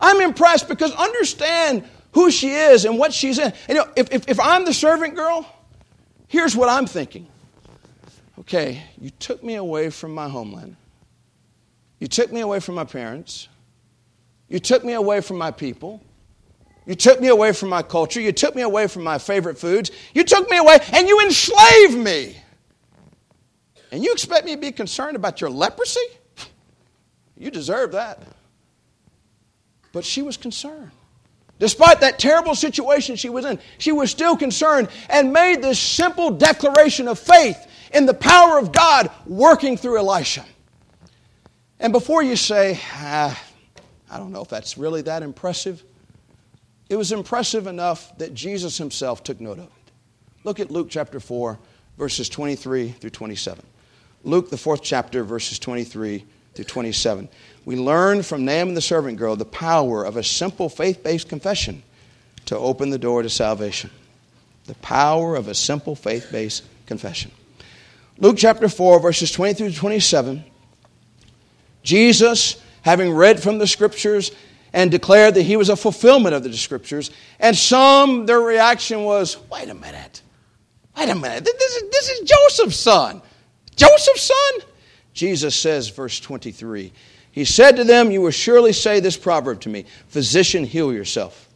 I'm 0.00 0.20
impressed 0.20 0.68
because 0.68 0.92
understand 0.92 1.84
who 2.12 2.30
she 2.30 2.50
is 2.50 2.84
and 2.84 2.98
what 2.98 3.12
she's 3.12 3.38
in. 3.38 3.52
And, 3.68 3.68
you 3.68 3.74
know, 3.76 3.88
if, 3.96 4.12
if, 4.12 4.28
if 4.28 4.40
I'm 4.40 4.64
the 4.64 4.74
servant 4.74 5.14
girl, 5.14 5.46
here's 6.26 6.56
what 6.56 6.68
I'm 6.68 6.86
thinking. 6.86 7.26
Okay, 8.40 8.82
you 8.98 9.10
took 9.10 9.44
me 9.44 9.56
away 9.56 9.90
from 9.90 10.14
my 10.14 10.28
homeland. 10.28 10.76
You 11.98 12.08
took 12.08 12.32
me 12.32 12.40
away 12.40 12.60
from 12.60 12.74
my 12.74 12.84
parents. 12.84 13.48
You 14.48 14.58
took 14.58 14.84
me 14.84 14.94
away 14.94 15.20
from 15.20 15.36
my 15.36 15.50
people. 15.50 16.02
You 16.86 16.94
took 16.94 17.20
me 17.20 17.28
away 17.28 17.52
from 17.52 17.68
my 17.68 17.82
culture. 17.82 18.20
You 18.20 18.32
took 18.32 18.56
me 18.56 18.62
away 18.62 18.86
from 18.86 19.04
my 19.04 19.18
favorite 19.18 19.58
foods. 19.58 19.90
You 20.14 20.24
took 20.24 20.50
me 20.50 20.56
away 20.56 20.78
and 20.92 21.06
you 21.06 21.20
enslaved 21.20 21.98
me. 21.98 22.36
And 23.92 24.02
you 24.02 24.12
expect 24.12 24.46
me 24.46 24.54
to 24.54 24.60
be 24.60 24.72
concerned 24.72 25.16
about 25.16 25.40
your 25.40 25.50
leprosy? 25.50 26.00
You 27.40 27.50
deserve 27.50 27.92
that. 27.92 28.22
But 29.92 30.04
she 30.04 30.20
was 30.20 30.36
concerned. 30.36 30.90
Despite 31.58 32.00
that 32.00 32.18
terrible 32.18 32.54
situation 32.54 33.16
she 33.16 33.30
was 33.30 33.44
in, 33.44 33.58
she 33.78 33.92
was 33.92 34.10
still 34.10 34.36
concerned 34.36 34.88
and 35.08 35.32
made 35.32 35.62
this 35.62 35.80
simple 35.80 36.30
declaration 36.30 37.08
of 37.08 37.18
faith 37.18 37.58
in 37.92 38.06
the 38.06 38.14
power 38.14 38.58
of 38.58 38.72
God 38.72 39.10
working 39.26 39.76
through 39.76 39.98
Elisha. 39.98 40.44
And 41.80 41.92
before 41.92 42.22
you 42.22 42.36
say, 42.36 42.78
ah, 42.94 43.42
I 44.10 44.18
don't 44.18 44.32
know 44.32 44.42
if 44.42 44.48
that's 44.48 44.76
really 44.76 45.02
that 45.02 45.22
impressive, 45.22 45.82
it 46.90 46.96
was 46.96 47.10
impressive 47.10 47.66
enough 47.66 48.16
that 48.18 48.34
Jesus 48.34 48.76
himself 48.76 49.24
took 49.24 49.40
note 49.40 49.58
of 49.58 49.64
it. 49.64 49.92
Look 50.44 50.60
at 50.60 50.70
Luke 50.70 50.88
chapter 50.90 51.20
4, 51.20 51.58
verses 51.96 52.28
23 52.28 52.90
through 52.90 53.10
27. 53.10 53.64
Luke, 54.24 54.50
the 54.50 54.58
fourth 54.58 54.82
chapter, 54.82 55.24
verses 55.24 55.58
23 55.58 56.24
through 56.60 56.66
27 56.66 57.28
we 57.64 57.76
learn 57.76 58.22
from 58.22 58.44
Naaman 58.44 58.74
the 58.74 58.80
servant 58.80 59.18
girl 59.18 59.36
the 59.36 59.44
power 59.44 60.04
of 60.04 60.16
a 60.16 60.22
simple 60.22 60.68
faith 60.68 61.02
based 61.02 61.28
confession 61.28 61.82
to 62.46 62.56
open 62.56 62.90
the 62.90 62.98
door 62.98 63.22
to 63.22 63.30
salvation. 63.30 63.90
The 64.64 64.74
power 64.76 65.36
of 65.36 65.48
a 65.48 65.54
simple 65.54 65.94
faith 65.94 66.28
based 66.32 66.64
confession. 66.86 67.30
Luke 68.18 68.36
chapter 68.38 68.68
4, 68.68 69.00
verses 69.00 69.30
20 69.30 69.54
through 69.54 69.72
27. 69.72 70.44
Jesus, 71.82 72.60
having 72.82 73.12
read 73.12 73.42
from 73.42 73.58
the 73.58 73.66
scriptures 73.66 74.32
and 74.72 74.90
declared 74.90 75.34
that 75.34 75.42
he 75.42 75.56
was 75.56 75.68
a 75.68 75.76
fulfillment 75.76 76.34
of 76.34 76.42
the 76.42 76.52
scriptures, 76.52 77.10
and 77.38 77.56
some, 77.56 78.26
their 78.26 78.40
reaction 78.40 79.04
was, 79.04 79.36
wait 79.50 79.68
a 79.68 79.74
minute, 79.74 80.22
wait 80.96 81.08
a 81.08 81.14
minute, 81.14 81.44
this 81.44 81.76
is, 81.76 81.90
this 81.90 82.08
is 82.10 82.28
Joseph's 82.28 82.76
son. 82.76 83.22
Joseph's 83.74 84.22
son? 84.22 84.69
Jesus 85.20 85.54
says, 85.54 85.90
verse 85.90 86.18
23, 86.18 86.94
he 87.30 87.44
said 87.44 87.76
to 87.76 87.84
them, 87.84 88.10
You 88.10 88.22
will 88.22 88.30
surely 88.30 88.72
say 88.72 89.00
this 89.00 89.18
proverb 89.18 89.60
to 89.60 89.68
me 89.68 89.84
Physician, 90.08 90.64
heal 90.64 90.94
yourself. 90.94 91.46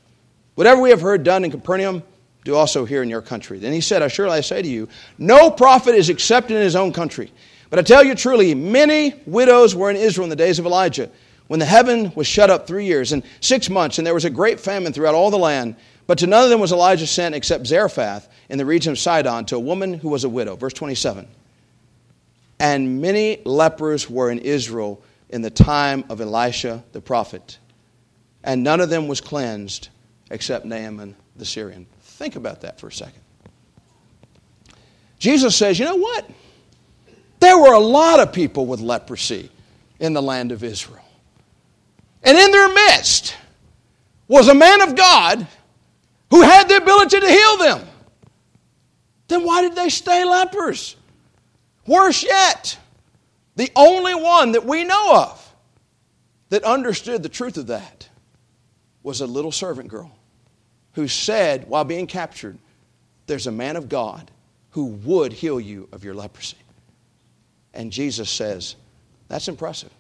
Whatever 0.55 0.83
we 0.83 0.91
have 0.91 1.01
heard 1.01 1.25
done 1.25 1.47
in 1.47 1.51
Capernaum, 1.51 2.03
do 2.45 2.55
also 2.55 2.85
here 2.85 3.03
in 3.03 3.09
your 3.09 3.23
country. 3.23 3.59
Then 3.59 3.73
he 3.73 3.81
said, 3.81 4.03
I 4.03 4.09
Surely 4.09 4.37
I 4.37 4.43
say 4.43 4.61
to 4.61 4.69
you, 4.69 4.87
no 5.17 5.51
prophet 5.51 5.95
is 5.95 6.11
accepted 6.11 6.59
in 6.59 6.63
his 6.63 6.77
own 6.77 6.93
country. 6.93 7.33
But 7.71 7.79
I 7.79 7.83
tell 7.83 8.05
you 8.05 8.15
truly, 8.15 8.55
many 8.55 9.15
widows 9.25 9.75
were 9.75 9.89
in 9.89 9.97
Israel 9.97 10.25
in 10.25 10.31
the 10.31 10.37
days 10.37 10.59
of 10.59 10.67
Elijah, 10.67 11.09
when 11.47 11.59
the 11.59 11.65
heaven 11.65 12.13
was 12.15 12.27
shut 12.27 12.51
up 12.51 12.67
three 12.67 12.85
years 12.85 13.13
and 13.13 13.23
six 13.41 13.71
months, 13.71 13.97
and 13.97 14.07
there 14.07 14.13
was 14.13 14.27
a 14.27 14.31
great 14.31 14.61
famine 14.61 14.93
throughout 14.93 15.15
all 15.15 15.31
the 15.31 15.39
land. 15.39 15.75
But 16.07 16.19
to 16.19 16.27
none 16.27 16.45
of 16.45 16.51
them 16.51 16.61
was 16.61 16.71
Elijah 16.71 17.07
sent 17.07 17.35
except 17.35 17.67
Zarephath 17.67 18.29
in 18.51 18.59
the 18.59 18.67
region 18.67 18.93
of 18.93 18.99
Sidon 18.99 19.47
to 19.47 19.57
a 19.57 19.61
woman 19.61 19.95
who 19.95 20.11
was 20.11 20.25
a 20.25 20.29
widow. 20.29 20.55
Verse 20.55 20.75
27. 20.75 21.27
And 22.65 23.03
many 23.03 23.43
lepers 23.45 24.09
were 24.09 24.31
in 24.31 24.39
Israel 24.39 25.03
in 25.29 25.43
the 25.43 25.51
time 25.51 26.03
of 26.09 26.23
Elisha 26.23 26.83
the 26.93 27.01
prophet, 27.03 27.59
and 28.43 28.63
none 28.63 28.81
of 28.81 28.89
them 28.89 29.07
was 29.07 29.21
cleansed 29.21 29.91
except 30.31 30.65
Naaman 30.65 31.15
the 31.37 31.45
Syrian. 31.45 31.87
Think 32.01 32.37
about 32.37 32.63
that 32.63 32.81
for 32.81 32.89
a 32.89 32.93
second. 32.93 33.21
Jesus 35.19 35.55
says, 35.55 35.79
you 35.79 35.85
know 35.85 35.97
what? 35.97 36.25
There 37.39 37.59
were 37.59 37.75
a 37.75 37.79
lot 37.79 38.21
of 38.21 38.33
people 38.33 38.65
with 38.65 38.81
leprosy 38.81 39.51
in 40.01 40.15
the 40.15 40.23
land 40.23 40.51
of 40.51 40.65
Israel. 40.65 41.05
And 42.23 42.39
in 42.39 42.51
their 42.51 42.73
midst 42.73 43.37
was 44.27 44.49
a 44.49 44.55
man 44.55 44.81
of 44.81 44.97
God 44.97 45.47
who 46.31 46.41
had 46.41 46.71
the 46.71 46.79
ability 46.79 47.21
to 47.21 47.29
heal 47.29 47.57
them. 47.59 47.87
Then 49.29 49.45
why 49.45 49.61
did 49.61 49.77
they 49.77 49.91
stay 49.91 50.25
lepers? 50.25 50.97
Worse 51.87 52.23
yet, 52.23 52.79
the 53.57 53.71
only 53.77 54.15
one 54.15 54.53
that 54.53 54.65
we 54.65 54.85
know 54.85 55.17
of 55.17 55.55
that 56.49 56.65
understood 56.65 57.23
the 57.23 57.29
truth 57.29 57.57
of 57.57 57.69
that 57.69 58.09
was 59.03 59.21
a 59.21 59.27
little 59.27 59.53
servant 59.53 59.89
girl 59.89 60.11
who 60.93 61.09
said, 61.09 61.69
while 61.69 61.85
being 61.85 62.07
captured, 62.07 62.59
There's 63.27 63.47
a 63.47 63.53
man 63.53 63.77
of 63.77 63.89
God 63.89 64.31
who 64.71 64.87
would 64.87 65.33
heal 65.33 65.61
you 65.61 65.89
of 65.93 66.05
your 66.05 66.15
leprosy. 66.15 66.57
And 67.73 67.93
Jesus 67.93 68.31
says, 68.31 68.77
That's 69.29 69.49
impressive. 69.49 69.91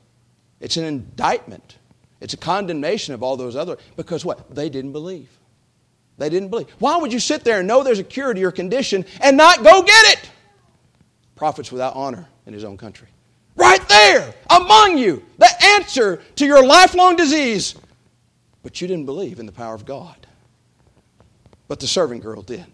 It's 0.60 0.76
an 0.76 0.84
indictment, 0.84 1.78
it's 2.20 2.34
a 2.34 2.38
condemnation 2.38 3.14
of 3.14 3.22
all 3.22 3.36
those 3.36 3.56
other, 3.56 3.76
because 3.96 4.24
what? 4.24 4.54
They 4.54 4.68
didn't 4.68 4.92
believe. 4.92 5.28
They 6.16 6.28
didn't 6.28 6.48
believe. 6.48 6.68
Why 6.78 6.96
would 6.96 7.12
you 7.12 7.18
sit 7.18 7.42
there 7.42 7.58
and 7.58 7.68
know 7.68 7.82
there's 7.82 7.98
a 7.98 8.04
cure 8.04 8.32
to 8.32 8.40
your 8.40 8.52
condition 8.52 9.04
and 9.20 9.36
not 9.36 9.64
go 9.64 9.82
get 9.82 10.18
it? 10.18 10.30
Prophets 11.36 11.72
without 11.72 11.94
honor 11.96 12.26
in 12.46 12.52
his 12.52 12.64
own 12.64 12.76
country. 12.76 13.08
Right 13.56 13.86
there, 13.88 14.34
among 14.50 14.98
you, 14.98 15.24
the 15.38 15.50
answer 15.62 16.22
to 16.36 16.46
your 16.46 16.64
lifelong 16.64 17.16
disease. 17.16 17.74
But 18.62 18.80
you 18.80 18.88
didn't 18.88 19.06
believe 19.06 19.38
in 19.38 19.46
the 19.46 19.52
power 19.52 19.74
of 19.74 19.84
God. 19.84 20.26
But 21.68 21.80
the 21.80 21.86
servant 21.86 22.22
girl 22.22 22.42
did. 22.42 22.66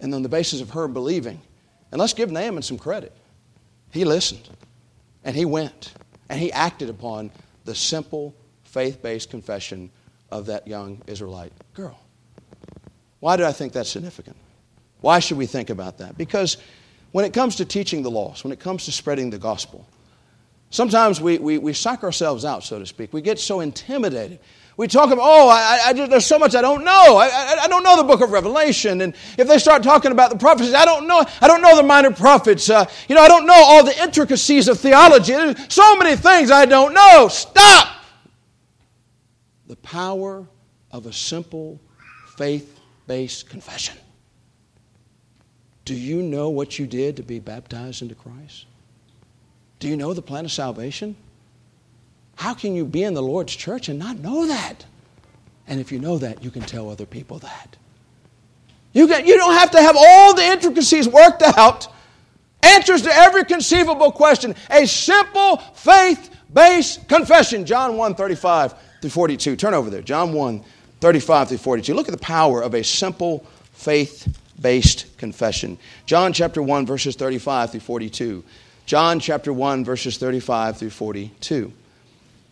And 0.00 0.14
on 0.14 0.22
the 0.22 0.28
basis 0.28 0.60
of 0.60 0.70
her 0.70 0.88
believing, 0.88 1.40
and 1.90 2.00
let's 2.00 2.12
give 2.12 2.30
Naaman 2.30 2.62
some 2.62 2.78
credit, 2.78 3.12
he 3.90 4.04
listened 4.04 4.48
and 5.24 5.34
he 5.34 5.44
went 5.44 5.94
and 6.28 6.38
he 6.38 6.52
acted 6.52 6.90
upon 6.90 7.30
the 7.64 7.74
simple 7.74 8.34
faith 8.64 9.02
based 9.02 9.30
confession 9.30 9.90
of 10.30 10.46
that 10.46 10.66
young 10.66 11.02
Israelite 11.06 11.52
girl. 11.74 11.98
Why 13.20 13.36
do 13.36 13.44
I 13.44 13.52
think 13.52 13.72
that's 13.72 13.90
significant? 13.90 14.36
Why 15.00 15.18
should 15.18 15.38
we 15.38 15.46
think 15.46 15.70
about 15.70 15.98
that? 15.98 16.18
Because 16.18 16.58
when 17.12 17.24
it 17.24 17.32
comes 17.32 17.56
to 17.56 17.64
teaching 17.64 18.02
the 18.02 18.10
lost, 18.10 18.44
when 18.44 18.52
it 18.52 18.60
comes 18.60 18.84
to 18.84 18.92
spreading 18.92 19.30
the 19.30 19.38
gospel, 19.38 19.86
sometimes 20.70 21.20
we, 21.20 21.38
we, 21.38 21.58
we 21.58 21.72
psych 21.72 22.02
ourselves 22.04 22.44
out, 22.44 22.62
so 22.62 22.78
to 22.78 22.86
speak. 22.86 23.12
We 23.12 23.22
get 23.22 23.38
so 23.38 23.60
intimidated. 23.60 24.40
We 24.76 24.86
talk 24.86 25.10
about, 25.10 25.24
oh, 25.24 25.48
I, 25.48 25.80
I 25.86 25.92
just, 25.92 26.08
there's 26.08 26.26
so 26.26 26.38
much 26.38 26.54
I 26.54 26.60
don't 26.60 26.84
know. 26.84 27.16
I, 27.16 27.26
I, 27.26 27.56
I, 27.64 27.68
don't 27.68 27.82
know 27.82 27.96
the 27.96 28.04
book 28.04 28.20
of 28.20 28.30
Revelation. 28.30 29.00
And 29.00 29.12
if 29.36 29.48
they 29.48 29.58
start 29.58 29.82
talking 29.82 30.12
about 30.12 30.30
the 30.30 30.36
prophecies, 30.36 30.72
I 30.72 30.84
don't 30.84 31.08
know. 31.08 31.24
I 31.40 31.48
don't 31.48 31.60
know 31.60 31.76
the 31.76 31.82
minor 31.82 32.12
prophets. 32.12 32.70
Uh, 32.70 32.84
you 33.08 33.16
know, 33.16 33.22
I 33.22 33.26
don't 33.26 33.44
know 33.44 33.56
all 33.56 33.84
the 33.84 34.00
intricacies 34.00 34.68
of 34.68 34.78
theology. 34.78 35.32
There's 35.32 35.74
so 35.74 35.96
many 35.96 36.14
things 36.14 36.52
I 36.52 36.64
don't 36.64 36.94
know. 36.94 37.26
Stop! 37.26 37.88
The 39.66 39.74
power 39.76 40.46
of 40.92 41.06
a 41.06 41.12
simple 41.12 41.80
faith 42.36 42.78
based 43.08 43.50
confession. 43.50 43.96
Do 45.88 45.94
you 45.94 46.20
know 46.20 46.50
what 46.50 46.78
you 46.78 46.86
did 46.86 47.16
to 47.16 47.22
be 47.22 47.38
baptized 47.38 48.02
into 48.02 48.14
Christ? 48.14 48.66
Do 49.78 49.88
you 49.88 49.96
know 49.96 50.12
the 50.12 50.20
plan 50.20 50.44
of 50.44 50.52
salvation? 50.52 51.16
How 52.36 52.52
can 52.52 52.74
you 52.74 52.84
be 52.84 53.04
in 53.04 53.14
the 53.14 53.22
Lord's 53.22 53.56
church 53.56 53.88
and 53.88 53.98
not 53.98 54.18
know 54.18 54.46
that? 54.48 54.84
And 55.66 55.80
if 55.80 55.90
you 55.90 55.98
know 55.98 56.18
that, 56.18 56.44
you 56.44 56.50
can 56.50 56.60
tell 56.60 56.90
other 56.90 57.06
people 57.06 57.38
that. 57.38 57.78
You, 58.92 59.08
can, 59.08 59.24
you 59.24 59.38
don't 59.38 59.54
have 59.54 59.70
to 59.70 59.80
have 59.80 59.96
all 59.98 60.34
the 60.34 60.44
intricacies 60.44 61.08
worked 61.08 61.40
out, 61.40 61.88
answers 62.62 63.00
to 63.00 63.10
every 63.10 63.46
conceivable 63.46 64.12
question. 64.12 64.54
A 64.68 64.86
simple 64.86 65.56
faith 65.72 66.28
based 66.52 67.08
confession. 67.08 67.64
John 67.64 67.96
1 67.96 68.14
35 68.14 68.74
through 69.00 69.08
42. 69.08 69.56
Turn 69.56 69.72
over 69.72 69.88
there. 69.88 70.02
John 70.02 70.34
1 70.34 70.62
35 71.00 71.48
through 71.48 71.56
42. 71.56 71.94
Look 71.94 72.08
at 72.08 72.12
the 72.12 72.18
power 72.18 72.60
of 72.60 72.74
a 72.74 72.84
simple 72.84 73.46
faith 73.72 74.28
based 74.60 75.16
confession. 75.18 75.78
John 76.06 76.32
chapter 76.32 76.62
1, 76.62 76.86
verses 76.86 77.16
35 77.16 77.72
through 77.72 77.80
42. 77.80 78.44
John 78.86 79.20
chapter 79.20 79.52
1, 79.52 79.84
verses 79.84 80.18
35 80.18 80.78
through 80.78 80.90
42. 80.90 81.72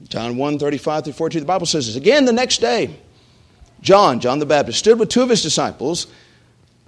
John 0.09 0.37
1, 0.37 0.59
35 0.59 1.05
through 1.05 1.13
42. 1.15 1.41
The 1.41 1.47
Bible 1.47 1.67
says 1.67 1.87
this. 1.87 1.97
Again, 1.97 2.25
the 2.25 2.33
next 2.33 2.59
day, 2.59 2.99
John, 3.81 4.21
John 4.21 4.39
the 4.39 4.47
Baptist, 4.47 4.79
stood 4.79 4.99
with 4.99 5.09
two 5.09 5.23
of 5.23 5.31
his 5.31 5.43
disciples, 5.43 6.07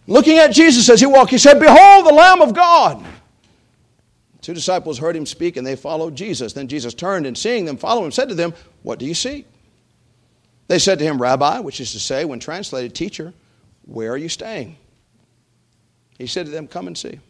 looking 0.07 0.39
at 0.39 0.49
Jesus 0.49 0.89
as 0.89 1.01
he 1.01 1.07
walked. 1.07 1.31
He 1.31 1.39
said, 1.39 1.59
Behold, 1.59 2.07
the 2.07 2.15
Lamb 2.15 2.43
of 2.43 2.55
God. 2.55 3.05
Two 4.41 4.55
disciples 4.55 4.99
heard 4.99 5.17
him 5.17 5.27
speak, 5.27 5.57
and 5.57 5.67
they 5.67 5.77
followed 5.77 6.15
Jesus. 6.15 6.53
Then 6.53 6.69
Jesus 6.69 6.95
turned 6.95 7.27
and 7.27 7.37
seeing 7.37 7.65
them 7.65 7.77
follow 7.77 8.05
him, 8.05 8.13
said 8.13 8.29
to 8.29 8.35
them, 8.35 8.55
What 8.83 8.99
do 8.99 9.07
you 9.07 9.15
seek? 9.15 9.47
They 10.69 10.79
said 10.79 10.99
to 10.99 11.05
him, 11.05 11.21
Rabbi, 11.21 11.61
which 11.61 11.81
is 11.81 11.93
to 11.93 12.01
say, 12.01 12.25
when 12.25 12.41
translated, 12.41 12.95
teacher, 12.95 13.33
where 13.87 14.13
are 14.13 14.17
you 14.17 14.29
staying? 14.29 14.77
He 16.19 16.27
said 16.27 16.47
to 16.47 16.53
them, 16.53 16.67
Come 16.67 16.87
and 16.87 16.99
see. 16.99 17.21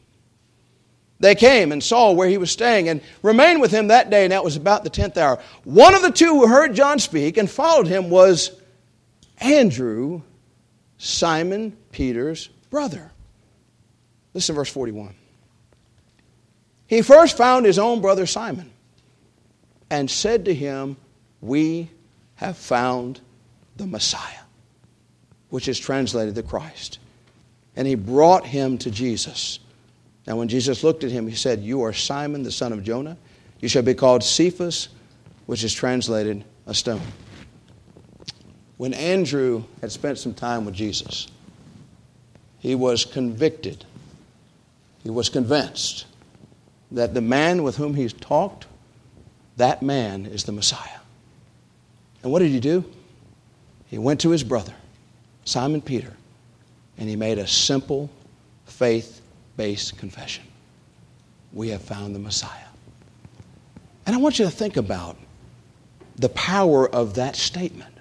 They 1.21 1.35
came 1.35 1.73
and 1.73 1.83
saw 1.83 2.13
where 2.13 2.29
he 2.29 2.39
was 2.39 2.51
staying 2.51 2.89
and 2.89 3.01
remained 3.23 3.61
with 3.61 3.73
him 3.73 3.89
that 3.89 4.09
day, 4.09 4.25
and 4.25 4.33
that 4.33 4.45
was 4.45 4.57
about 4.57 4.85
the 4.85 4.91
tenth 4.91 5.17
hour. 5.17 5.41
One 5.65 5.95
of 5.95 6.03
the 6.03 6.13
two 6.13 6.29
who 6.29 6.47
heard 6.47 6.75
John 6.75 6.99
speak 6.99 7.37
and 7.37 7.51
followed 7.51 7.89
him 7.89 8.09
was 8.09 8.53
Andrew, 9.39 10.23
Simon 10.97 11.77
Peter's 11.91 12.49
brother. 12.71 13.11
Listen 14.33 14.55
to 14.55 14.61
verse 14.61 14.71
41. 14.71 15.15
He 16.87 17.03
first 17.03 17.37
found 17.37 17.67
his 17.67 17.79
own 17.79 18.01
brother 18.01 18.25
Simon 18.25 18.71
and 19.91 20.11
said 20.11 20.45
to 20.45 20.55
him, 20.55 20.97
We 21.41 21.91
have 22.37 22.57
found 22.57 23.21
the 23.77 23.87
Messiah, 23.87 24.43
which 25.51 25.67
is 25.67 25.79
translated 25.79 26.37
the 26.37 26.43
Christ. 26.43 27.01
And 27.79 27.87
he 27.87 27.95
brought 27.95 28.45
him 28.45 28.77
to 28.79 28.91
Jesus. 28.91 29.61
Now, 30.27 30.35
when 30.37 30.49
Jesus 30.49 30.83
looked 30.83 31.05
at 31.05 31.13
him, 31.13 31.29
he 31.29 31.37
said, 31.37 31.61
You 31.61 31.83
are 31.83 31.93
Simon, 31.93 32.43
the 32.43 32.51
son 32.51 32.73
of 32.73 32.83
Jonah. 32.83 33.17
You 33.61 33.69
shall 33.69 33.83
be 33.83 33.95
called 33.95 34.25
Cephas, 34.25 34.89
which 35.47 35.63
is 35.63 35.73
translated 35.73 36.45
a 36.67 36.75
stone. 36.75 37.01
When 38.79 38.95
Andrew 38.95 39.63
had 39.81 39.93
spent 39.93 40.19
some 40.19 40.35
time 40.35 40.65
with 40.65 40.75
Jesus, 40.75 41.29
he 42.59 42.75
was 42.75 43.05
convicted, 43.05 43.85
he 45.05 45.11
was 45.11 45.29
convinced 45.29 46.07
that 46.91 47.15
the 47.15 47.21
man 47.21 47.63
with 47.63 47.77
whom 47.77 47.95
he's 47.95 48.13
talked, 48.13 48.67
that 49.57 49.83
man 49.83 50.27
is 50.27 50.43
the 50.43 50.53
Messiah. 50.53 50.99
And 52.25 52.33
what 52.33 52.41
did 52.41 52.51
he 52.51 52.59
do? 52.59 52.85
He 53.87 53.99
went 53.99 54.21
to 54.23 54.31
his 54.31 54.43
brother, 54.43 54.75
Simon 55.45 55.81
Peter, 55.81 56.18
and 56.99 57.09
he 57.09 57.17
made 57.17 57.39
a 57.39 57.47
simple, 57.47 58.11
faith 58.67 59.23
based 59.57 59.97
confession. 59.99 60.45
We 61.53 61.69
have 61.71 61.83
found 61.83 62.15
the 62.15 62.19
Messiah. 62.19 62.67
And 64.07 64.15
I 64.15 64.19
want 64.19 64.39
you 64.39 64.45
to 64.45 64.51
think 64.51 64.77
about 64.77 65.17
the 66.17 66.29
power 66.31 66.89
of 66.89 67.15
that 67.15 67.37
statement. 67.37 67.95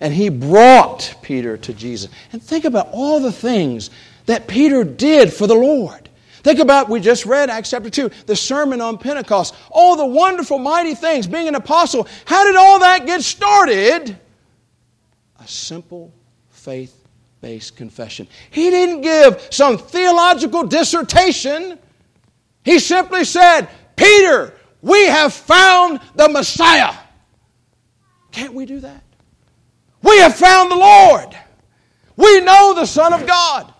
And 0.00 0.14
he 0.14 0.30
brought 0.30 1.14
Peter 1.22 1.56
to 1.58 1.74
Jesus. 1.74 2.10
And 2.32 2.42
think 2.42 2.64
about 2.64 2.88
all 2.92 3.20
the 3.20 3.32
things 3.32 3.90
that 4.26 4.46
Peter 4.46 4.82
did 4.82 5.32
for 5.32 5.46
the 5.46 5.54
Lord. 5.54 6.08
Think 6.42 6.58
about, 6.58 6.88
we 6.88 7.00
just 7.00 7.26
read 7.26 7.50
Acts 7.50 7.70
chapter 7.70 7.90
2, 7.90 8.10
the 8.24 8.36
sermon 8.36 8.80
on 8.80 8.96
Pentecost. 8.96 9.54
All 9.70 9.96
the 9.96 10.06
wonderful, 10.06 10.58
mighty 10.58 10.94
things, 10.94 11.26
being 11.26 11.48
an 11.48 11.54
apostle. 11.54 12.08
How 12.24 12.44
did 12.44 12.56
all 12.56 12.78
that 12.78 13.04
get 13.04 13.22
started? 13.22 14.18
A 15.38 15.46
simple 15.46 16.14
faith 16.48 16.99
based 17.40 17.76
confession. 17.76 18.28
He 18.50 18.70
didn't 18.70 19.00
give 19.00 19.48
some 19.50 19.78
theological 19.78 20.64
dissertation. 20.66 21.78
He 22.64 22.78
simply 22.78 23.24
said, 23.24 23.68
Peter, 23.96 24.54
we 24.82 25.06
have 25.06 25.32
found 25.32 26.00
the 26.14 26.28
Messiah. 26.28 26.94
Can't 28.32 28.54
we 28.54 28.66
do 28.66 28.80
that? 28.80 29.02
We 30.02 30.18
have 30.18 30.36
found 30.36 30.70
the 30.70 30.76
Lord. 30.76 31.36
We 32.16 32.40
know 32.40 32.74
the 32.74 32.86
Son 32.86 33.12
of 33.12 33.26
God. 33.26 33.72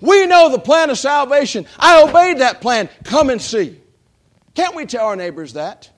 We 0.00 0.26
know 0.26 0.50
the 0.50 0.58
plan 0.58 0.90
of 0.90 0.98
salvation. 0.98 1.66
I 1.78 2.02
obeyed 2.02 2.38
that 2.38 2.60
plan. 2.60 2.88
Come 3.04 3.30
and 3.30 3.40
see. 3.40 3.80
Can't 4.54 4.74
we 4.74 4.86
tell 4.86 5.06
our 5.06 5.16
neighbors 5.16 5.52
that? 5.54 5.90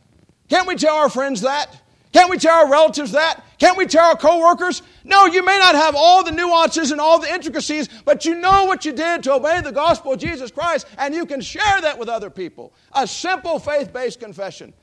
Can't 0.48 0.66
we 0.66 0.76
tell 0.76 0.96
our 0.96 1.08
friends 1.08 1.42
that? 1.42 1.81
Can't 2.12 2.30
we 2.30 2.36
tell 2.36 2.64
our 2.64 2.70
relatives 2.70 3.12
that? 3.12 3.42
Can't 3.58 3.78
we 3.78 3.86
tell 3.86 4.10
our 4.10 4.16
coworkers? 4.16 4.82
No, 5.04 5.26
you 5.26 5.42
may 5.44 5.58
not 5.58 5.74
have 5.74 5.94
all 5.96 6.22
the 6.22 6.30
nuances 6.30 6.90
and 6.90 7.00
all 7.00 7.18
the 7.18 7.32
intricacies, 7.32 7.88
but 8.04 8.24
you 8.24 8.34
know 8.34 8.64
what 8.64 8.84
you 8.84 8.92
did 8.92 9.22
to 9.22 9.32
obey 9.32 9.60
the 9.62 9.72
gospel 9.72 10.12
of 10.12 10.20
Jesus 10.20 10.50
Christ, 10.50 10.86
and 10.98 11.14
you 11.14 11.24
can 11.24 11.40
share 11.40 11.80
that 11.80 11.98
with 11.98 12.08
other 12.08 12.28
people. 12.28 12.74
A 12.92 13.06
simple 13.06 13.58
faith 13.58 13.92
based 13.92 14.20
confession. 14.20 14.74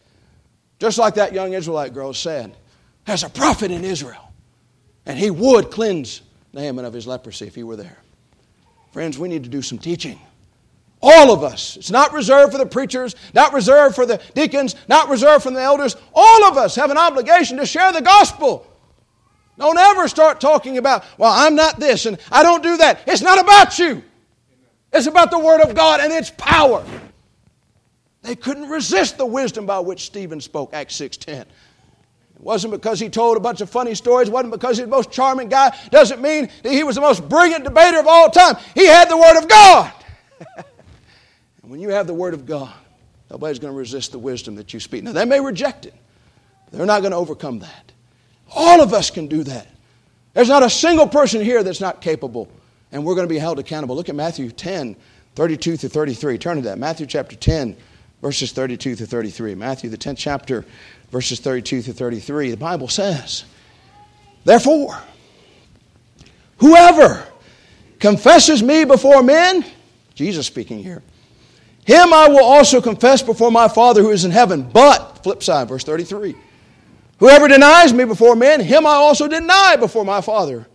Just 0.79 0.97
like 0.97 1.15
that 1.15 1.33
young 1.33 1.53
Israelite 1.53 1.93
girl 1.93 2.13
said, 2.13 2.55
there's 3.05 3.23
a 3.23 3.29
prophet 3.29 3.69
in 3.69 3.83
Israel, 3.83 4.31
and 5.05 5.19
he 5.19 5.29
would 5.29 5.71
cleanse 5.71 6.21
Naaman 6.53 6.85
of 6.85 6.93
his 6.93 7.05
leprosy 7.05 7.47
if 7.47 7.55
he 7.55 7.63
were 7.63 7.75
there. 7.75 7.97
Friends, 8.91 9.19
we 9.19 9.27
need 9.27 9.43
to 9.43 9.49
do 9.49 9.61
some 9.61 9.77
teaching. 9.77 10.19
All 11.01 11.31
of 11.31 11.43
us. 11.43 11.77
It's 11.77 11.91
not 11.91 12.11
reserved 12.13 12.51
for 12.51 12.57
the 12.57 12.65
preachers, 12.65 13.15
not 13.33 13.53
reserved 13.53 13.95
for 13.95 14.05
the 14.05 14.21
deacons, 14.33 14.75
not 14.87 15.09
reserved 15.09 15.43
for 15.43 15.51
the 15.51 15.61
elders. 15.61 15.95
All 16.13 16.45
of 16.45 16.57
us 16.57 16.75
have 16.75 16.91
an 16.91 16.97
obligation 16.97 17.57
to 17.57 17.65
share 17.65 17.91
the 17.93 18.01
gospel. 18.01 18.67
Don't 19.57 19.77
ever 19.77 20.07
start 20.07 20.39
talking 20.41 20.77
about, 20.77 21.03
well, 21.17 21.31
I'm 21.33 21.55
not 21.55 21.79
this 21.79 22.05
and 22.05 22.17
I 22.31 22.43
don't 22.43 22.63
do 22.63 22.77
that. 22.77 23.01
It's 23.07 23.21
not 23.21 23.39
about 23.39 23.77
you. 23.79 24.03
It's 24.91 25.07
about 25.07 25.31
the 25.31 25.39
Word 25.39 25.61
of 25.61 25.75
God 25.75 25.99
and 25.99 26.11
its 26.11 26.31
power. 26.31 26.83
They 28.21 28.35
couldn't 28.35 28.69
resist 28.69 29.17
the 29.17 29.25
wisdom 29.25 29.65
by 29.65 29.79
which 29.79 30.05
Stephen 30.05 30.41
spoke, 30.41 30.73
Acts 30.73 30.99
6.10. 30.99 31.41
It 31.41 31.47
wasn't 32.39 32.71
because 32.71 32.99
he 32.99 33.09
told 33.09 33.37
a 33.37 33.39
bunch 33.39 33.61
of 33.61 33.69
funny 33.69 33.95
stories. 33.95 34.29
It 34.29 34.31
wasn't 34.31 34.51
because 34.51 34.77
he's 34.77 34.85
the 34.85 34.91
most 34.91 35.11
charming 35.11 35.49
guy. 35.49 35.75
Doesn't 35.91 36.21
mean 36.21 36.49
that 36.63 36.71
he 36.71 36.83
was 36.83 36.95
the 36.95 37.01
most 37.01 37.27
brilliant 37.27 37.63
debater 37.63 37.99
of 37.99 38.07
all 38.07 38.29
time. 38.29 38.55
He 38.75 38.85
had 38.85 39.09
the 39.09 39.17
Word 39.17 39.37
of 39.37 39.47
God. 39.47 39.93
when 41.69 41.79
you 41.79 41.89
have 41.89 42.07
the 42.07 42.13
Word 42.13 42.33
of 42.33 42.45
God, 42.45 42.73
nobody's 43.29 43.59
going 43.59 43.73
to 43.73 43.77
resist 43.77 44.11
the 44.11 44.19
wisdom 44.19 44.55
that 44.55 44.73
you 44.73 44.79
speak. 44.79 45.03
Now, 45.03 45.11
they 45.11 45.25
may 45.25 45.39
reject 45.39 45.85
it. 45.85 45.93
They're 46.71 46.85
not 46.85 47.01
going 47.01 47.11
to 47.11 47.17
overcome 47.17 47.59
that. 47.59 47.91
All 48.51 48.81
of 48.81 48.93
us 48.93 49.09
can 49.09 49.27
do 49.27 49.43
that. 49.43 49.67
There's 50.33 50.49
not 50.49 50.63
a 50.63 50.69
single 50.69 51.07
person 51.07 51.41
here 51.43 51.63
that's 51.63 51.81
not 51.81 52.01
capable, 52.01 52.49
and 52.91 53.05
we're 53.05 53.15
going 53.15 53.27
to 53.27 53.33
be 53.33 53.39
held 53.39 53.59
accountable. 53.59 53.95
Look 53.95 54.09
at 54.09 54.15
Matthew 54.15 54.49
10, 54.49 54.95
32 55.35 55.77
through 55.77 55.89
33. 55.89 56.37
Turn 56.37 56.55
to 56.57 56.63
that. 56.63 56.77
Matthew 56.79 57.05
chapter 57.05 57.35
10, 57.35 57.75
verses 58.21 58.51
32 58.51 58.95
through 58.95 59.05
33. 59.05 59.55
Matthew, 59.55 59.89
the 59.89 59.97
10th 59.97 60.17
chapter, 60.17 60.65
verses 61.11 61.39
32 61.39 61.81
through 61.83 61.93
33. 61.93 62.51
The 62.51 62.57
Bible 62.57 62.87
says, 62.87 63.45
Therefore, 64.43 64.97
whoever 66.57 67.27
confesses 67.99 68.63
me 68.63 68.85
before 68.85 69.21
men, 69.21 69.65
Jesus 70.15 70.47
speaking 70.47 70.81
here, 70.83 71.03
him 71.89 72.13
I 72.13 72.27
will 72.27 72.45
also 72.45 72.81
confess 72.81 73.23
before 73.23 73.49
my 73.49 73.67
Father 73.67 74.03
who 74.03 74.11
is 74.11 74.23
in 74.23 74.29
heaven. 74.29 74.61
But, 74.61 75.23
flip 75.23 75.41
side, 75.41 75.69
verse 75.69 75.83
33. 75.83 76.35
Whoever 77.17 77.47
denies 77.47 77.93
me 77.93 78.05
before 78.05 78.35
men, 78.35 78.59
him 78.59 78.85
I 78.85 78.91
also 78.91 79.27
deny 79.27 79.75
before 79.75 80.05
my 80.05 80.21
Father 80.21 80.67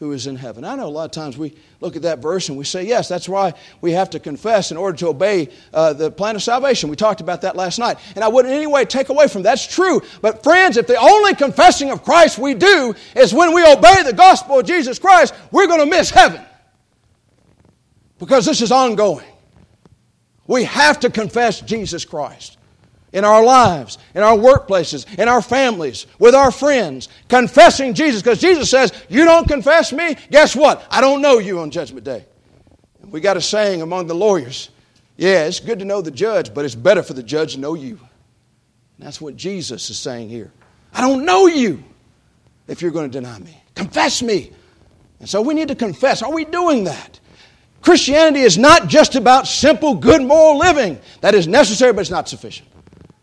who 0.00 0.12
is 0.12 0.26
in 0.26 0.36
heaven. 0.36 0.62
I 0.62 0.74
know 0.74 0.86
a 0.86 0.88
lot 0.88 1.06
of 1.06 1.12
times 1.12 1.38
we 1.38 1.56
look 1.80 1.96
at 1.96 2.02
that 2.02 2.18
verse 2.18 2.50
and 2.50 2.58
we 2.58 2.64
say, 2.64 2.86
yes, 2.86 3.08
that's 3.08 3.26
why 3.26 3.54
we 3.80 3.92
have 3.92 4.10
to 4.10 4.20
confess 4.20 4.70
in 4.70 4.76
order 4.76 4.98
to 4.98 5.08
obey 5.08 5.48
uh, 5.72 5.94
the 5.94 6.10
plan 6.10 6.36
of 6.36 6.42
salvation. 6.42 6.90
We 6.90 6.96
talked 6.96 7.22
about 7.22 7.40
that 7.40 7.56
last 7.56 7.78
night. 7.78 7.96
And 8.14 8.22
I 8.22 8.28
wouldn't 8.28 8.52
in 8.52 8.58
any 8.58 8.66
way 8.66 8.84
take 8.84 9.08
away 9.08 9.28
from 9.28 9.44
that. 9.44 9.52
That's 9.52 9.66
true. 9.66 10.02
But 10.20 10.42
friends, 10.42 10.76
if 10.76 10.86
the 10.86 10.96
only 10.96 11.34
confessing 11.34 11.90
of 11.90 12.04
Christ 12.04 12.38
we 12.38 12.52
do 12.52 12.94
is 13.16 13.32
when 13.32 13.54
we 13.54 13.64
obey 13.64 14.02
the 14.02 14.12
gospel 14.12 14.58
of 14.58 14.66
Jesus 14.66 14.98
Christ, 14.98 15.32
we're 15.52 15.66
going 15.66 15.80
to 15.80 15.86
miss 15.86 16.10
heaven. 16.10 16.42
Because 18.18 18.44
this 18.44 18.60
is 18.60 18.70
ongoing. 18.70 19.24
We 20.46 20.64
have 20.64 21.00
to 21.00 21.10
confess 21.10 21.60
Jesus 21.60 22.04
Christ 22.04 22.58
in 23.12 23.24
our 23.24 23.44
lives, 23.44 23.98
in 24.14 24.22
our 24.22 24.36
workplaces, 24.36 25.06
in 25.18 25.28
our 25.28 25.42
families, 25.42 26.06
with 26.18 26.34
our 26.34 26.50
friends, 26.50 27.08
confessing 27.28 27.94
Jesus. 27.94 28.22
Because 28.22 28.40
Jesus 28.40 28.70
says, 28.70 28.92
You 29.08 29.24
don't 29.24 29.48
confess 29.48 29.92
me, 29.92 30.16
guess 30.30 30.56
what? 30.56 30.84
I 30.90 31.00
don't 31.00 31.22
know 31.22 31.38
you 31.38 31.60
on 31.60 31.70
Judgment 31.70 32.04
Day. 32.04 32.26
We 33.04 33.20
got 33.20 33.36
a 33.36 33.40
saying 33.40 33.82
among 33.82 34.06
the 34.06 34.14
lawyers 34.14 34.70
yeah, 35.20 35.44
it's 35.44 35.60
good 35.60 35.80
to 35.80 35.84
know 35.84 36.00
the 36.00 36.10
judge, 36.10 36.54
but 36.54 36.64
it's 36.64 36.74
better 36.74 37.02
for 37.02 37.12
the 37.12 37.22
judge 37.22 37.52
to 37.52 37.60
know 37.60 37.74
you. 37.74 38.00
And 38.96 39.06
that's 39.06 39.20
what 39.20 39.36
Jesus 39.36 39.90
is 39.90 39.98
saying 39.98 40.30
here. 40.30 40.50
I 40.94 41.02
don't 41.02 41.26
know 41.26 41.46
you 41.46 41.84
if 42.66 42.80
you're 42.80 42.90
going 42.90 43.10
to 43.10 43.20
deny 43.20 43.38
me. 43.38 43.54
Confess 43.74 44.22
me. 44.22 44.50
And 45.18 45.28
so 45.28 45.42
we 45.42 45.52
need 45.52 45.68
to 45.68 45.74
confess. 45.74 46.22
Are 46.22 46.32
we 46.32 46.46
doing 46.46 46.84
that? 46.84 47.19
Christianity 47.82 48.40
is 48.40 48.58
not 48.58 48.88
just 48.88 49.14
about 49.14 49.46
simple, 49.46 49.94
good 49.94 50.22
moral 50.22 50.58
living. 50.58 50.98
That 51.22 51.34
is 51.34 51.46
necessary, 51.46 51.92
but 51.92 52.02
it's 52.02 52.10
not 52.10 52.28
sufficient. 52.28 52.68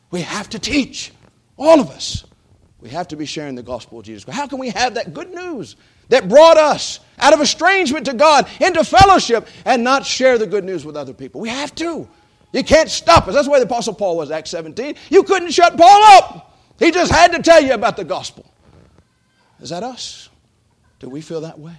We 0.09 0.21
have 0.21 0.49
to 0.49 0.59
teach, 0.59 1.11
all 1.57 1.79
of 1.79 1.89
us. 1.89 2.25
We 2.79 2.89
have 2.89 3.07
to 3.09 3.15
be 3.15 3.25
sharing 3.25 3.55
the 3.55 3.63
gospel 3.63 3.99
of 3.99 4.05
Jesus 4.05 4.23
Christ. 4.23 4.39
How 4.39 4.47
can 4.47 4.59
we 4.59 4.69
have 4.69 4.95
that 4.95 5.13
good 5.13 5.33
news 5.33 5.75
that 6.09 6.29
brought 6.29 6.57
us 6.57 6.99
out 7.19 7.33
of 7.33 7.41
estrangement 7.41 8.05
to 8.05 8.13
God 8.13 8.47
into 8.61 8.83
fellowship 8.83 9.47
and 9.65 9.83
not 9.83 10.05
share 10.05 10.37
the 10.37 10.47
good 10.47 10.63
news 10.63 10.85
with 10.85 10.95
other 10.95 11.13
people? 11.13 11.41
We 11.41 11.49
have 11.49 11.73
to. 11.75 12.07
You 12.53 12.63
can't 12.63 12.89
stop 12.89 13.27
us. 13.27 13.33
That's 13.33 13.47
way 13.47 13.59
the 13.59 13.65
Apostle 13.65 13.93
Paul 13.93 14.17
was, 14.17 14.31
Acts 14.31 14.51
17. 14.51 14.95
You 15.09 15.23
couldn't 15.23 15.51
shut 15.51 15.75
Paul 15.75 16.03
up. 16.03 16.57
He 16.79 16.91
just 16.91 17.11
had 17.11 17.33
to 17.33 17.41
tell 17.41 17.61
you 17.61 17.73
about 17.73 17.97
the 17.97 18.05
gospel. 18.05 18.45
Is 19.59 19.69
that 19.71 19.83
us? 19.83 20.29
Do 20.99 21.09
we 21.09 21.21
feel 21.21 21.41
that 21.41 21.59
way? 21.59 21.75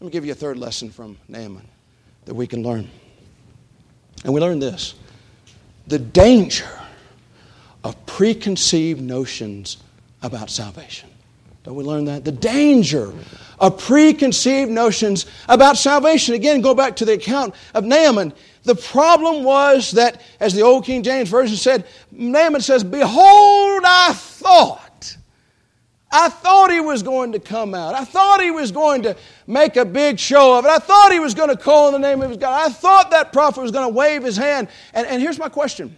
Let 0.00 0.06
me 0.06 0.12
give 0.12 0.24
you 0.24 0.32
a 0.32 0.36
third 0.36 0.56
lesson 0.56 0.88
from 0.90 1.18
Naaman 1.28 1.68
that 2.24 2.32
we 2.32 2.46
can 2.46 2.62
learn. 2.62 2.88
And 4.24 4.32
we 4.32 4.40
learn 4.40 4.58
this 4.58 4.94
the 5.86 5.98
danger 5.98 6.68
of 7.84 8.06
preconceived 8.06 9.00
notions 9.00 9.76
about 10.22 10.48
salvation. 10.48 11.10
Don't 11.64 11.74
we 11.74 11.84
learn 11.84 12.06
that? 12.06 12.24
The 12.24 12.32
danger 12.32 13.12
of 13.58 13.78
preconceived 13.78 14.70
notions 14.70 15.26
about 15.48 15.76
salvation. 15.76 16.34
Again, 16.34 16.62
go 16.62 16.74
back 16.74 16.96
to 16.96 17.04
the 17.04 17.12
account 17.12 17.54
of 17.74 17.84
Naaman. 17.84 18.32
The 18.62 18.76
problem 18.76 19.44
was 19.44 19.90
that, 19.92 20.22
as 20.38 20.54
the 20.54 20.62
old 20.62 20.86
King 20.86 21.02
James 21.02 21.28
Version 21.28 21.56
said, 21.56 21.86
Naaman 22.10 22.62
says, 22.62 22.84
Behold, 22.84 23.82
I 23.84 24.14
thought. 24.14 24.89
I 26.12 26.28
thought 26.28 26.72
he 26.72 26.80
was 26.80 27.02
going 27.02 27.32
to 27.32 27.38
come 27.38 27.74
out. 27.74 27.94
I 27.94 28.04
thought 28.04 28.40
he 28.40 28.50
was 28.50 28.72
going 28.72 29.02
to 29.02 29.16
make 29.46 29.76
a 29.76 29.84
big 29.84 30.18
show 30.18 30.58
of 30.58 30.64
it. 30.64 30.68
I 30.68 30.78
thought 30.78 31.12
he 31.12 31.20
was 31.20 31.34
going 31.34 31.50
to 31.50 31.56
call 31.56 31.94
in 31.94 32.00
the 32.00 32.08
name 32.08 32.20
of 32.20 32.30
his 32.30 32.38
God. 32.38 32.68
I 32.68 32.72
thought 32.72 33.12
that 33.12 33.32
prophet 33.32 33.60
was 33.60 33.70
going 33.70 33.88
to 33.88 33.94
wave 33.94 34.24
his 34.24 34.36
hand. 34.36 34.68
And, 34.92 35.06
and 35.06 35.22
here's 35.22 35.38
my 35.38 35.48
question 35.48 35.96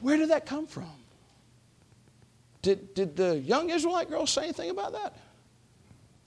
where 0.00 0.16
did 0.16 0.30
that 0.30 0.46
come 0.46 0.66
from? 0.66 0.90
Did, 2.62 2.94
did 2.94 3.16
the 3.16 3.38
young 3.38 3.70
Israelite 3.70 4.10
girl 4.10 4.26
say 4.26 4.44
anything 4.44 4.70
about 4.70 4.92
that? 4.92 5.16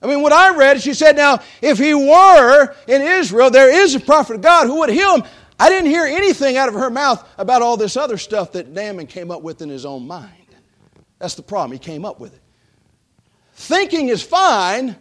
I 0.02 0.06
mean, 0.06 0.20
what 0.20 0.32
I 0.32 0.54
read, 0.56 0.82
she 0.82 0.92
said, 0.92 1.16
now, 1.16 1.40
if 1.62 1.78
he 1.78 1.94
were 1.94 2.74
in 2.88 3.00
Israel, 3.00 3.50
there 3.50 3.72
is 3.72 3.94
a 3.94 4.00
prophet 4.00 4.36
of 4.36 4.42
God 4.42 4.66
who 4.66 4.80
would 4.80 4.90
heal 4.90 5.16
him. 5.16 5.24
I 5.58 5.68
didn't 5.68 5.90
hear 5.90 6.04
anything 6.04 6.56
out 6.56 6.68
of 6.68 6.74
her 6.74 6.90
mouth 6.90 7.26
about 7.38 7.62
all 7.62 7.76
this 7.76 7.96
other 7.96 8.18
stuff 8.18 8.52
that 8.52 8.68
Naaman 8.68 9.06
came 9.06 9.30
up 9.30 9.42
with 9.42 9.62
in 9.62 9.68
his 9.68 9.86
own 9.86 10.06
mind. 10.06 10.43
That's 11.24 11.36
the 11.36 11.42
problem. 11.42 11.72
He 11.72 11.78
came 11.78 12.04
up 12.04 12.20
with 12.20 12.34
it. 12.34 12.40
Thinking 13.54 14.10
is 14.10 14.22
fine 14.22 14.94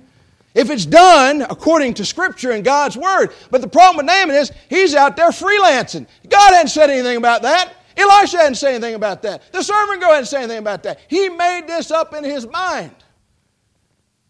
if 0.53 0.69
it's 0.69 0.85
done 0.85 1.41
according 1.41 1.95
to 1.95 2.05
Scripture 2.05 2.51
and 2.51 2.63
God's 2.63 2.95
Word. 2.95 3.33
But 3.51 3.59
the 3.59 3.67
problem 3.67 3.97
with 3.97 4.05
Naaman 4.05 4.37
is 4.37 4.49
he's 4.69 4.95
out 4.95 5.17
there 5.17 5.31
freelancing. 5.31 6.07
God 6.29 6.53
hadn't 6.53 6.69
said 6.69 6.89
anything 6.89 7.17
about 7.17 7.41
that. 7.41 7.73
Elisha 7.97 8.37
hadn't 8.37 8.55
said 8.55 8.69
anything 8.69 8.95
about 8.95 9.21
that. 9.23 9.51
The 9.51 9.61
servant 9.61 9.99
girl 9.99 10.11
hadn't 10.11 10.27
said 10.27 10.43
anything 10.43 10.59
about 10.59 10.83
that. 10.83 11.01
He 11.09 11.27
made 11.27 11.67
this 11.67 11.91
up 11.91 12.13
in 12.13 12.23
his 12.23 12.47
mind. 12.47 12.95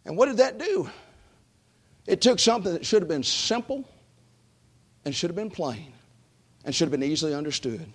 And 0.03 0.17
what 0.17 0.25
did 0.25 0.37
that 0.37 0.57
do? 0.57 0.89
It 2.07 2.21
took 2.21 2.39
something 2.39 2.73
that 2.73 2.87
should 2.87 3.03
have 3.03 3.09
been 3.09 3.21
simple 3.21 3.87
and 5.05 5.13
should 5.13 5.29
have 5.29 5.37
been 5.37 5.51
plain 5.51 5.93
and 6.65 6.73
should 6.73 6.85
have 6.85 6.99
been 6.99 7.07
easily 7.07 7.35
understood. 7.35 7.85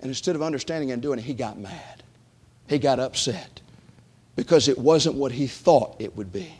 And 0.00 0.08
instead 0.10 0.36
of 0.36 0.42
understanding 0.42 0.90
and 0.90 1.00
doing 1.00 1.18
it, 1.18 1.24
he 1.24 1.32
got 1.32 1.58
mad. 1.58 2.02
He 2.68 2.78
got 2.78 2.98
upset 3.00 3.60
because 4.34 4.68
it 4.68 4.78
wasn't 4.78 5.16
what 5.16 5.32
he 5.32 5.46
thought 5.46 5.96
it 5.98 6.16
would 6.16 6.32
be. 6.32 6.52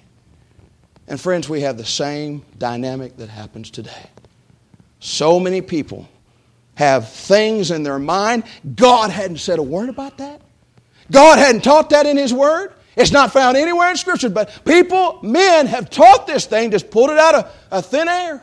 And 1.08 1.20
friends, 1.20 1.48
we 1.48 1.60
have 1.60 1.76
the 1.78 1.84
same 1.84 2.44
dynamic 2.58 3.16
that 3.18 3.28
happens 3.28 3.70
today. 3.70 4.10
So 4.98 5.38
many 5.38 5.60
people 5.60 6.08
have 6.74 7.10
things 7.10 7.70
in 7.70 7.82
their 7.82 7.98
mind. 7.98 8.44
God 8.74 9.10
hadn't 9.10 9.38
said 9.38 9.58
a 9.58 9.62
word 9.62 9.88
about 9.88 10.18
that. 10.18 10.40
God 11.10 11.38
hadn't 11.38 11.62
taught 11.62 11.90
that 11.90 12.06
in 12.06 12.16
His 12.16 12.32
Word. 12.32 12.72
It's 12.96 13.12
not 13.12 13.32
found 13.32 13.56
anywhere 13.56 13.90
in 13.90 13.96
Scripture, 13.96 14.30
but 14.30 14.64
people, 14.64 15.20
men, 15.22 15.66
have 15.66 15.90
taught 15.90 16.26
this 16.26 16.46
thing, 16.46 16.70
just 16.70 16.90
pulled 16.90 17.10
it 17.10 17.18
out 17.18 17.34
of, 17.34 17.56
of 17.70 17.86
thin 17.86 18.08
air. 18.08 18.42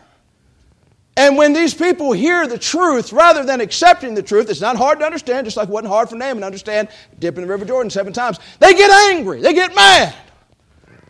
And 1.16 1.38
when 1.38 1.53
these 1.53 1.74
people 1.74 2.11
hear 2.11 2.47
the 2.47 2.57
truth, 2.57 3.14
rather 3.14 3.45
than 3.45 3.61
accepting 3.61 4.16
the 4.16 4.24
truth, 4.24 4.49
it's 4.49 4.61
not 4.61 4.78
hard 4.78 4.99
to 4.99 5.05
understand, 5.05 5.45
just 5.45 5.57
like 5.57 5.70
it 5.70 5.72
wasn't 5.72 5.89
hard 5.89 6.09
for 6.09 6.16
Naaman 6.16 6.39
to 6.39 6.45
understand 6.45 6.88
dipping 7.20 7.43
the 7.43 7.47
River 7.47 7.66
Jordan 7.66 7.91
seven 7.91 8.14
times. 8.14 8.39
They 8.59 8.74
get 8.74 8.89
angry, 9.14 9.39
they 9.41 9.53
get 9.53 9.76
mad. 9.76 10.16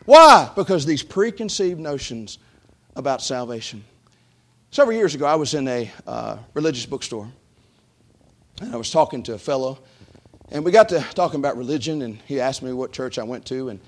Why? 0.06 0.52
Because 0.56 0.86
these 0.86 1.04
preconceived 1.04 1.80
notions 1.80 2.38
about 2.96 3.22
salvation. 3.22 3.86
Several 4.72 4.98
years 4.98 5.16
ago, 5.16 5.26
I 5.26 5.36
was 5.36 5.54
in 5.54 5.68
a 5.68 5.90
uh, 6.06 6.38
religious 6.54 6.86
bookstore, 6.86 7.32
and 8.60 8.74
I 8.74 8.76
was 8.76 8.92
talking 8.92 9.24
to 9.24 9.36
a 9.36 9.38
fellow, 9.38 9.80
and 10.52 10.66
we 10.66 10.72
got 10.72 10.90
to 10.90 11.00
talking 11.14 11.40
about 11.40 11.56
religion, 11.56 12.02
and 12.02 12.20
he 12.26 12.42
asked 12.42 12.62
me 12.62 12.74
what 12.74 12.92
church 12.92 13.18
I 13.18 13.24
went 13.24 13.46
to, 13.46 13.70
and, 13.70 13.80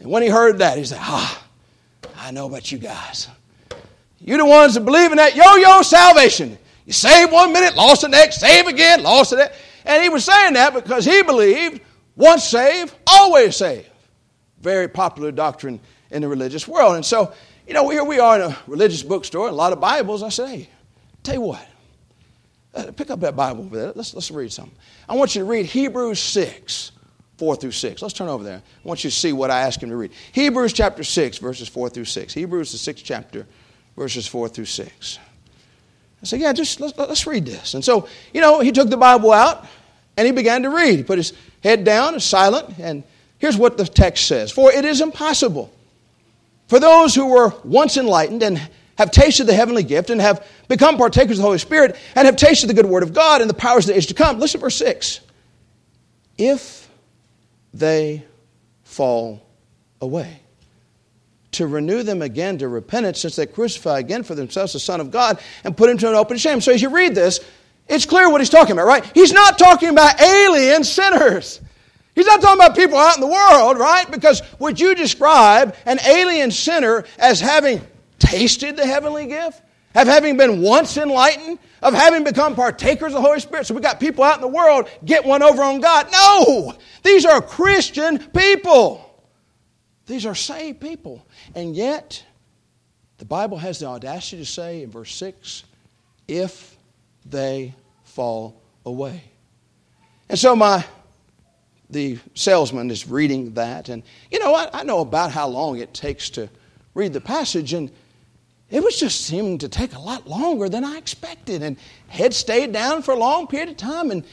and 0.00 0.10
when 0.10 0.24
he 0.24 0.28
heard 0.28 0.58
that, 0.58 0.78
he 0.78 0.84
said, 0.84 0.98
Ah, 1.00 1.46
I 2.16 2.32
know 2.32 2.46
about 2.46 2.72
you 2.72 2.78
guys. 2.78 3.28
You're 4.24 4.38
the 4.38 4.46
ones 4.46 4.74
that 4.74 4.84
believe 4.84 5.12
in 5.12 5.18
that 5.18 5.36
yo 5.36 5.56
yo 5.56 5.82
salvation. 5.82 6.58
You 6.86 6.92
save 6.92 7.30
one 7.30 7.52
minute, 7.52 7.76
lost 7.76 8.02
the 8.02 8.08
next, 8.08 8.40
save 8.40 8.66
again, 8.66 9.02
lost 9.02 9.30
the 9.30 9.36
next. 9.36 9.58
And 9.84 10.02
he 10.02 10.08
was 10.08 10.24
saying 10.24 10.54
that 10.54 10.74
because 10.74 11.04
he 11.04 11.22
believed 11.22 11.80
once 12.16 12.44
saved, 12.44 12.94
always 13.06 13.56
saved. 13.56 13.88
Very 14.60 14.88
popular 14.88 15.30
doctrine 15.30 15.80
in 16.10 16.22
the 16.22 16.28
religious 16.28 16.66
world. 16.66 16.96
And 16.96 17.04
so 17.04 17.32
you 17.66 17.72
know, 17.72 17.88
here 17.88 18.04
we 18.04 18.18
are 18.18 18.36
in 18.36 18.50
a 18.50 18.56
religious 18.66 19.02
bookstore, 19.02 19.48
a 19.48 19.52
lot 19.52 19.72
of 19.72 19.80
Bibles. 19.80 20.22
I 20.22 20.28
say, 20.28 20.56
hey, 20.58 20.68
Tell 21.24 21.34
you 21.34 21.40
what, 21.40 21.66
uh, 22.74 22.92
pick 22.92 23.10
up 23.10 23.20
that 23.20 23.34
Bible 23.34 23.64
over 23.64 23.76
there. 23.76 23.92
Let's, 23.94 24.12
let's 24.12 24.30
read 24.30 24.52
something. 24.52 24.76
I 25.08 25.14
want 25.16 25.34
you 25.34 25.40
to 25.40 25.46
read 25.46 25.64
Hebrews 25.64 26.20
6, 26.20 26.92
4 27.38 27.56
through 27.56 27.70
6. 27.70 28.02
Let's 28.02 28.12
turn 28.12 28.28
over 28.28 28.44
there. 28.44 28.58
I 28.58 28.88
want 28.88 29.02
you 29.04 29.10
to 29.10 29.16
see 29.16 29.32
what 29.32 29.50
I 29.50 29.62
asked 29.62 29.82
him 29.82 29.88
to 29.88 29.96
read. 29.96 30.12
Hebrews 30.32 30.74
chapter 30.74 31.02
6, 31.02 31.38
verses 31.38 31.66
4 31.66 31.88
through 31.88 32.04
6. 32.04 32.34
Hebrews, 32.34 32.72
the 32.72 32.78
sixth 32.78 33.04
chapter, 33.06 33.46
verses 33.96 34.26
4 34.26 34.48
through 34.48 34.64
6. 34.64 35.18
I 35.18 36.26
said, 36.26 36.40
Yeah, 36.40 36.52
just 36.52 36.80
let's, 36.80 36.96
let's 36.96 37.26
read 37.26 37.44
this. 37.46 37.74
And 37.74 37.84
so, 37.84 38.08
you 38.32 38.40
know, 38.40 38.60
he 38.60 38.72
took 38.72 38.90
the 38.90 38.96
Bible 38.96 39.32
out 39.32 39.66
and 40.16 40.26
he 40.26 40.32
began 40.32 40.62
to 40.62 40.70
read. 40.70 40.96
He 40.96 41.02
put 41.02 41.18
his 41.18 41.32
head 41.62 41.84
down, 41.84 42.18
silent, 42.20 42.78
and 42.78 43.04
here's 43.38 43.56
what 43.56 43.76
the 43.76 43.84
text 43.84 44.26
says 44.26 44.50
For 44.50 44.72
it 44.72 44.84
is 44.84 45.00
impossible 45.00 45.72
for 46.68 46.80
those 46.80 47.14
who 47.14 47.26
were 47.26 47.52
once 47.62 47.96
enlightened 47.96 48.42
and 48.42 48.60
have 48.96 49.10
tasted 49.10 49.44
the 49.44 49.54
heavenly 49.54 49.82
gift 49.82 50.10
and 50.10 50.20
have 50.20 50.46
become 50.68 50.96
partakers 50.96 51.32
of 51.32 51.38
the 51.38 51.42
Holy 51.42 51.58
Spirit 51.58 51.96
and 52.14 52.26
have 52.26 52.36
tasted 52.36 52.68
the 52.68 52.74
good 52.74 52.86
word 52.86 53.02
of 53.02 53.12
God 53.12 53.40
and 53.40 53.50
the 53.50 53.54
powers 53.54 53.86
that 53.86 53.96
is 53.96 54.06
to 54.06 54.14
come. 54.14 54.38
Listen 54.38 54.60
to 54.60 54.66
verse 54.66 54.76
6. 54.76 55.20
If 56.38 56.88
they 57.72 58.24
fall 58.84 59.44
away, 60.00 60.40
to 61.54 61.66
renew 61.66 62.02
them 62.02 62.22
again 62.22 62.58
to 62.58 62.68
repentance, 62.68 63.20
since 63.20 63.36
they 63.36 63.46
crucify 63.46 63.98
again 63.98 64.22
for 64.22 64.34
themselves 64.34 64.72
the 64.72 64.78
Son 64.78 65.00
of 65.00 65.10
God 65.10 65.40
and 65.64 65.76
put 65.76 65.90
him 65.90 65.98
to 65.98 66.08
an 66.08 66.14
open 66.14 66.36
shame. 66.36 66.60
So 66.60 66.72
as 66.72 66.82
you 66.82 66.90
read 66.90 67.14
this, 67.14 67.40
it's 67.88 68.06
clear 68.06 68.30
what 68.30 68.40
he's 68.40 68.50
talking 68.50 68.72
about, 68.72 68.86
right? 68.86 69.04
He's 69.14 69.32
not 69.32 69.58
talking 69.58 69.88
about 69.88 70.20
alien 70.20 70.84
sinners. 70.84 71.60
He's 72.14 72.26
not 72.26 72.40
talking 72.40 72.62
about 72.62 72.76
people 72.76 72.96
out 72.96 73.16
in 73.16 73.20
the 73.20 73.26
world, 73.26 73.78
right? 73.78 74.08
Because 74.10 74.40
would 74.58 74.78
you 74.78 74.94
describe 74.94 75.74
an 75.84 75.98
alien 76.06 76.50
sinner 76.50 77.04
as 77.18 77.40
having 77.40 77.82
tasted 78.18 78.76
the 78.76 78.86
heavenly 78.86 79.26
gift? 79.26 79.62
Of 79.96 80.08
having 80.08 80.36
been 80.36 80.60
once 80.60 80.96
enlightened? 80.96 81.58
Of 81.80 81.94
having 81.94 82.24
become 82.24 82.56
partakers 82.56 83.12
of 83.14 83.14
the 83.14 83.20
Holy 83.20 83.38
Spirit? 83.40 83.66
So 83.66 83.74
we 83.74 83.80
got 83.80 84.00
people 84.00 84.24
out 84.24 84.36
in 84.36 84.40
the 84.40 84.48
world 84.48 84.88
get 85.04 85.24
one 85.24 85.42
over 85.42 85.62
on 85.62 85.80
God. 85.80 86.08
No! 86.10 86.74
These 87.02 87.24
are 87.24 87.40
Christian 87.40 88.18
people. 88.18 89.00
These 90.06 90.26
are 90.26 90.34
saved 90.34 90.80
people. 90.80 91.26
And 91.54 91.76
yet, 91.76 92.24
the 93.18 93.24
Bible 93.24 93.58
has 93.58 93.78
the 93.78 93.86
audacity 93.86 94.38
to 94.38 94.46
say 94.46 94.82
in 94.82 94.90
verse 94.90 95.14
6 95.14 95.64
if 96.26 96.76
they 97.24 97.74
fall 98.04 98.60
away. 98.84 99.22
And 100.28 100.38
so 100.38 100.56
my 100.56 100.84
the 101.90 102.18
salesman 102.34 102.90
is 102.90 103.06
reading 103.06 103.54
that, 103.54 103.88
and 103.88 104.02
you 104.30 104.38
know, 104.38 104.54
I, 104.54 104.68
I 104.72 104.82
know 104.84 105.00
about 105.00 105.30
how 105.30 105.46
long 105.46 105.78
it 105.78 105.94
takes 105.94 106.30
to 106.30 106.48
read 106.94 107.12
the 107.12 107.20
passage, 107.20 107.72
and 107.72 107.90
it 108.70 108.82
was 108.82 108.98
just 108.98 109.20
seeming 109.20 109.58
to 109.58 109.68
take 109.68 109.94
a 109.94 109.98
lot 109.98 110.26
longer 110.26 110.68
than 110.68 110.82
I 110.82 110.96
expected. 110.96 111.62
And 111.62 111.76
head 112.08 112.34
stayed 112.34 112.72
down 112.72 113.02
for 113.02 113.12
a 113.12 113.18
long 113.18 113.46
period 113.46 113.68
of 113.68 113.76
time, 113.76 114.10
and 114.10 114.24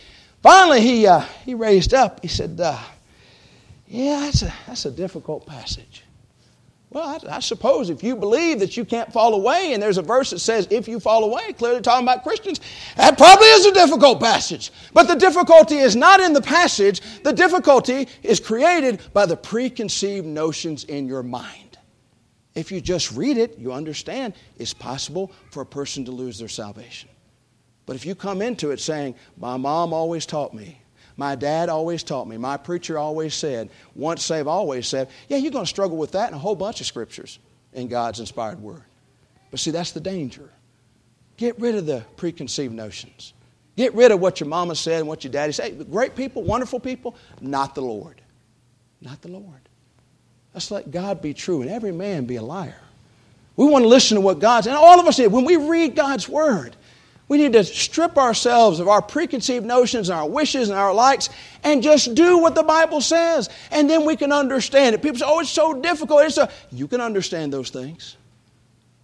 finally 0.41 0.81
he 0.81 1.05
uh, 1.05 1.19
he 1.45 1.53
raised 1.53 1.93
up. 1.93 2.21
He 2.21 2.29
said, 2.29 2.59
uh, 2.59 2.79
"Yeah, 3.87 4.21
that's 4.21 4.41
a 4.41 4.53
that's 4.65 4.85
a 4.85 4.91
difficult 4.91 5.45
passage." 5.45 6.03
Well, 6.91 7.21
I, 7.25 7.37
I, 7.37 7.39
suppose 7.39 7.89
if 7.89 8.03
you 8.03 8.17
believe 8.17 8.59
that 8.59 8.75
you 8.75 8.83
can't 8.83 9.13
fall 9.13 9.33
away, 9.33 9.71
and 9.71 9.81
there's 9.81 9.97
a 9.97 10.01
verse 10.01 10.31
that 10.31 10.39
says, 10.39 10.67
if 10.69 10.89
you 10.89 10.99
fall 10.99 11.23
away, 11.23 11.53
clearly 11.53 11.79
talking 11.79 12.05
about 12.05 12.21
Christians, 12.21 12.59
that 12.97 13.17
probably 13.17 13.47
is 13.47 13.65
a 13.65 13.71
difficult 13.71 14.19
passage. 14.19 14.71
But 14.93 15.07
the 15.07 15.15
difficulty 15.15 15.77
is 15.77 15.95
not 15.95 16.19
in 16.19 16.33
the 16.33 16.41
passage, 16.41 16.99
the 17.23 17.31
difficulty 17.31 18.09
is 18.23 18.41
created 18.41 18.99
by 19.13 19.25
the 19.25 19.37
preconceived 19.37 20.25
notions 20.25 20.83
in 20.83 21.07
your 21.07 21.23
mind. 21.23 21.77
If 22.55 22.73
you 22.73 22.81
just 22.81 23.13
read 23.13 23.37
it, 23.37 23.57
you 23.57 23.71
understand 23.71 24.33
it's 24.57 24.73
possible 24.73 25.31
for 25.49 25.61
a 25.61 25.65
person 25.65 26.03
to 26.05 26.11
lose 26.11 26.39
their 26.39 26.49
salvation. 26.49 27.09
But 27.85 27.95
if 27.95 28.05
you 28.05 28.15
come 28.15 28.41
into 28.41 28.71
it 28.71 28.81
saying, 28.81 29.15
My 29.37 29.55
mom 29.55 29.93
always 29.93 30.25
taught 30.25 30.53
me, 30.53 30.80
my 31.17 31.35
dad 31.35 31.69
always 31.69 32.03
taught 32.03 32.27
me. 32.27 32.37
My 32.37 32.57
preacher 32.57 32.97
always 32.97 33.33
said, 33.33 33.69
once 33.95 34.23
saved, 34.23 34.47
always 34.47 34.87
saved. 34.87 35.09
Yeah, 35.27 35.37
you're 35.37 35.51
going 35.51 35.65
to 35.65 35.69
struggle 35.69 35.97
with 35.97 36.11
that 36.11 36.29
in 36.29 36.35
a 36.35 36.39
whole 36.39 36.55
bunch 36.55 36.81
of 36.81 36.87
scriptures 36.87 37.39
in 37.73 37.87
God's 37.87 38.19
inspired 38.19 38.61
word. 38.61 38.83
But 39.49 39.59
see, 39.59 39.71
that's 39.71 39.91
the 39.91 39.99
danger. 39.99 40.49
Get 41.37 41.59
rid 41.59 41.75
of 41.75 41.85
the 41.85 42.03
preconceived 42.17 42.73
notions. 42.73 43.33
Get 43.75 43.93
rid 43.93 44.11
of 44.11 44.19
what 44.19 44.39
your 44.39 44.47
mama 44.49 44.75
said 44.75 44.99
and 44.99 45.07
what 45.07 45.23
your 45.23 45.31
daddy 45.31 45.53
said. 45.53 45.89
Great 45.89 46.15
people, 46.15 46.43
wonderful 46.43 46.79
people, 46.79 47.15
not 47.39 47.75
the 47.75 47.81
Lord. 47.81 48.21
Not 49.01 49.21
the 49.21 49.29
Lord. 49.29 49.45
Let's 50.53 50.69
let 50.71 50.91
God 50.91 51.21
be 51.21 51.33
true 51.33 51.61
and 51.61 51.71
every 51.71 51.91
man 51.91 52.25
be 52.25 52.35
a 52.35 52.43
liar. 52.43 52.79
We 53.55 53.65
want 53.65 53.83
to 53.83 53.89
listen 53.89 54.15
to 54.15 54.21
what 54.21 54.39
God's, 54.39 54.67
and 54.67 54.75
all 54.75 54.99
of 54.99 55.07
us 55.07 55.17
did. 55.17 55.31
When 55.31 55.45
we 55.45 55.57
read 55.57 55.95
God's 55.95 56.27
word, 56.27 56.75
we 57.27 57.37
need 57.37 57.53
to 57.53 57.63
strip 57.63 58.17
ourselves 58.17 58.79
of 58.79 58.87
our 58.87 59.01
preconceived 59.01 59.65
notions 59.65 60.09
and 60.09 60.19
our 60.19 60.27
wishes 60.27 60.69
and 60.69 60.77
our 60.77 60.93
likes 60.93 61.29
and 61.63 61.81
just 61.81 62.13
do 62.13 62.37
what 62.39 62.55
the 62.55 62.63
Bible 62.63 62.99
says. 62.99 63.49
And 63.71 63.89
then 63.89 64.05
we 64.05 64.17
can 64.17 64.33
understand 64.33 64.95
it. 64.95 65.01
People 65.01 65.19
say, 65.19 65.25
oh, 65.27 65.39
it's 65.39 65.49
so 65.49 65.73
difficult. 65.73 66.23
It's 66.23 66.35
so, 66.35 66.49
you 66.71 66.87
can 66.87 66.99
understand 66.99 67.53
those 67.53 67.69
things. 67.69 68.17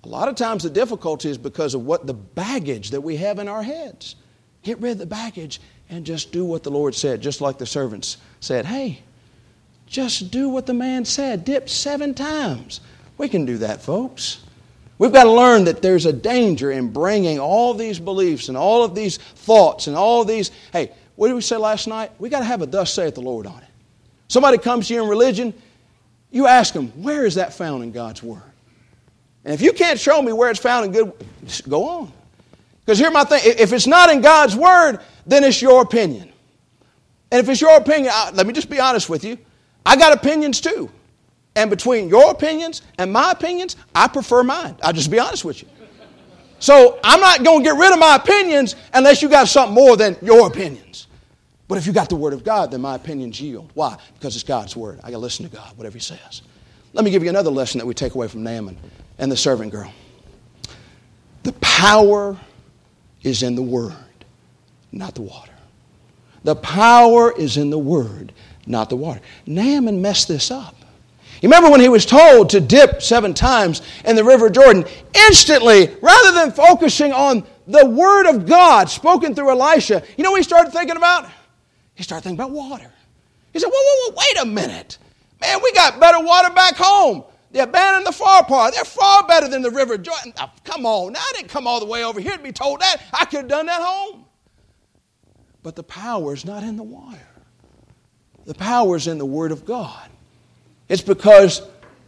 A 0.03 0.07
lot 0.09 0.27
of 0.27 0.35
times 0.35 0.63
the 0.63 0.69
difficulty 0.69 1.29
is 1.29 1.37
because 1.37 1.73
of 1.73 1.85
what 1.85 2.05
the 2.05 2.13
baggage 2.13 2.91
that 2.91 3.01
we 3.01 3.15
have 3.17 3.39
in 3.39 3.47
our 3.47 3.63
heads. 3.63 4.15
Get 4.63 4.79
rid 4.79 4.91
of 4.91 4.97
the 4.97 5.05
baggage 5.05 5.61
and 5.89 6.05
just 6.05 6.31
do 6.31 6.43
what 6.43 6.63
the 6.63 6.71
Lord 6.71 6.95
said, 6.95 7.21
just 7.21 7.39
like 7.39 7.57
the 7.57 7.65
servants 7.65 8.17
said, 8.41 8.65
hey, 8.65 9.01
just 9.85 10.31
do 10.31 10.49
what 10.49 10.65
the 10.65 10.73
man 10.73 11.05
said. 11.05 11.45
Dip 11.45 11.69
seven 11.69 12.13
times. 12.13 12.81
We 13.17 13.29
can 13.29 13.45
do 13.45 13.57
that, 13.59 13.81
folks. 13.81 14.43
We've 14.99 15.13
got 15.13 15.25
to 15.25 15.31
learn 15.31 15.65
that 15.65 15.81
there's 15.81 16.05
a 16.05 16.13
danger 16.13 16.71
in 16.71 16.89
bringing 16.89 17.39
all 17.39 17.73
these 17.73 17.99
beliefs 17.99 18.49
and 18.49 18.57
all 18.57 18.83
of 18.83 18.95
these 18.95 19.17
thoughts 19.17 19.87
and 19.87 19.95
all 19.95 20.25
these. 20.25 20.51
Hey, 20.73 20.91
what 21.15 21.27
did 21.27 21.35
we 21.35 21.41
say 21.41 21.57
last 21.57 21.87
night? 21.87 22.11
We 22.17 22.29
got 22.29 22.39
to 22.39 22.45
have 22.45 22.61
a 22.61 22.65
thus 22.65 22.93
saith 22.93 23.15
the 23.15 23.21
Lord 23.21 23.45
on 23.45 23.57
it. 23.59 23.69
Somebody 24.27 24.57
comes 24.57 24.87
to 24.87 24.95
you 24.95 25.03
in 25.03 25.09
religion, 25.09 25.53
you 26.31 26.47
ask 26.47 26.73
them, 26.73 26.87
where 27.01 27.25
is 27.25 27.35
that 27.35 27.53
found 27.53 27.83
in 27.83 27.91
God's 27.91 28.21
Word? 28.21 28.41
And 29.45 29.53
if 29.53 29.61
you 29.61 29.71
can't 29.71 29.99
show 29.99 30.21
me 30.21 30.33
where 30.33 30.49
it's 30.49 30.59
found 30.59 30.85
in 30.85 30.91
good, 30.91 31.13
go 31.69 31.87
on. 31.87 32.11
Because 32.85 32.99
here's 32.99 33.13
my 33.13 33.23
thing 33.23 33.41
if 33.43 33.73
it's 33.73 33.87
not 33.87 34.09
in 34.09 34.21
God's 34.21 34.55
Word, 34.55 34.99
then 35.25 35.43
it's 35.43 35.61
your 35.61 35.81
opinion. 35.81 36.31
And 37.31 37.39
if 37.41 37.49
it's 37.49 37.61
your 37.61 37.77
opinion, 37.77 38.11
I, 38.13 38.31
let 38.31 38.47
me 38.47 38.53
just 38.53 38.69
be 38.69 38.79
honest 38.79 39.09
with 39.09 39.23
you. 39.23 39.37
I 39.85 39.95
got 39.95 40.13
opinions 40.13 40.59
too. 40.59 40.89
And 41.57 41.71
between 41.71 42.07
your 42.07 42.29
opinions 42.29 42.83
and 42.99 43.11
my 43.11 43.31
opinions, 43.31 43.77
I 43.95 44.07
prefer 44.07 44.43
mine. 44.43 44.75
I'll 44.83 44.93
just 44.93 45.09
be 45.09 45.17
honest 45.17 45.43
with 45.43 45.63
you. 45.63 45.67
So 46.59 46.99
I'm 47.03 47.19
not 47.19 47.43
going 47.43 47.63
to 47.63 47.63
get 47.63 47.75
rid 47.79 47.91
of 47.91 47.97
my 47.97 48.15
opinions 48.15 48.75
unless 48.93 49.23
you 49.23 49.27
got 49.27 49.47
something 49.47 49.73
more 49.73 49.97
than 49.97 50.15
your 50.21 50.45
opinions. 50.45 51.07
But 51.67 51.79
if 51.79 51.87
you 51.87 51.93
got 51.93 52.09
the 52.09 52.15
Word 52.15 52.33
of 52.33 52.43
God, 52.43 52.69
then 52.69 52.81
my 52.81 52.93
opinions 52.93 53.41
yield. 53.41 53.71
Why? 53.73 53.97
Because 54.13 54.35
it's 54.35 54.43
God's 54.43 54.77
Word. 54.77 54.99
I 54.99 55.09
got 55.09 55.17
to 55.17 55.17
listen 55.17 55.49
to 55.49 55.55
God, 55.55 55.75
whatever 55.75 55.95
He 55.95 55.99
says. 55.99 56.43
Let 56.93 57.03
me 57.03 57.09
give 57.09 57.23
you 57.23 57.29
another 57.29 57.49
lesson 57.49 57.79
that 57.79 57.87
we 57.87 57.95
take 57.95 58.13
away 58.13 58.27
from 58.27 58.43
Naaman 58.43 58.77
and 59.17 59.31
the 59.31 59.37
servant 59.37 59.71
girl. 59.71 59.91
The 61.41 61.53
power 61.53 62.39
is 63.23 63.41
in 63.41 63.55
the 63.55 63.63
Word, 63.63 63.95
not 64.91 65.15
the 65.15 65.23
water. 65.23 65.53
The 66.43 66.55
power 66.55 67.31
is 67.31 67.57
in 67.57 67.71
the 67.71 67.79
Word, 67.79 68.31
not 68.67 68.89
the 68.89 68.95
water. 68.95 69.21
Naaman 69.47 70.03
messed 70.03 70.27
this 70.27 70.51
up. 70.51 70.75
You 71.41 71.49
remember 71.49 71.69
when 71.69 71.81
he 71.81 71.89
was 71.89 72.05
told 72.05 72.49
to 72.49 72.59
dip 72.59 73.01
seven 73.01 73.33
times 73.33 73.81
in 74.05 74.15
the 74.15 74.23
River 74.23 74.49
Jordan? 74.49 74.85
Instantly, 75.13 75.95
rather 76.01 76.31
than 76.31 76.51
focusing 76.51 77.13
on 77.13 77.45
the 77.67 77.85
Word 77.85 78.27
of 78.27 78.45
God 78.45 78.89
spoken 78.89 79.35
through 79.35 79.51
Elisha, 79.51 80.03
you 80.17 80.23
know 80.23 80.31
what 80.31 80.37
he 80.37 80.43
started 80.43 80.71
thinking 80.71 80.97
about? 80.97 81.29
He 81.93 82.03
started 82.03 82.23
thinking 82.23 82.39
about 82.39 82.51
water. 82.51 82.91
He 83.53 83.59
said, 83.59 83.67
whoa, 83.67 83.73
whoa, 83.75 84.11
whoa, 84.11 84.17
wait 84.17 84.43
a 84.43 84.45
minute. 84.45 84.97
Man, 85.41 85.59
we 85.63 85.71
got 85.73 85.99
better 85.99 86.23
water 86.23 86.53
back 86.53 86.75
home. 86.75 87.23
The 87.51 87.63
Abana 87.63 87.97
and 87.97 88.05
the 88.05 88.11
Pharpar. 88.11 88.73
they're 88.73 88.83
far 88.83 89.25
better 89.25 89.47
than 89.47 89.61
the 89.61 89.71
River 89.71 89.97
Jordan. 89.97 90.33
Now, 90.35 90.51
come 90.63 90.85
on, 90.85 91.13
now 91.13 91.19
I 91.19 91.31
didn't 91.35 91.49
come 91.49 91.65
all 91.65 91.79
the 91.79 91.85
way 91.85 92.03
over 92.03 92.19
here 92.19 92.35
to 92.35 92.43
be 92.43 92.51
told 92.51 92.81
that. 92.81 92.97
I 93.13 93.25
could 93.25 93.41
have 93.41 93.47
done 93.47 93.67
that 93.67 93.81
home. 93.81 94.25
But 95.63 95.75
the 95.75 95.83
power 95.83 96.33
is 96.33 96.45
not 96.45 96.63
in 96.63 96.75
the 96.77 96.83
water. 96.83 97.27
The 98.45 98.53
power 98.53 98.95
is 98.95 99.07
in 99.07 99.17
the 99.17 99.25
Word 99.25 99.51
of 99.51 99.65
God. 99.65 100.09
It's 100.89 101.01
because 101.01 101.61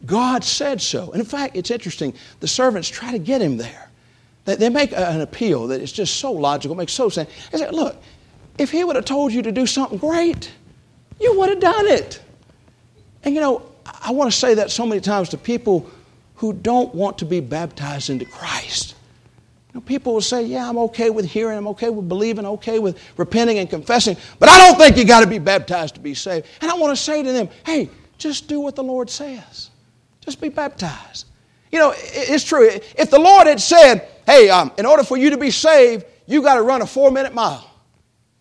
God 0.06 0.44
said 0.44 0.82
so. 0.82 1.12
And 1.12 1.20
in 1.20 1.26
fact, 1.26 1.56
it's 1.56 1.72
interesting. 1.72 2.14
The 2.40 2.48
servants 2.48 2.88
try 2.88 3.12
to 3.12 3.20
get 3.20 3.42
him 3.42 3.58
there. 3.58 3.90
They, 4.46 4.56
they 4.56 4.70
make 4.70 4.92
an 4.94 5.22
appeal 5.22 5.68
that 5.68 5.82
is 5.82 5.92
just 5.92 6.18
so 6.18 6.32
logical, 6.32 6.76
makes 6.76 6.94
so 6.94 7.10
sense. 7.10 7.30
They 7.52 7.60
say, 7.60 7.70
look, 7.70 8.02
if 8.58 8.72
he 8.72 8.84
would 8.84 8.96
have 8.96 9.06
told 9.06 9.32
you 9.32 9.42
to 9.42 9.52
do 9.52 9.66
something 9.66 9.98
great, 9.98 10.52
you 11.20 11.38
would 11.40 11.50
have 11.50 11.60
done 11.60 11.88
it. 11.88 12.22
And 13.24 13.36
you 13.36 13.42
know, 13.42 13.64
I 14.02 14.12
want 14.12 14.32
to 14.32 14.38
say 14.38 14.54
that 14.56 14.72
so 14.72 14.86
many 14.86 15.02
times 15.02 15.30
to 15.30 15.38
people 15.38 15.90
who 16.36 16.54
don't 16.54 16.94
want 16.96 17.18
to 17.18 17.26
be 17.26 17.42
baptized 17.42 18.10
into 18.10 18.26
Christ. 18.26 18.96
You 19.74 19.80
know, 19.80 19.82
people 19.82 20.14
will 20.14 20.22
say, 20.22 20.44
Yeah, 20.44 20.70
I'm 20.70 20.78
okay 20.78 21.10
with 21.10 21.26
hearing, 21.26 21.58
I'm 21.58 21.68
okay 21.70 21.90
with 21.90 22.08
believing, 22.08 22.46
okay 22.46 22.80
with 22.80 22.98
repenting 23.18 23.60
and 23.60 23.70
confessing, 23.70 24.16
but 24.40 24.48
I 24.50 24.58
don't 24.58 24.78
think 24.78 24.96
you 24.98 25.04
got 25.04 25.22
to 25.22 25.28
be 25.28 25.40
baptized 25.40 25.96
to 25.96 26.02
be 26.02 26.14
saved. 26.14 26.48
And 26.62 26.72
I 26.72 26.76
want 26.76 26.96
to 26.96 27.02
say 27.02 27.24
to 27.24 27.32
them, 27.32 27.50
Hey, 27.66 27.90
just 28.20 28.48
do 28.48 28.60
what 28.60 28.76
the 28.76 28.84
Lord 28.84 29.10
says. 29.10 29.72
Just 30.22 30.40
be 30.40 30.50
baptized. 30.50 31.26
You 31.72 31.80
know, 31.80 31.94
it's 31.96 32.44
true. 32.44 32.68
If 32.68 33.10
the 33.10 33.20
Lord 33.20 33.48
had 33.48 33.60
said, 33.60 34.08
hey, 34.26 34.50
um, 34.50 34.72
in 34.78 34.86
order 34.86 35.04
for 35.04 35.18
you 35.18 35.30
to 35.32 35.38
be 35.38 35.52
saved, 35.52 36.06
you 36.28 36.42
got 36.42 36.56
to 36.56 36.62
run 36.62 36.82
a 36.82 36.86
four 36.86 37.12
minute 37.12 37.34
mile. 37.34 37.66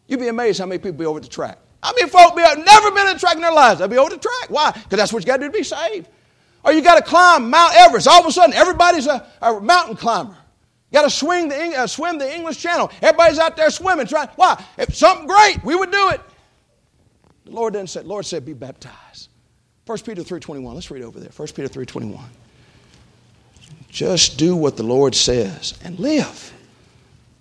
You'd 0.06 0.20
be 0.20 0.28
amazed 0.28 0.58
how 0.58 0.66
many 0.66 0.78
people 0.78 0.98
be 0.98 1.06
over 1.06 1.20
the 1.20 1.28
track. 1.28 1.58
I 1.82 1.92
mean, 1.96 2.08
folk 2.08 2.34
be 2.34 2.42
never 2.42 2.90
been 2.90 3.08
in 3.08 3.16
a 3.16 3.18
track 3.18 3.36
in 3.36 3.42
their 3.42 3.52
lives. 3.52 3.78
They'll 3.78 3.88
be 3.88 3.98
over 3.98 4.10
the 4.10 4.18
track. 4.18 4.48
Why? 4.48 4.72
Because 4.72 4.98
that's 4.98 5.12
what 5.12 5.22
you 5.22 5.26
got 5.26 5.36
to 5.36 5.46
do 5.46 5.52
to 5.52 5.58
be 5.58 5.62
saved. 5.62 6.08
Or 6.64 6.72
you 6.72 6.82
got 6.82 6.96
to 6.96 7.02
climb 7.02 7.50
Mount 7.50 7.74
Everest. 7.76 8.08
All 8.08 8.20
of 8.20 8.26
a 8.26 8.32
sudden, 8.32 8.54
everybody's 8.54 9.06
a, 9.06 9.26
a 9.40 9.60
mountain 9.60 9.96
climber. 9.96 10.36
You 10.90 10.98
got 10.98 11.02
to 11.02 11.10
swing 11.10 11.48
the, 11.48 11.76
uh, 11.76 11.86
swim 11.86 12.18
the 12.18 12.34
English 12.34 12.58
Channel. 12.58 12.90
Everybody's 13.00 13.38
out 13.38 13.56
there 13.56 13.70
swimming. 13.70 14.06
Trying, 14.06 14.28
why? 14.36 14.62
If 14.76 14.94
something 14.96 15.26
great, 15.26 15.62
we 15.62 15.76
would 15.76 15.92
do 15.92 16.08
it. 16.10 16.20
The 17.44 17.50
Lord 17.52 17.74
then 17.74 17.86
said, 17.86 18.06
Lord 18.06 18.26
said, 18.26 18.44
be 18.44 18.54
baptized. 18.54 19.27
1 19.88 19.98
Peter 20.00 20.20
3.21. 20.20 20.74
Let's 20.74 20.90
read 20.90 21.02
over 21.02 21.18
there. 21.18 21.30
1 21.34 21.48
Peter 21.48 21.66
3.21. 21.66 22.20
Just 23.88 24.36
do 24.36 24.54
what 24.54 24.76
the 24.76 24.82
Lord 24.82 25.14
says 25.14 25.78
and 25.82 25.98
live. 25.98 26.52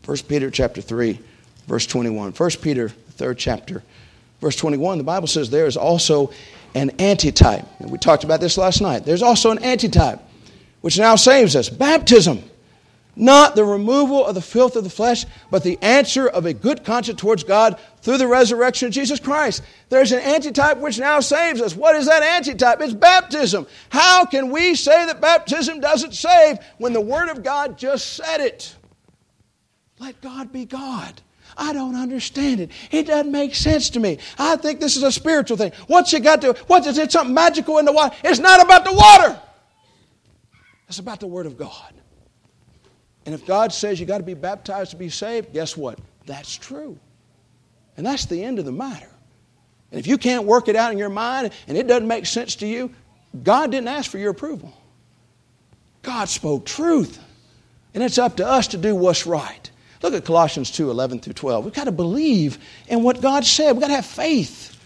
1 0.05 0.17
Peter 0.29 0.49
chapter 0.49 0.79
3, 0.79 1.19
verse 1.67 1.85
21. 1.85 2.31
1 2.31 2.49
Peter, 2.61 2.87
third 2.87 3.37
chapter, 3.37 3.83
verse 4.39 4.55
21, 4.55 4.97
the 4.97 5.03
Bible 5.03 5.27
says 5.27 5.49
there 5.49 5.65
is 5.65 5.75
also 5.75 6.31
an 6.73 6.89
antitype. 7.01 7.65
And 7.79 7.91
we 7.91 7.97
talked 7.97 8.23
about 8.23 8.39
this 8.39 8.57
last 8.57 8.79
night. 8.79 9.03
There's 9.03 9.23
also 9.23 9.51
an 9.51 9.61
antitype, 9.61 10.21
which 10.79 10.97
now 10.97 11.17
saves 11.17 11.53
us. 11.53 11.67
Baptism 11.67 12.41
not 13.17 13.55
the 13.55 13.65
removal 13.65 14.25
of 14.25 14.35
the 14.35 14.41
filth 14.41 14.75
of 14.75 14.83
the 14.83 14.89
flesh, 14.89 15.25
but 15.49 15.63
the 15.63 15.79
answer 15.81 16.27
of 16.27 16.45
a 16.45 16.53
good 16.53 16.83
conscience 16.83 17.19
towards 17.19 17.43
God 17.43 17.79
through 18.01 18.19
the 18.19 18.27
resurrection 18.27 18.87
of 18.87 18.93
Jesus 18.93 19.19
Christ. 19.19 19.63
There's 19.89 20.11
an 20.11 20.19
antitype 20.19 20.77
which 20.77 20.99
now 20.99 21.19
saves 21.19 21.61
us. 21.61 21.75
What 21.75 21.95
is 21.95 22.05
that 22.05 22.23
antitype? 22.23 22.79
It's 22.81 22.93
baptism. 22.93 23.67
How 23.89 24.25
can 24.25 24.51
we 24.51 24.75
say 24.75 25.05
that 25.05 25.19
baptism 25.19 25.79
doesn't 25.79 26.13
save 26.13 26.59
when 26.77 26.93
the 26.93 27.01
Word 27.01 27.29
of 27.29 27.43
God 27.43 27.77
just 27.77 28.13
said 28.13 28.39
it? 28.39 28.75
Let 29.99 30.21
God 30.21 30.53
be 30.53 30.65
God. 30.65 31.21
I 31.57 31.73
don't 31.73 31.95
understand 31.95 32.59
it. 32.59 32.71
It 32.91 33.07
doesn't 33.07 33.31
make 33.31 33.55
sense 33.55 33.89
to 33.91 33.99
me. 33.99 34.19
I 34.37 34.57
think 34.57 34.79
this 34.79 34.95
is 34.95 35.01
a 35.01 35.11
spiritual 35.11 35.57
thing. 35.57 35.71
What's 35.87 36.13
it 36.13 36.21
got 36.21 36.41
to, 36.41 36.53
what 36.67 36.85
is 36.85 36.99
it, 36.99 37.11
something 37.11 37.33
magical 37.33 37.79
in 37.79 37.85
the 37.85 37.91
water? 37.91 38.15
It's 38.23 38.39
not 38.39 38.63
about 38.63 38.85
the 38.85 38.93
water. 38.93 39.41
It's 40.87 40.99
about 40.99 41.19
the 41.19 41.27
Word 41.27 41.47
of 41.47 41.57
God. 41.57 41.96
And 43.27 43.35
if 43.35 43.45
God 43.45 43.73
says 43.73 43.99
you 43.99 44.05
got 44.05 44.19
to 44.19 44.23
be 44.23 44.35
baptized 44.35 44.91
to 44.91 44.95
be 44.95 45.09
saved, 45.09 45.51
guess 45.51 45.75
what? 45.75 45.99
That's 46.25 46.55
true. 46.55 46.97
And 47.97 48.05
that's 48.05 48.25
the 48.25 48.41
end 48.41 48.57
of 48.57 48.63
the 48.63 48.71
matter. 48.71 49.09
And 49.91 49.99
if 49.99 50.07
you 50.07 50.17
can't 50.17 50.45
work 50.45 50.69
it 50.69 50.77
out 50.77 50.93
in 50.93 50.97
your 50.97 51.09
mind 51.09 51.51
and 51.67 51.77
it 51.77 51.87
doesn't 51.87 52.07
make 52.07 52.25
sense 52.25 52.55
to 52.55 52.65
you, 52.65 52.89
God 53.43 53.71
didn't 53.71 53.89
ask 53.89 54.09
for 54.09 54.17
your 54.17 54.31
approval. 54.31 54.73
God 56.03 56.29
spoke 56.29 56.65
truth. 56.65 57.19
And 57.93 58.01
it's 58.01 58.17
up 58.17 58.37
to 58.37 58.47
us 58.47 58.69
to 58.69 58.77
do 58.77 58.95
what's 58.95 59.27
right. 59.27 59.69
Look 60.01 60.13
at 60.13 60.23
Colossians 60.23 60.71
2 60.71 60.89
11 60.89 61.19
through 61.19 61.33
12. 61.33 61.65
We've 61.65 61.73
got 61.73 61.83
to 61.83 61.91
believe 61.91 62.57
in 62.87 63.03
what 63.03 63.19
God 63.19 63.43
said. 63.43 63.73
We've 63.73 63.81
got 63.81 63.87
to 63.87 63.95
have 63.95 64.05
faith. 64.05 64.79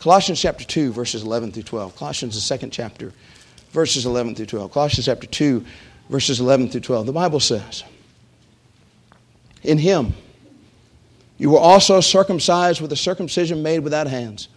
Colossians 0.00 0.38
chapter 0.38 0.66
2, 0.66 0.92
verses 0.92 1.22
11 1.22 1.52
through 1.52 1.62
12. 1.62 1.96
Colossians, 1.96 2.34
the 2.34 2.42
second 2.42 2.72
chapter, 2.72 3.14
verses 3.70 4.04
11 4.04 4.34
through 4.34 4.46
12. 4.46 4.70
Colossians 4.70 5.06
chapter 5.06 5.26
2, 5.26 5.64
verses 6.08 6.40
11 6.40 6.70
through 6.70 6.80
12. 6.80 7.06
The 7.06 7.12
Bible 7.12 7.40
says, 7.40 7.84
In 9.62 9.78
him 9.78 10.14
you 11.38 11.50
were 11.50 11.58
also 11.58 12.00
circumcised 12.00 12.80
with 12.80 12.92
a 12.92 12.96
circumcision 12.96 13.62
made 13.62 13.80
without 13.80 14.06
hands, 14.06 14.48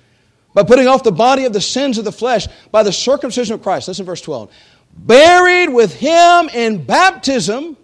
by 0.54 0.64
putting 0.64 0.88
off 0.88 1.04
the 1.04 1.12
body 1.12 1.46
of 1.46 1.54
the 1.54 1.62
sins 1.62 1.98
of 1.98 2.06
the 2.06 2.12
flesh 2.12 2.48
by 2.72 2.84
the 2.84 2.92
circumcision 2.92 3.54
of 3.54 3.62
Christ. 3.62 3.88
Listen, 3.88 4.06
verse 4.06 4.22
12. 4.22 4.52
Buried 4.98 5.70
with 5.70 5.94
him 5.94 6.50
in 6.50 6.84
baptism, 6.84 7.78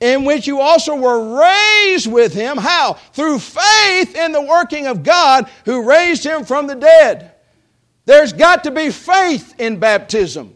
in 0.00 0.24
which 0.24 0.46
you 0.46 0.60
also 0.60 0.94
were 0.94 1.40
raised 1.40 2.10
with 2.10 2.32
him. 2.32 2.56
How? 2.56 2.94
Through 3.12 3.40
faith 3.40 4.14
in 4.14 4.32
the 4.32 4.42
working 4.42 4.86
of 4.86 5.02
God 5.02 5.50
who 5.64 5.88
raised 5.88 6.24
him 6.24 6.44
from 6.44 6.68
the 6.68 6.76
dead. 6.76 7.32
There's 8.04 8.32
got 8.32 8.64
to 8.64 8.70
be 8.70 8.90
faith 8.90 9.54
in 9.58 9.78
baptism. 9.78 10.54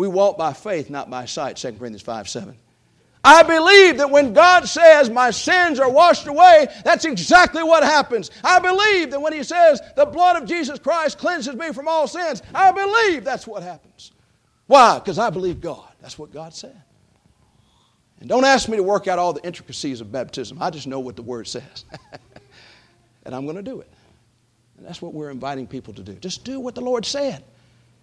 We 0.00 0.08
walk 0.08 0.38
by 0.38 0.54
faith, 0.54 0.88
not 0.88 1.10
by 1.10 1.26
sight, 1.26 1.58
2 1.58 1.72
Corinthians 1.72 2.00
5 2.00 2.26
7. 2.26 2.56
I 3.22 3.42
believe 3.42 3.98
that 3.98 4.10
when 4.10 4.32
God 4.32 4.66
says 4.66 5.10
my 5.10 5.30
sins 5.30 5.78
are 5.78 5.90
washed 5.90 6.26
away, 6.26 6.68
that's 6.84 7.04
exactly 7.04 7.62
what 7.62 7.82
happens. 7.82 8.30
I 8.42 8.60
believe 8.60 9.10
that 9.10 9.20
when 9.20 9.34
He 9.34 9.42
says 9.42 9.82
the 9.96 10.06
blood 10.06 10.40
of 10.40 10.48
Jesus 10.48 10.78
Christ 10.78 11.18
cleanses 11.18 11.54
me 11.54 11.74
from 11.74 11.86
all 11.86 12.08
sins, 12.08 12.40
I 12.54 12.72
believe 12.72 13.24
that's 13.24 13.46
what 13.46 13.62
happens. 13.62 14.12
Why? 14.68 14.98
Because 14.98 15.18
I 15.18 15.28
believe 15.28 15.60
God. 15.60 15.92
That's 16.00 16.18
what 16.18 16.32
God 16.32 16.54
said. 16.54 16.80
And 18.20 18.26
don't 18.26 18.46
ask 18.46 18.70
me 18.70 18.78
to 18.78 18.82
work 18.82 19.06
out 19.06 19.18
all 19.18 19.34
the 19.34 19.44
intricacies 19.44 20.00
of 20.00 20.10
baptism. 20.10 20.62
I 20.62 20.70
just 20.70 20.86
know 20.86 21.00
what 21.00 21.16
the 21.16 21.22
Word 21.22 21.46
says. 21.46 21.84
and 23.26 23.34
I'm 23.34 23.44
going 23.44 23.56
to 23.56 23.62
do 23.62 23.82
it. 23.82 23.92
And 24.78 24.86
that's 24.86 25.02
what 25.02 25.12
we're 25.12 25.30
inviting 25.30 25.66
people 25.66 25.92
to 25.92 26.02
do. 26.02 26.14
Just 26.14 26.42
do 26.42 26.58
what 26.58 26.74
the 26.74 26.80
Lord 26.80 27.04
said. 27.04 27.44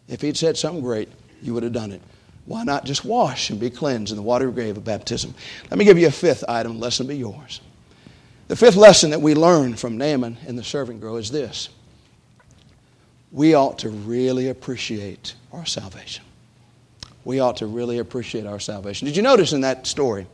If 0.07 0.21
He'd 0.21 0.37
said 0.37 0.57
something 0.57 0.83
great, 0.83 1.09
you 1.41 1.53
would 1.53 1.63
have 1.63 1.73
done 1.73 1.91
it. 1.91 2.01
Why 2.45 2.63
not 2.63 2.85
just 2.85 3.03
wash 3.03 3.49
and 3.49 3.59
be 3.59 3.69
cleansed 3.69 4.11
in 4.11 4.15
the 4.15 4.23
watery 4.23 4.51
grave 4.51 4.77
of 4.77 4.85
baptism? 4.85 5.33
Let 5.69 5.77
me 5.77 5.85
give 5.85 5.97
you 5.97 6.07
a 6.07 6.11
fifth 6.11 6.45
item, 6.47 6.79
lesson 6.79 7.07
be 7.07 7.17
yours. 7.17 7.59
The 8.47 8.55
fifth 8.55 8.77
lesson 8.77 9.09
that 9.09 9.21
we 9.21 9.35
learn 9.35 9.75
from 9.75 9.97
Naaman 9.97 10.37
in 10.47 10.55
the 10.55 10.63
servant 10.63 11.01
girl 11.01 11.17
is 11.17 11.29
this 11.29 11.69
we 13.31 13.53
ought 13.53 13.79
to 13.79 13.89
really 13.89 14.47
appreciate 14.47 15.35
our 15.51 15.65
salvation. 15.65 16.23
We 17.25 17.41
ought 17.41 17.57
to 17.57 17.65
really 17.65 17.99
appreciate 17.99 18.45
our 18.45 18.59
salvation. 18.59 19.05
Did 19.05 19.17
you 19.17 19.21
notice 19.21 19.51
in 19.51 19.61
that 19.61 19.85
story? 19.85 20.27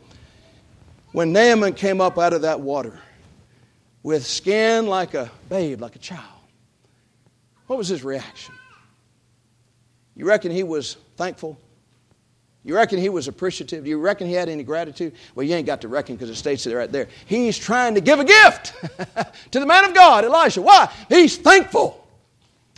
When 1.11 1.33
Naaman 1.33 1.73
came 1.73 2.01
up 2.01 2.19
out 2.19 2.33
of 2.33 2.43
that 2.43 2.59
water 2.59 2.99
with 4.03 4.25
skin 4.25 4.85
like 4.85 5.15
a 5.15 5.31
babe, 5.49 5.81
like 5.81 5.95
a 5.95 5.99
child, 5.99 6.23
what 7.65 7.77
was 7.77 7.87
his 7.87 8.03
reaction? 8.03 8.53
You 10.15 10.25
reckon 10.25 10.51
he 10.51 10.63
was 10.63 10.97
thankful? 11.17 11.57
You 12.63 12.75
reckon 12.75 12.97
he 12.97 13.09
was 13.09 13.27
appreciative? 13.27 13.83
Do 13.83 13.89
you 13.89 13.99
reckon 13.99 14.27
he 14.27 14.33
had 14.33 14.47
any 14.47 14.63
gratitude? 14.63 15.13
Well, 15.35 15.45
you 15.45 15.53
ain't 15.53 15.65
got 15.65 15.81
to 15.81 15.89
reckon 15.89 16.15
because 16.15 16.29
it 16.29 16.35
states 16.35 16.65
it 16.65 16.73
right 16.73 16.91
there. 16.91 17.09
He's 17.25 17.57
trying 17.57 17.95
to 17.95 18.01
give 18.01 18.19
a 18.19 18.23
gift 18.23 18.73
to 19.51 19.59
the 19.59 19.65
man 19.65 19.85
of 19.85 19.93
God, 19.93 20.23
Elisha. 20.23 20.61
Why? 20.61 20.89
He's 21.09 21.37
thankful. 21.37 21.99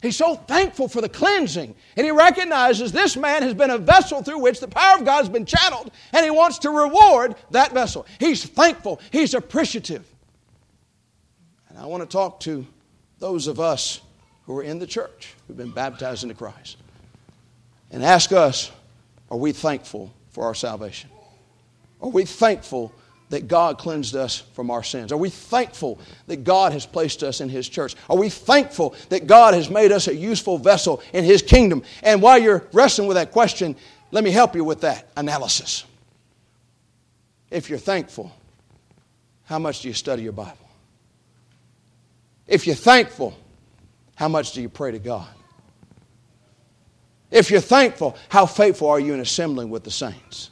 He's 0.01 0.17
so 0.17 0.35
thankful 0.35 0.87
for 0.87 1.01
the 1.01 1.09
cleansing. 1.09 1.75
And 1.95 2.05
he 2.05 2.11
recognizes 2.11 2.91
this 2.91 3.15
man 3.15 3.43
has 3.43 3.53
been 3.53 3.69
a 3.69 3.77
vessel 3.77 4.23
through 4.23 4.39
which 4.39 4.59
the 4.59 4.67
power 4.67 4.97
of 4.97 5.05
God 5.05 5.19
has 5.19 5.29
been 5.29 5.45
channeled, 5.45 5.91
and 6.13 6.23
he 6.23 6.31
wants 6.31 6.59
to 6.59 6.71
reward 6.71 7.35
that 7.51 7.71
vessel. 7.71 8.07
He's 8.19 8.43
thankful. 8.43 8.99
He's 9.11 9.35
appreciative. 9.35 10.05
And 11.69 11.77
I 11.77 11.85
want 11.85 12.01
to 12.01 12.09
talk 12.09 12.39
to 12.41 12.65
those 13.19 13.47
of 13.47 13.59
us 13.59 14.01
who 14.45 14.57
are 14.57 14.63
in 14.63 14.79
the 14.79 14.87
church 14.87 15.33
who've 15.47 15.57
been 15.57 15.71
baptized 15.71 16.23
into 16.23 16.35
Christ 16.35 16.77
and 17.95 18.03
ask 18.03 18.33
us 18.33 18.71
are 19.31 19.37
we 19.37 19.53
thankful 19.53 20.13
for 20.29 20.43
our 20.43 20.53
salvation? 20.53 21.09
Are 22.01 22.09
we 22.09 22.25
thankful 22.25 22.93
that 23.29 23.47
God 23.47 23.79
cleansed 23.79 24.15
us 24.15 24.39
from 24.53 24.69
our 24.69 24.83
sins? 24.83 25.11
Are 25.11 25.17
we 25.17 25.29
thankful 25.29 25.99
that 26.27 26.43
God 26.43 26.73
has 26.73 26.85
placed 26.85 27.23
us 27.23 27.41
in 27.41 27.49
His 27.49 27.67
church? 27.67 27.95
Are 28.09 28.17
we 28.17 28.29
thankful 28.29 28.95
that 29.09 29.25
God 29.25 29.53
has 29.53 29.69
made 29.69 29.91
us 29.93 30.07
a 30.07 30.15
useful 30.15 30.57
vessel 30.57 31.01
in 31.13 31.23
His 31.23 31.41
kingdom? 31.41 31.83
And 32.03 32.21
while 32.21 32.37
you're 32.37 32.67
wrestling 32.73 33.07
with 33.07 33.15
that 33.15 33.31
question, 33.31 33.77
let 34.11 34.23
me 34.23 34.29
help 34.29 34.55
you 34.55 34.63
with 34.65 34.81
that 34.81 35.09
analysis. 35.15 35.85
If 37.49 37.69
you're 37.69 37.79
thankful, 37.79 38.31
how 39.45 39.57
much 39.57 39.81
do 39.81 39.87
you 39.87 39.93
study 39.93 40.21
your 40.21 40.33
Bible? 40.33 40.69
If 42.45 42.67
you're 42.67 42.75
thankful, 42.75 43.35
how 44.15 44.27
much 44.27 44.51
do 44.51 44.61
you 44.61 44.69
pray 44.69 44.91
to 44.91 44.99
God? 44.99 45.29
If 47.35 47.51
you're 47.51 47.59
thankful, 47.59 48.15
how 48.29 48.45
faithful 48.45 48.87
are 48.87 48.99
you 48.99 49.13
in 49.13 49.19
assembling 49.19 49.69
with 49.69 49.83
the 49.83 49.91
saints? 49.91 50.51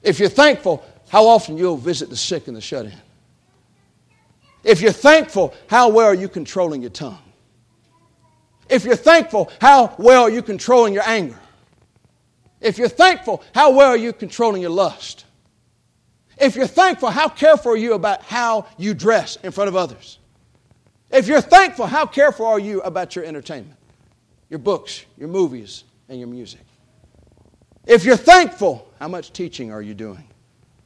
If 0.00 0.20
you're 0.20 0.28
thankful, 0.28 0.84
how 1.08 1.26
often 1.26 1.58
you'll 1.58 1.76
visit 1.76 2.10
the 2.10 2.16
sick 2.16 2.46
and 2.46 2.56
the 2.56 2.60
shut 2.60 2.86
in? 2.86 2.92
If 4.62 4.80
you're 4.80 4.92
thankful, 4.92 5.52
how 5.66 5.88
well 5.88 6.06
are 6.06 6.14
you 6.14 6.28
controlling 6.28 6.80
your 6.80 6.92
tongue? 6.92 7.18
If 8.68 8.84
you're 8.84 8.94
thankful, 8.94 9.50
how 9.60 9.96
well 9.98 10.22
are 10.22 10.30
you 10.30 10.42
controlling 10.42 10.94
your 10.94 11.02
anger? 11.04 11.40
If 12.60 12.78
you're 12.78 12.88
thankful, 12.88 13.42
how 13.52 13.72
well 13.72 13.88
are 13.88 13.96
you 13.96 14.12
controlling 14.12 14.62
your 14.62 14.70
lust? 14.70 15.24
If 16.38 16.54
you're 16.54 16.68
thankful, 16.68 17.10
how 17.10 17.28
careful 17.28 17.72
are 17.72 17.76
you 17.76 17.94
about 17.94 18.22
how 18.22 18.66
you 18.78 18.94
dress 18.94 19.38
in 19.42 19.50
front 19.50 19.66
of 19.66 19.74
others? 19.74 20.20
If 21.10 21.26
you're 21.26 21.40
thankful, 21.40 21.86
how 21.86 22.06
careful 22.06 22.46
are 22.46 22.60
you 22.60 22.80
about 22.82 23.16
your 23.16 23.24
entertainment? 23.24 23.75
Your 24.48 24.58
books, 24.58 25.04
your 25.16 25.28
movies, 25.28 25.84
and 26.08 26.18
your 26.18 26.28
music. 26.28 26.60
If 27.86 28.04
you're 28.04 28.16
thankful, 28.16 28.88
how 28.98 29.08
much 29.08 29.32
teaching 29.32 29.72
are 29.72 29.82
you 29.82 29.94
doing 29.94 30.24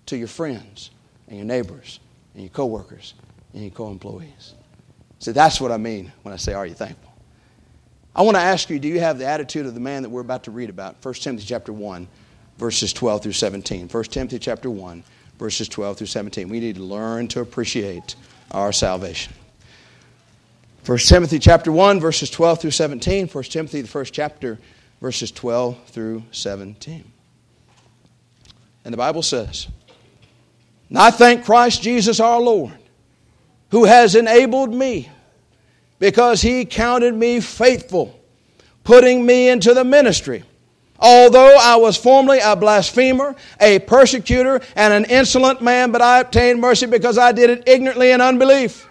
to 0.06 0.16
your 0.16 0.28
friends 0.28 0.90
and 1.28 1.36
your 1.36 1.46
neighbors 1.46 2.00
and 2.34 2.42
your 2.42 2.50
coworkers 2.50 3.14
and 3.54 3.62
your 3.62 3.70
co-employees? 3.70 4.54
So 5.18 5.32
that's 5.32 5.60
what 5.60 5.72
I 5.72 5.76
mean 5.76 6.12
when 6.22 6.32
I 6.32 6.36
say, 6.36 6.52
are 6.52 6.66
you 6.66 6.74
thankful? 6.74 7.12
I 8.14 8.22
want 8.22 8.36
to 8.36 8.42
ask 8.42 8.68
you, 8.70 8.78
do 8.78 8.88
you 8.88 9.00
have 9.00 9.18
the 9.18 9.26
attitude 9.26 9.66
of 9.66 9.74
the 9.74 9.80
man 9.80 10.02
that 10.02 10.08
we're 10.08 10.20
about 10.20 10.44
to 10.44 10.50
read 10.50 10.68
about? 10.68 11.02
1 11.04 11.14
Timothy 11.14 11.46
chapter 11.46 11.72
1, 11.72 12.08
verses 12.58 12.92
12 12.92 13.22
through 13.22 13.32
17. 13.32 13.88
1 13.88 14.04
Timothy 14.04 14.38
chapter 14.38 14.68
1, 14.68 15.04
verses 15.38 15.68
12 15.68 15.98
through 15.98 16.06
17. 16.06 16.48
We 16.48 16.60
need 16.60 16.76
to 16.76 16.82
learn 16.82 17.28
to 17.28 17.40
appreciate 17.40 18.16
our 18.50 18.72
salvation. 18.72 19.32
1 20.86 20.98
Timothy 20.98 21.38
chapter 21.38 21.70
1, 21.70 22.00
verses 22.00 22.30
12 22.30 22.60
through 22.62 22.70
17. 22.70 23.28
1 23.28 23.44
Timothy, 23.44 23.82
the 23.82 23.88
first 23.88 24.14
chapter, 24.14 24.58
verses 25.00 25.30
12 25.30 25.78
through 25.88 26.22
17. 26.32 27.04
And 28.84 28.92
the 28.92 28.96
Bible 28.96 29.22
says, 29.22 29.68
And 30.88 30.96
I 30.96 31.10
thank 31.10 31.44
Christ 31.44 31.82
Jesus 31.82 32.18
our 32.18 32.40
Lord, 32.40 32.72
who 33.70 33.84
has 33.84 34.14
enabled 34.14 34.72
me, 34.72 35.10
because 35.98 36.40
he 36.40 36.64
counted 36.64 37.14
me 37.14 37.40
faithful, 37.40 38.18
putting 38.82 39.24
me 39.26 39.50
into 39.50 39.74
the 39.74 39.84
ministry. 39.84 40.44
Although 40.98 41.56
I 41.60 41.76
was 41.76 41.98
formerly 41.98 42.40
a 42.40 42.56
blasphemer, 42.56 43.36
a 43.60 43.80
persecutor, 43.80 44.62
and 44.76 44.94
an 44.94 45.10
insolent 45.10 45.60
man, 45.60 45.92
but 45.92 46.00
I 46.00 46.20
obtained 46.20 46.58
mercy 46.58 46.86
because 46.86 47.18
I 47.18 47.32
did 47.32 47.50
it 47.50 47.68
ignorantly 47.68 48.12
in 48.12 48.22
unbelief. 48.22 48.86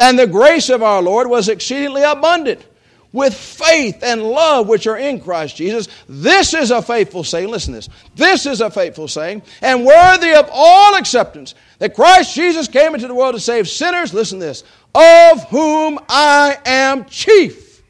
And 0.00 0.18
the 0.18 0.26
grace 0.26 0.70
of 0.70 0.82
our 0.82 1.02
Lord 1.02 1.28
was 1.28 1.50
exceedingly 1.50 2.02
abundant 2.02 2.66
with 3.12 3.34
faith 3.34 4.02
and 4.02 4.22
love 4.22 4.66
which 4.66 4.86
are 4.86 4.96
in 4.96 5.20
Christ 5.20 5.56
Jesus. 5.56 5.88
This 6.08 6.54
is 6.54 6.70
a 6.70 6.80
faithful 6.80 7.22
saying. 7.22 7.48
Listen 7.48 7.74
to 7.74 7.78
this. 7.78 7.88
This 8.14 8.46
is 8.46 8.62
a 8.62 8.70
faithful 8.70 9.08
saying 9.08 9.42
and 9.60 9.84
worthy 9.84 10.32
of 10.32 10.48
all 10.50 10.96
acceptance 10.96 11.54
that 11.78 11.94
Christ 11.94 12.34
Jesus 12.34 12.66
came 12.66 12.94
into 12.94 13.08
the 13.08 13.14
world 13.14 13.34
to 13.34 13.40
save 13.40 13.68
sinners. 13.68 14.14
Listen 14.14 14.40
to 14.40 14.46
this. 14.46 14.64
Of 14.94 15.44
whom 15.50 15.98
I 16.08 16.56
am 16.64 17.04
chief. 17.04 17.82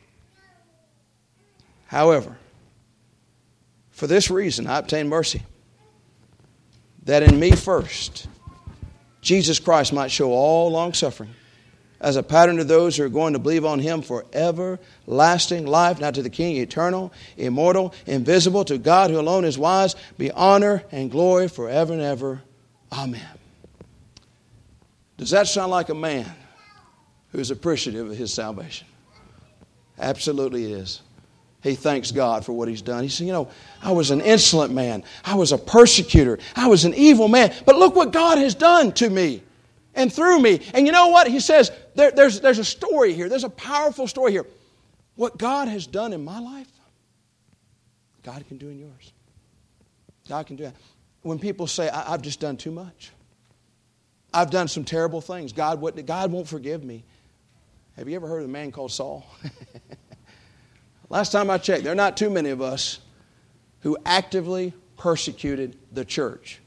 However, 1.86 2.36
for 3.90 4.08
this 4.08 4.30
reason 4.30 4.66
I 4.66 4.78
obtained 4.78 5.08
mercy, 5.08 5.42
that 7.04 7.22
in 7.22 7.38
me 7.38 7.52
first 7.52 8.26
Jesus 9.20 9.60
Christ 9.60 9.92
might 9.92 10.10
show 10.10 10.32
all 10.32 10.72
long 10.72 10.92
suffering 10.92 11.30
as 12.00 12.16
a 12.16 12.22
pattern 12.22 12.56
to 12.56 12.64
those 12.64 12.96
who 12.96 13.04
are 13.04 13.10
going 13.10 13.34
to 13.34 13.38
believe 13.38 13.64
on 13.64 13.78
him 13.78 14.02
for 14.02 14.24
everlasting 14.32 15.66
life, 15.66 16.00
not 16.00 16.14
to 16.14 16.22
the 16.22 16.30
King, 16.30 16.56
eternal, 16.56 17.12
immortal, 17.36 17.94
invisible, 18.06 18.64
to 18.64 18.78
God 18.78 19.10
who 19.10 19.20
alone 19.20 19.44
is 19.44 19.58
wise, 19.58 19.96
be 20.16 20.30
honor 20.30 20.82
and 20.90 21.10
glory 21.10 21.48
forever 21.48 21.92
and 21.92 22.02
ever. 22.02 22.42
Amen. 22.92 23.20
Does 25.18 25.30
that 25.30 25.46
sound 25.46 25.70
like 25.70 25.90
a 25.90 25.94
man 25.94 26.30
who's 27.32 27.50
appreciative 27.50 28.10
of 28.10 28.16
his 28.16 28.32
salvation? 28.32 28.86
Absolutely 29.98 30.72
is. 30.72 31.02
He 31.62 31.74
thanks 31.74 32.10
God 32.10 32.46
for 32.46 32.54
what 32.54 32.68
he's 32.68 32.80
done. 32.80 33.02
He 33.02 33.10
said, 33.10 33.26
You 33.26 33.34
know, 33.34 33.50
I 33.82 33.92
was 33.92 34.10
an 34.10 34.22
insolent 34.22 34.72
man. 34.72 35.04
I 35.24 35.34
was 35.34 35.52
a 35.52 35.58
persecutor. 35.58 36.38
I 36.56 36.68
was 36.68 36.86
an 36.86 36.94
evil 36.94 37.28
man. 37.28 37.52
But 37.66 37.76
look 37.76 37.94
what 37.94 38.12
God 38.12 38.38
has 38.38 38.54
done 38.54 38.92
to 38.92 39.10
me 39.10 39.42
and 39.94 40.12
through 40.12 40.40
me. 40.40 40.62
And 40.72 40.86
you 40.86 40.92
know 40.92 41.08
what? 41.08 41.26
He 41.28 41.40
says, 41.40 41.70
there, 41.94 42.10
there's, 42.10 42.40
there's 42.40 42.58
a 42.58 42.64
story 42.64 43.12
here. 43.12 43.28
There's 43.28 43.44
a 43.44 43.50
powerful 43.50 44.06
story 44.06 44.32
here. 44.32 44.46
What 45.16 45.38
God 45.38 45.68
has 45.68 45.86
done 45.86 46.12
in 46.12 46.24
my 46.24 46.38
life, 46.38 46.70
God 48.22 48.46
can 48.48 48.58
do 48.58 48.68
in 48.68 48.78
yours. 48.78 49.12
God 50.28 50.46
can 50.46 50.56
do 50.56 50.64
it. 50.64 50.74
When 51.22 51.38
people 51.38 51.66
say, 51.66 51.88
I, 51.88 52.12
have 52.12 52.22
just 52.22 52.40
done 52.40 52.56
too 52.56 52.70
much, 52.70 53.10
I've 54.32 54.50
done 54.50 54.68
some 54.68 54.84
terrible 54.84 55.20
things, 55.20 55.52
God, 55.52 55.80
what, 55.80 56.06
God 56.06 56.30
won't 56.30 56.48
forgive 56.48 56.84
me. 56.84 57.04
Have 57.96 58.08
you 58.08 58.16
ever 58.16 58.28
heard 58.28 58.42
of 58.42 58.48
a 58.48 58.52
man 58.52 58.70
called 58.70 58.92
Saul? 58.92 59.26
Last 61.10 61.32
time 61.32 61.50
I 61.50 61.58
checked, 61.58 61.82
there 61.82 61.92
are 61.92 61.96
not 61.96 62.16
too 62.16 62.30
many 62.30 62.50
of 62.50 62.62
us 62.62 63.00
who 63.80 63.98
actively 64.06 64.72
persecuted 64.96 65.76
the 65.92 66.04
church. 66.04 66.59